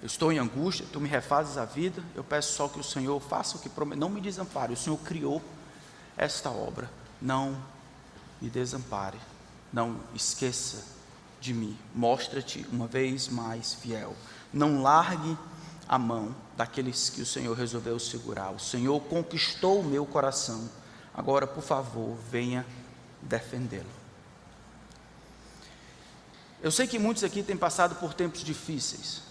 Eu 0.02 0.08
estou 0.08 0.32
em 0.32 0.39
angústia, 0.39 0.86
tu 0.91 0.99
me 0.99 1.08
refazes 1.08 1.58
a 1.58 1.66
vida, 1.66 2.04
eu 2.16 2.24
peço 2.24 2.54
só 2.54 2.68
que 2.68 2.80
o 2.80 2.84
Senhor 2.84 3.20
faça 3.20 3.56
o 3.56 3.60
que 3.60 3.70
promete, 3.70 3.99
não 3.99 4.10
me 4.10 4.20
desampare. 4.20 4.74
O 4.74 4.78
Senhor 4.78 4.97
criou 4.97 5.41
esta 6.18 6.49
obra, 6.49 6.89
não 7.22 7.56
me 8.41 8.49
desampare, 8.49 9.20
não 9.72 9.99
esqueça 10.16 10.84
de 11.39 11.54
mim, 11.54 11.78
mostra-te 11.93 12.66
uma 12.72 12.88
vez 12.88 13.28
mais 13.28 13.76
fiel, 13.76 14.16
não 14.52 14.82
largue 14.82 15.38
a 15.88 15.99
mão 15.99 16.36
daqueles 16.58 17.10
que 17.10 17.22
o 17.22 17.26
Senhor 17.26 17.56
resolveu 17.56 17.99
segurar. 17.99 18.52
O 18.52 18.60
Senhor 18.60 18.99
conquistou 19.02 19.82
o 19.82 19.84
meu 19.84 20.06
coração, 20.06 20.68
agora, 21.14 21.45
por 21.45 21.64
favor, 21.64 22.18
venha 22.30 22.66
defendê-lo. 23.22 24.02
Eu 26.60 26.72
sei 26.72 26.88
que 26.88 26.97
muitos 26.97 27.24
aqui 27.24 27.43
têm 27.43 27.58
passado 27.58 27.95
por 27.95 28.14
tempos 28.16 28.43
difíceis. 28.43 29.31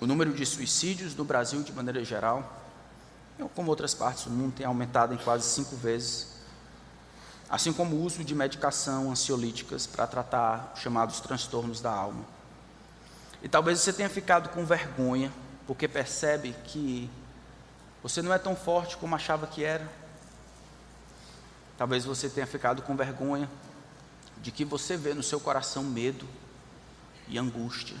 O 0.00 0.06
número 0.06 0.32
de 0.32 0.46
suicídios 0.46 1.14
no 1.14 1.24
Brasil, 1.24 1.62
de 1.62 1.74
maneira 1.74 2.02
geral, 2.02 2.58
como 3.54 3.68
outras 3.68 3.92
partes 3.92 4.24
do 4.24 4.30
mundo, 4.30 4.54
tem 4.54 4.64
aumentado 4.64 5.12
em 5.12 5.18
quase 5.18 5.46
cinco 5.46 5.76
vezes. 5.76 6.28
Assim 7.50 7.70
como 7.70 7.96
o 7.96 8.02
uso 8.02 8.24
de 8.24 8.34
medicação 8.34 9.10
ansiolíticas 9.10 9.86
para 9.86 10.06
tratar 10.06 10.72
chamados 10.74 11.20
transtornos 11.20 11.82
da 11.82 11.92
alma. 11.92 12.24
E 13.42 13.48
talvez 13.48 13.78
você 13.78 13.92
tenha 13.92 14.08
ficado 14.08 14.48
com 14.48 14.64
vergonha, 14.64 15.30
porque 15.66 15.86
percebe 15.86 16.56
que 16.64 17.10
você 18.02 18.22
não 18.22 18.32
é 18.32 18.38
tão 18.38 18.56
forte 18.56 18.96
como 18.96 19.14
achava 19.14 19.46
que 19.46 19.62
era. 19.62 19.86
Talvez 21.76 22.06
você 22.06 22.30
tenha 22.30 22.46
ficado 22.46 22.80
com 22.80 22.96
vergonha 22.96 23.50
de 24.38 24.50
que 24.50 24.64
você 24.64 24.96
vê 24.96 25.12
no 25.12 25.22
seu 25.22 25.38
coração 25.38 25.84
medo 25.84 26.26
e 27.28 27.38
angústia 27.38 27.96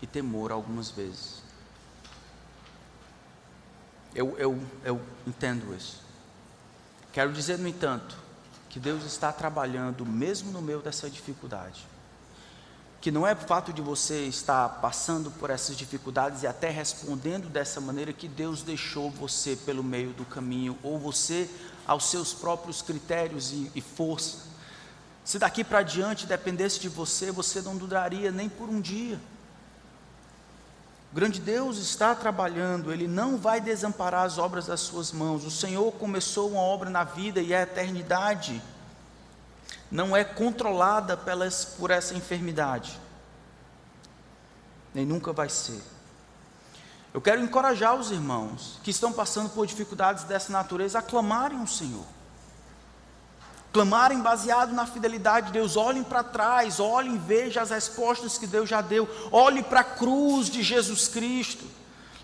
e 0.00 0.06
temor 0.06 0.52
algumas 0.52 0.90
vezes. 0.90 1.42
Eu, 4.14 4.36
eu, 4.38 4.60
eu 4.84 5.00
entendo 5.26 5.74
isso. 5.74 6.02
Quero 7.12 7.32
dizer, 7.32 7.58
no 7.58 7.68
entanto, 7.68 8.16
que 8.68 8.78
Deus 8.78 9.04
está 9.04 9.32
trabalhando 9.32 10.04
mesmo 10.04 10.50
no 10.50 10.60
meio 10.60 10.80
dessa 10.80 11.08
dificuldade. 11.08 11.86
Que 13.00 13.10
não 13.10 13.26
é 13.26 13.32
o 13.32 13.36
fato 13.36 13.72
de 13.72 13.80
você 13.80 14.26
estar 14.26 14.68
passando 14.80 15.30
por 15.30 15.50
essas 15.50 15.76
dificuldades 15.76 16.42
e 16.42 16.46
até 16.46 16.68
respondendo 16.68 17.48
dessa 17.48 17.80
maneira 17.80 18.12
que 18.12 18.26
Deus 18.26 18.62
deixou 18.62 19.10
você 19.10 19.56
pelo 19.56 19.84
meio 19.84 20.12
do 20.12 20.24
caminho, 20.24 20.76
ou 20.82 20.98
você 20.98 21.48
aos 21.86 22.10
seus 22.10 22.34
próprios 22.34 22.82
critérios 22.82 23.52
e, 23.52 23.70
e 23.74 23.80
força. 23.80 24.48
Se 25.24 25.38
daqui 25.38 25.62
para 25.62 25.82
diante 25.82 26.26
dependesse 26.26 26.80
de 26.80 26.88
você, 26.88 27.30
você 27.30 27.60
não 27.60 27.76
duraria 27.76 28.30
nem 28.30 28.48
por 28.48 28.68
um 28.68 28.80
dia. 28.80 29.20
O 31.10 31.14
grande 31.14 31.40
Deus 31.40 31.78
está 31.78 32.14
trabalhando, 32.14 32.92
Ele 32.92 33.08
não 33.08 33.38
vai 33.38 33.60
desamparar 33.60 34.24
as 34.24 34.36
obras 34.36 34.66
das 34.66 34.80
suas 34.80 35.10
mãos. 35.10 35.44
O 35.44 35.50
Senhor 35.50 35.90
começou 35.92 36.50
uma 36.50 36.60
obra 36.60 36.90
na 36.90 37.02
vida 37.04 37.40
e 37.40 37.54
a 37.54 37.62
eternidade 37.62 38.62
não 39.90 40.14
é 40.14 40.22
controlada 40.22 41.16
pelas, 41.16 41.64
por 41.64 41.90
essa 41.90 42.14
enfermidade, 42.14 43.00
nem 44.92 45.06
nunca 45.06 45.32
vai 45.32 45.48
ser. 45.48 45.82
Eu 47.14 47.22
quero 47.22 47.40
encorajar 47.40 47.94
os 47.94 48.10
irmãos 48.10 48.78
que 48.84 48.90
estão 48.90 49.10
passando 49.10 49.48
por 49.48 49.66
dificuldades 49.66 50.24
dessa 50.24 50.52
natureza 50.52 50.98
a 50.98 51.02
clamarem 51.02 51.58
ao 51.58 51.66
Senhor 51.66 52.04
clamarem 53.72 54.20
baseado 54.20 54.72
na 54.72 54.86
fidelidade 54.86 55.48
de 55.48 55.52
Deus, 55.52 55.76
olhem 55.76 56.02
para 56.02 56.22
trás, 56.22 56.80
olhem 56.80 57.18
vejam 57.18 57.62
as 57.62 57.70
respostas 57.70 58.38
que 58.38 58.46
Deus 58.46 58.68
já 58.68 58.80
deu, 58.80 59.08
olhe 59.30 59.62
para 59.62 59.80
a 59.80 59.84
cruz 59.84 60.48
de 60.48 60.62
Jesus 60.62 61.08
Cristo, 61.08 61.64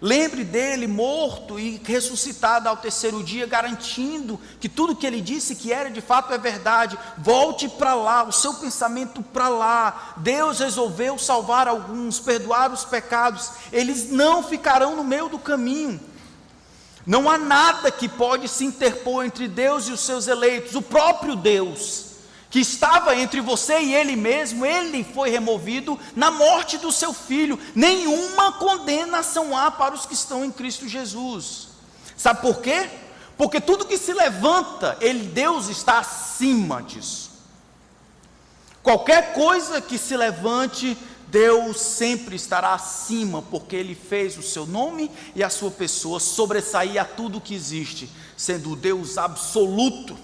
lembre 0.01 0.43
dele 0.43 0.87
morto 0.87 1.59
e 1.59 1.81
ressuscitado 1.85 2.69
ao 2.69 2.77
terceiro 2.77 3.23
dia, 3.23 3.47
garantindo 3.47 4.41
que 4.59 4.69
tudo 4.69 4.97
que 4.97 5.07
ele 5.07 5.21
disse 5.21 5.55
que 5.55 5.73
era 5.73 5.91
de 5.91 6.01
fato 6.01 6.33
é 6.33 6.39
verdade, 6.39 6.99
volte 7.19 7.69
para 7.69 7.95
lá, 7.95 8.25
o 8.25 8.33
seu 8.33 8.55
pensamento 8.55 9.23
para 9.23 9.49
lá, 9.49 10.15
Deus 10.17 10.61
resolveu 10.61 11.19
salvar 11.19 11.69
alguns, 11.69 12.19
perdoar 12.19 12.73
os 12.73 12.85
pecados, 12.85 13.51
eles 13.71 14.11
não 14.11 14.43
ficarão 14.43 14.97
no 14.97 15.05
meio 15.05 15.29
do 15.29 15.39
caminho, 15.39 16.01
não 17.07 17.29
há 17.29 17.37
nada 17.37 17.91
que 17.91 18.09
pode 18.09 18.49
se 18.49 18.65
interpor 18.65 19.25
entre 19.25 19.47
Deus 19.47 19.89
e 19.89 19.93
os 19.93 20.01
seus 20.01 20.27
eleitos. 20.27 20.75
O 20.75 20.81
próprio 20.83 21.37
Deus, 21.37 22.07
que 22.49 22.61
estava 22.61 23.15
entre 23.15 23.41
você 23.41 23.79
e 23.81 23.95
Ele 23.95 24.17
mesmo, 24.17 24.65
Ele 24.65 25.05
foi 25.05 25.29
removido 25.29 25.99
na 26.17 26.31
morte 26.31 26.79
do 26.79 26.91
seu 26.91 27.13
filho. 27.13 27.59
Nenhuma 27.75 28.53
condenação 28.53 29.57
há 29.57 29.71
para 29.71 29.95
os 29.95 30.07
que 30.07 30.15
estão 30.15 30.45
em 30.45 30.51
Cristo 30.51 30.89
Jesus. 30.89 31.69
Sabe 32.17 32.41
por 32.41 32.61
quê? 32.63 32.89
Porque 33.37 33.61
tudo 33.61 33.85
que 33.85 33.99
se 33.99 34.13
levanta, 34.13 34.97
ele, 35.01 35.27
Deus 35.27 35.69
está 35.69 35.99
acima 35.99 36.83
disso. 36.83 37.31
Qualquer 38.83 39.33
coisa 39.33 39.81
que 39.81 39.99
se 39.99 40.17
levante 40.17 40.97
Deus 41.35 41.80
sempre 41.80 42.37
estará 42.37 42.74
acima, 42.74 43.43
porque 43.43 43.74
Ele 43.74 43.97
fez 43.97 44.39
o 44.39 44.43
seu 44.43 44.64
nome 44.64 45.11
e 45.35 45.43
a 45.43 45.51
sua 45.51 45.68
pessoa 45.68 46.20
sobressair 46.20 46.97
a 46.97 47.05
tudo 47.05 47.41
que 47.41 47.57
existe, 47.57 48.09
sendo 48.37 48.70
o 48.70 48.76
Deus 48.76 49.18
absoluto, 49.18 50.16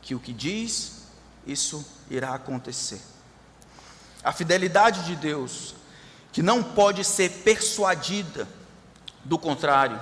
que 0.00 0.14
o 0.14 0.20
que 0.20 0.32
diz, 0.32 1.06
isso 1.44 1.84
irá 2.08 2.32
acontecer. 2.32 3.00
A 4.22 4.30
fidelidade 4.32 5.02
de 5.06 5.16
Deus, 5.16 5.74
que 6.30 6.40
não 6.40 6.62
pode 6.62 7.02
ser 7.02 7.42
persuadida, 7.42 8.46
do 9.24 9.36
contrário, 9.36 10.00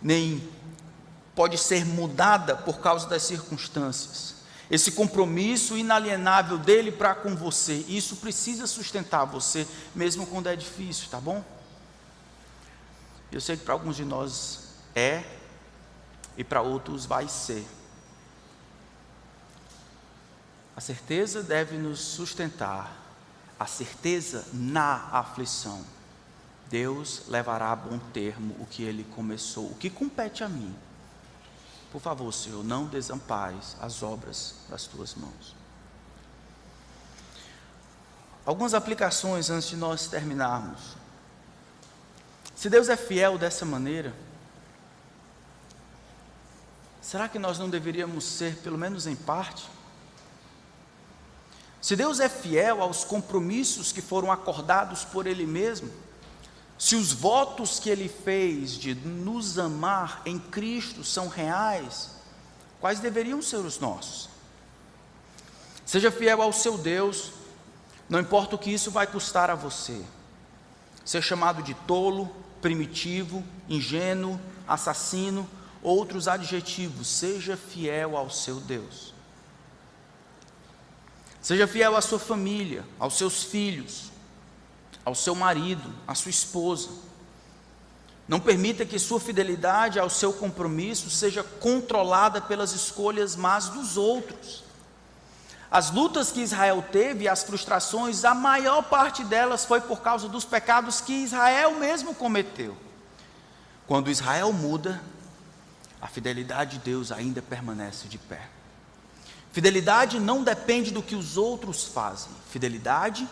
nem 0.00 0.48
pode 1.34 1.58
ser 1.58 1.84
mudada 1.84 2.54
por 2.54 2.78
causa 2.78 3.08
das 3.08 3.24
circunstâncias. 3.24 4.35
Esse 4.70 4.92
compromisso 4.92 5.76
inalienável 5.76 6.58
dele 6.58 6.90
para 6.90 7.14
com 7.14 7.36
você, 7.36 7.84
isso 7.88 8.16
precisa 8.16 8.66
sustentar 8.66 9.24
você, 9.24 9.66
mesmo 9.94 10.26
quando 10.26 10.48
é 10.48 10.56
difícil, 10.56 11.08
tá 11.08 11.20
bom? 11.20 11.44
Eu 13.30 13.40
sei 13.40 13.56
que 13.56 13.64
para 13.64 13.74
alguns 13.74 13.96
de 13.96 14.04
nós 14.04 14.68
é, 14.94 15.22
e 16.36 16.44
para 16.44 16.62
outros 16.62 17.06
vai 17.06 17.28
ser. 17.28 17.66
A 20.76 20.80
certeza 20.80 21.42
deve 21.42 21.78
nos 21.78 22.00
sustentar, 22.00 22.94
a 23.58 23.66
certeza 23.66 24.46
na 24.52 25.08
aflição. 25.10 25.84
Deus 26.68 27.22
levará 27.28 27.70
a 27.70 27.76
bom 27.76 27.98
termo 28.12 28.56
o 28.58 28.66
que 28.66 28.82
ele 28.82 29.04
começou, 29.14 29.66
o 29.70 29.74
que 29.76 29.88
compete 29.88 30.42
a 30.42 30.48
mim. 30.48 30.74
Por 31.96 32.02
favor, 32.02 32.30
Senhor, 32.30 32.62
não 32.62 32.84
desampares 32.84 33.74
as 33.80 34.02
obras 34.02 34.56
das 34.68 34.84
tuas 34.84 35.14
mãos. 35.14 35.56
Algumas 38.44 38.74
aplicações 38.74 39.48
antes 39.48 39.70
de 39.70 39.76
nós 39.76 40.06
terminarmos. 40.06 40.94
Se 42.54 42.68
Deus 42.68 42.90
é 42.90 42.98
fiel 42.98 43.38
dessa 43.38 43.64
maneira, 43.64 44.14
será 47.00 47.30
que 47.30 47.38
nós 47.38 47.58
não 47.58 47.70
deveríamos 47.70 48.26
ser, 48.26 48.56
pelo 48.56 48.76
menos 48.76 49.06
em 49.06 49.16
parte? 49.16 49.66
Se 51.80 51.96
Deus 51.96 52.20
é 52.20 52.28
fiel 52.28 52.82
aos 52.82 53.04
compromissos 53.04 53.90
que 53.90 54.02
foram 54.02 54.30
acordados 54.30 55.02
por 55.02 55.26
Ele 55.26 55.46
mesmo, 55.46 55.90
se 56.78 56.94
os 56.94 57.12
votos 57.12 57.78
que 57.80 57.88
Ele 57.88 58.08
fez 58.08 58.72
de 58.72 58.94
nos 58.94 59.58
amar 59.58 60.22
em 60.26 60.38
Cristo 60.38 61.02
são 61.02 61.28
reais, 61.28 62.10
quais 62.80 63.00
deveriam 63.00 63.40
ser 63.40 63.56
os 63.56 63.78
nossos? 63.78 64.28
Seja 65.84 66.10
fiel 66.10 66.42
ao 66.42 66.52
seu 66.52 66.76
Deus, 66.76 67.32
não 68.08 68.20
importa 68.20 68.56
o 68.56 68.58
que 68.58 68.70
isso 68.70 68.90
vai 68.90 69.06
custar 69.06 69.50
a 69.50 69.54
você. 69.54 70.04
Ser 71.04 71.22
chamado 71.22 71.62
de 71.62 71.72
tolo, 71.72 72.34
primitivo, 72.60 73.42
ingênuo, 73.68 74.38
assassino, 74.66 75.48
outros 75.82 76.28
adjetivos, 76.28 77.08
seja 77.08 77.56
fiel 77.56 78.16
ao 78.16 78.28
seu 78.28 78.56
Deus. 78.56 79.14
Seja 81.40 81.68
fiel 81.68 81.96
à 81.96 82.02
sua 82.02 82.18
família, 82.18 82.84
aos 82.98 83.16
seus 83.16 83.44
filhos, 83.44 84.10
ao 85.06 85.14
seu 85.14 85.36
marido, 85.36 85.94
à 86.04 86.16
sua 86.16 86.30
esposa. 86.30 86.88
Não 88.26 88.40
permita 88.40 88.84
que 88.84 88.98
sua 88.98 89.20
fidelidade 89.20 90.00
ao 90.00 90.10
seu 90.10 90.32
compromisso 90.32 91.08
seja 91.08 91.44
controlada 91.44 92.40
pelas 92.40 92.72
escolhas 92.72 93.36
más 93.36 93.68
dos 93.68 93.96
outros. 93.96 94.64
As 95.70 95.92
lutas 95.92 96.32
que 96.32 96.40
Israel 96.40 96.84
teve, 96.90 97.28
as 97.28 97.44
frustrações, 97.44 98.24
a 98.24 98.34
maior 98.34 98.82
parte 98.82 99.22
delas 99.22 99.64
foi 99.64 99.80
por 99.80 100.00
causa 100.00 100.28
dos 100.28 100.44
pecados 100.44 101.00
que 101.00 101.12
Israel 101.12 101.78
mesmo 101.78 102.12
cometeu. 102.12 102.76
Quando 103.86 104.10
Israel 104.10 104.52
muda, 104.52 105.00
a 106.02 106.08
fidelidade 106.08 106.78
de 106.78 106.84
Deus 106.84 107.12
ainda 107.12 107.40
permanece 107.40 108.08
de 108.08 108.18
pé. 108.18 108.48
Fidelidade 109.52 110.18
não 110.18 110.42
depende 110.42 110.90
do 110.90 111.02
que 111.02 111.14
os 111.14 111.36
outros 111.36 111.84
fazem, 111.84 112.32
fidelidade 112.50 113.28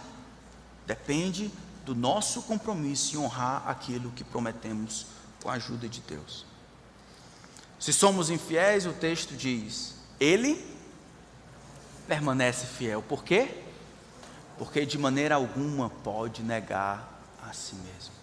depende 0.87 1.51
do 1.85 1.95
nosso 1.95 2.43
compromisso 2.43 3.15
em 3.15 3.19
honrar 3.19 3.69
aquilo 3.69 4.11
que 4.13 4.25
prometemos 4.25 5.07
com 5.43 5.51
a 5.51 5.55
ajuda 5.55 5.89
de 5.89 6.01
Deus. 6.01 6.47
Se 7.79 7.93
somos 7.93 8.31
infiéis, 8.31 8.87
o 8.87 8.93
texto 8.93 9.37
diz: 9.37 9.95
Ele 10.19 10.65
permanece 12.09 12.67
fiel. 12.67 13.03
Por 13.03 13.23
quê? 13.23 13.63
Porque 14.57 14.87
de 14.87 14.97
maneira 14.97 15.35
alguma 15.35 15.91
pode 15.91 16.43
negar 16.43 17.21
a 17.43 17.53
si 17.53 17.75
mesmo. 17.75 18.15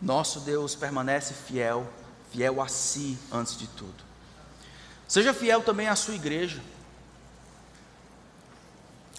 Nosso 0.00 0.40
Deus 0.40 0.74
permanece 0.74 1.34
fiel, 1.34 1.86
fiel 2.30 2.60
a 2.62 2.68
si 2.68 3.18
antes 3.32 3.56
de 3.56 3.66
tudo. 3.66 4.04
Seja 5.08 5.32
fiel 5.32 5.62
também 5.62 5.88
à 5.88 5.96
sua 5.96 6.14
igreja. 6.14 6.62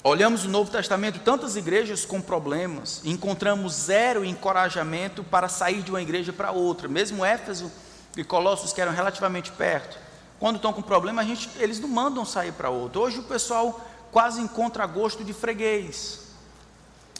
Olhamos 0.07 0.45
no 0.45 0.51
Novo 0.51 0.71
Testamento 0.71 1.19
tantas 1.19 1.57
igrejas 1.57 2.05
com 2.05 2.21
problemas, 2.21 3.01
encontramos 3.03 3.73
zero 3.73 4.23
encorajamento 4.23 5.21
para 5.21 5.49
sair 5.49 5.81
de 5.81 5.91
uma 5.91 6.01
igreja 6.01 6.31
para 6.31 6.49
outra, 6.49 6.87
mesmo 6.87 7.25
Éfeso 7.25 7.69
e 8.15 8.23
Colossos, 8.23 8.71
que 8.71 8.79
eram 8.79 8.93
relativamente 8.93 9.51
perto. 9.51 9.99
Quando 10.39 10.55
estão 10.55 10.71
com 10.71 10.81
problema, 10.81 11.21
a 11.21 11.25
gente, 11.25 11.49
eles 11.59 11.81
não 11.81 11.89
mandam 11.89 12.23
sair 12.23 12.53
para 12.53 12.69
outra. 12.69 13.01
Hoje 13.01 13.19
o 13.19 13.23
pessoal 13.23 13.85
quase 14.09 14.39
encontra 14.39 14.85
gosto 14.85 15.25
de 15.25 15.33
freguês. 15.33 16.26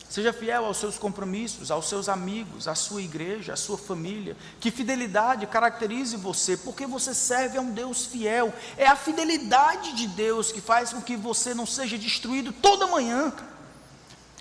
Seja 0.10 0.32
fiel 0.32 0.64
aos 0.64 0.78
seus 0.78 0.98
compromissos, 0.98 1.70
aos 1.70 1.90
seus 1.90 2.08
amigos, 2.08 2.68
à 2.68 2.76
sua 2.76 3.02
igreja, 3.02 3.54
à 3.54 3.58
sua 3.58 3.78
família. 3.78 4.38
Que 4.60 4.72
fidelidade 4.72 5.46
caracterize 5.48 6.16
você, 6.16 6.56
porque 6.56 6.88
você 6.88 7.14
serve 7.14 7.58
a 7.58 7.62
um 7.62 7.72
Deus 7.72 8.06
fiel. 8.06 8.54
É 8.78 8.88
a 8.88 8.96
fidelidade 8.96 9.94
de 9.94 10.08
Deus 10.08 10.52
que 10.52 10.62
faz 10.62 10.94
com 10.94 11.02
que 11.02 11.18
você 11.18 11.54
não 11.54 11.66
seja 11.66 11.98
destruído 11.98 12.54
toda 12.54 12.88
manhã. 12.88 13.34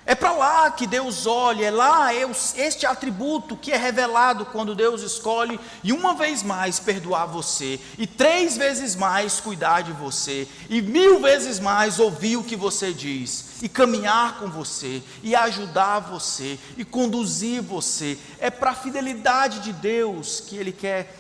É 0.08 0.14
para 0.14 0.30
lá 0.30 0.70
que 0.70 0.86
Deus 0.86 1.26
olha, 1.26 1.66
é 1.66 1.70
lá 1.70 2.14
é 2.14 2.30
este 2.54 2.86
atributo 2.86 3.56
que 3.56 3.72
é 3.72 3.76
revelado 3.76 4.46
quando 4.46 4.72
Deus 4.72 5.02
escolhe 5.02 5.58
e 5.82 5.92
uma 5.92 6.14
vez 6.14 6.44
mais 6.44 6.78
perdoar 6.78 7.26
você, 7.26 7.80
e 7.98 8.06
três 8.06 8.56
vezes 8.56 8.94
mais 8.94 9.40
cuidar 9.40 9.80
de 9.80 9.90
você, 9.90 10.46
e 10.70 10.80
mil 10.80 11.20
vezes 11.20 11.58
mais 11.58 11.98
ouvir 11.98 12.36
o 12.36 12.44
que 12.44 12.54
você 12.54 12.92
diz, 12.92 13.60
e 13.60 13.68
caminhar 13.68 14.38
com 14.38 14.48
você, 14.48 15.02
e 15.24 15.34
ajudar 15.34 15.98
você, 15.98 16.56
e 16.76 16.84
conduzir 16.84 17.60
você. 17.60 18.16
É 18.38 18.48
para 18.48 18.70
a 18.70 18.76
fidelidade 18.76 19.58
de 19.58 19.72
Deus 19.72 20.38
que 20.38 20.56
Ele 20.56 20.70
quer 20.70 21.16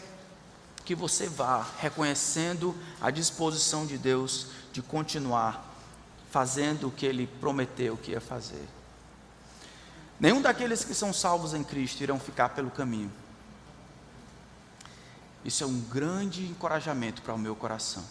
que 0.84 0.94
você 0.94 1.28
vá, 1.28 1.66
reconhecendo 1.80 2.72
a 3.00 3.10
disposição 3.10 3.84
de 3.84 3.98
Deus 3.98 4.46
de 4.72 4.80
continuar 4.80 5.74
fazendo 6.30 6.86
o 6.86 6.92
que 6.92 7.04
Ele 7.04 7.26
prometeu 7.40 7.96
que 7.96 8.12
ia 8.12 8.20
fazer. 8.20 8.75
Nenhum 10.18 10.40
daqueles 10.40 10.84
que 10.84 10.94
são 10.94 11.12
salvos 11.12 11.52
em 11.52 11.62
Cristo 11.62 12.00
irão 12.02 12.18
ficar 12.18 12.50
pelo 12.50 12.70
caminho. 12.70 13.12
Isso 15.44 15.62
é 15.62 15.66
um 15.66 15.80
grande 15.80 16.46
encorajamento 16.46 17.22
para 17.22 17.34
o 17.34 17.38
meu 17.38 17.54
coração. 17.54 18.04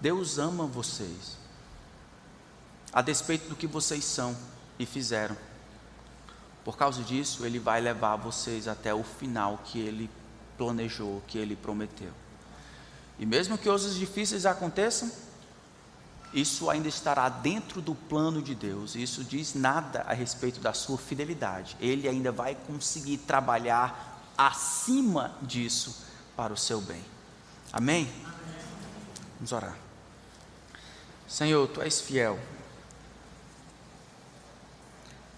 Deus 0.00 0.38
ama 0.38 0.66
vocês, 0.66 1.36
a 2.92 3.02
despeito 3.02 3.48
do 3.48 3.56
que 3.56 3.66
vocês 3.66 4.04
são 4.04 4.36
e 4.78 4.86
fizeram. 4.86 5.36
Por 6.64 6.76
causa 6.76 7.02
disso, 7.02 7.44
Ele 7.44 7.58
vai 7.58 7.80
levar 7.80 8.16
vocês 8.16 8.68
até 8.68 8.94
o 8.94 9.02
final 9.02 9.60
que 9.64 9.78
Ele 9.78 10.10
planejou, 10.56 11.22
que 11.26 11.38
Ele 11.38 11.56
prometeu. 11.56 12.12
E 13.18 13.26
mesmo 13.26 13.58
que 13.58 13.64
coisas 13.64 13.94
difíceis 13.94 14.46
aconteçam, 14.46 15.10
isso 16.32 16.70
ainda 16.70 16.88
estará 16.88 17.28
dentro 17.28 17.82
do 17.82 17.94
plano 17.94 18.40
de 18.40 18.54
Deus. 18.54 18.94
Isso 18.94 19.22
diz 19.22 19.54
nada 19.54 20.02
a 20.08 20.14
respeito 20.14 20.60
da 20.60 20.72
sua 20.72 20.96
fidelidade. 20.96 21.76
Ele 21.78 22.08
ainda 22.08 22.32
vai 22.32 22.54
conseguir 22.54 23.18
trabalhar 23.18 24.32
acima 24.36 25.36
disso 25.42 26.06
para 26.34 26.52
o 26.52 26.56
seu 26.56 26.80
bem. 26.80 27.04
Amém? 27.70 28.10
Vamos 29.34 29.52
orar. 29.52 29.76
Senhor, 31.28 31.68
tu 31.68 31.82
és 31.82 32.00
fiel. 32.00 32.38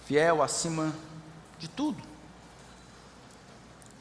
Fiel 0.07 0.43
acima 0.43 0.95
de 1.59 1.67
tudo. 1.67 2.01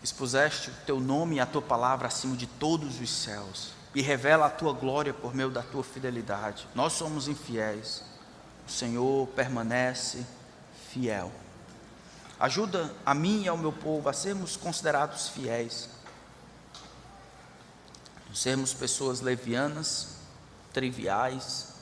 Expuseste 0.04 0.70
o 0.70 0.74
teu 0.86 1.00
nome 1.00 1.38
e 1.38 1.40
a 1.40 1.46
tua 1.46 1.62
palavra 1.62 2.08
acima 2.08 2.36
de 2.36 2.46
todos 2.46 3.00
os 3.00 3.10
céus 3.10 3.83
e 3.96 4.02
revela 4.02 4.48
a 4.48 4.50
tua 4.50 4.74
glória 4.74 5.14
por 5.14 5.34
meio 5.36 5.50
da 5.50 5.62
tua 5.62 5.84
fidelidade. 5.84 6.68
Nós 6.74 6.94
somos 6.94 7.28
infiéis, 7.28 8.04
o 8.68 8.72
Senhor 8.72 9.28
permanece 9.30 10.26
fiel. 10.90 11.32
Ajuda 12.40 12.94
a 13.06 13.14
mim 13.14 13.44
e 13.44 13.48
ao 13.48 13.58
meu 13.58 13.72
povo 13.72 14.10
a 14.10 14.14
sermos 14.14 14.58
considerados 14.58 15.30
fiéis, 15.30 15.90
sermos 18.34 18.74
pessoas 18.74 19.22
levianas, 19.22 20.18
triviais, 20.74 21.74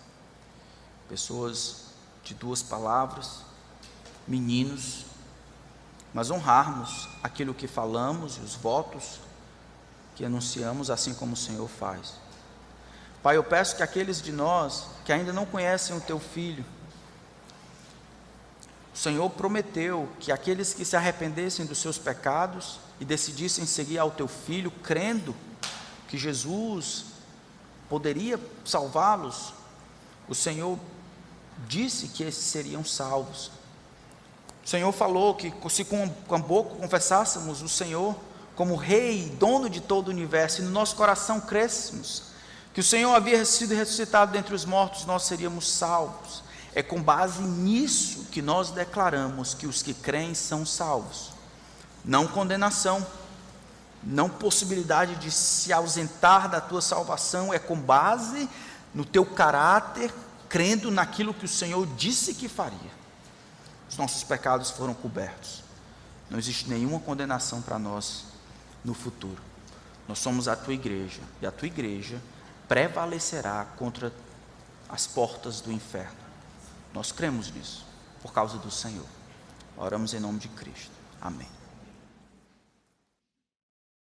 pessoas 1.08 1.86
de 2.24 2.34
duas 2.34 2.62
palavras, 2.62 3.42
meninos, 4.28 5.06
mas 6.14 6.30
honrarmos 6.30 7.08
aquilo 7.24 7.54
que 7.54 7.68
falamos 7.68 8.38
e 8.38 8.42
os 8.42 8.54
votos 8.54 9.20
que 10.16 10.26
anunciamos, 10.26 10.90
assim 10.90 11.14
como 11.14 11.34
o 11.34 11.38
Senhor 11.38 11.68
faz. 11.68 12.14
Pai, 13.24 13.38
eu 13.38 13.44
peço 13.44 13.76
que 13.76 13.84
aqueles 13.84 14.22
de 14.22 14.32
nós 14.32 14.86
que 15.06 15.14
ainda 15.14 15.32
não 15.32 15.46
conhecem 15.46 15.96
o 15.96 16.02
Teu 16.02 16.20
Filho, 16.20 16.66
o 18.94 18.98
Senhor 18.98 19.30
prometeu 19.30 20.10
que 20.20 20.32
aqueles 20.32 20.74
que 20.74 20.84
se 20.84 20.96
arrependessem 20.96 21.66
dos 21.66 21.78
seus 21.78 21.98
pecados 21.98 22.80
e 23.00 23.06
decidissem 23.06 23.66
seguir 23.66 24.00
ao 24.00 24.12
Teu 24.12 24.28
Filho, 24.28 24.70
crendo 24.84 25.36
que 26.08 26.18
Jesus 26.18 27.06
poderia 27.88 28.40
salvá-los, 28.66 29.54
o 30.28 30.36
Senhor 30.36 30.78
disse 31.68 32.10
que 32.10 32.24
esses 32.24 32.44
seriam 32.44 32.84
salvos. 32.84 33.52
O 34.64 34.68
Senhor 34.68 34.92
falou 34.92 35.36
que 35.36 35.54
se 35.70 35.86
com 35.86 36.36
a 36.36 36.38
boca 36.38 36.76
confessássemos 36.76 37.62
o 37.62 37.70
Senhor 37.70 38.16
como 38.62 38.76
Rei, 38.76 39.28
dono 39.40 39.68
de 39.68 39.82
todo 39.82 40.10
o 40.10 40.12
universo, 40.12 40.62
e 40.62 40.64
no 40.64 40.70
nosso 40.70 40.96
coração 40.96 41.42
crescemos, 41.42 42.26
que 42.72 42.80
o 42.80 42.84
Senhor 42.84 43.12
havia 43.12 43.44
sido 43.44 43.74
ressuscitado 43.74 44.32
dentre 44.32 44.54
os 44.54 44.66
mortos, 44.66 45.04
nós 45.04 45.24
seríamos 45.24 45.68
salvos. 45.68 46.44
É 46.76 46.84
com 46.84 47.02
base 47.02 47.42
nisso 47.42 48.28
que 48.32 48.40
nós 48.40 48.70
declaramos 48.70 49.56
que 49.56 49.66
os 49.66 49.82
que 49.82 49.96
creem 49.96 50.36
são 50.36 50.64
salvos. 50.64 51.32
Não 52.06 52.28
condenação, 52.28 53.04
não 54.04 54.30
possibilidade 54.30 55.16
de 55.16 55.32
se 55.32 55.74
ausentar 55.74 56.48
da 56.48 56.62
tua 56.62 56.84
salvação, 56.84 57.52
é 57.52 57.58
com 57.58 57.76
base 57.76 58.48
no 58.94 59.04
teu 59.04 59.26
caráter, 59.26 60.14
crendo 60.48 60.92
naquilo 60.92 61.34
que 61.34 61.46
o 61.46 61.50
Senhor 61.50 61.88
disse 61.98 62.36
que 62.36 62.48
faria. 62.48 62.92
Os 63.90 63.98
nossos 63.98 64.24
pecados 64.24 64.70
foram 64.70 64.94
cobertos. 64.94 65.64
Não 66.30 66.38
existe 66.38 66.70
nenhuma 66.70 67.00
condenação 67.00 67.60
para 67.60 67.80
nós 67.80 68.30
no 68.84 68.94
futuro. 68.94 69.42
Nós 70.08 70.20
somos 70.20 70.48
a 70.48 70.56
tua 70.56 70.74
igreja 70.74 71.22
e 71.42 71.46
a 71.46 71.52
tua 71.52 71.68
igreja 71.68 72.22
prevalecerá 72.68 73.66
contra 73.78 74.12
as 74.90 75.08
portas 75.08 75.62
do 75.62 75.72
inferno. 75.72 76.20
Nós 76.94 77.12
cremos 77.12 77.52
nisso 77.52 77.86
por 78.22 78.34
causa 78.34 78.58
do 78.58 78.70
Senhor. 78.70 79.06
Oramos 79.78 80.14
em 80.14 80.20
nome 80.20 80.40
de 80.40 80.50
Cristo. 80.50 80.92
Amém. 81.22 81.61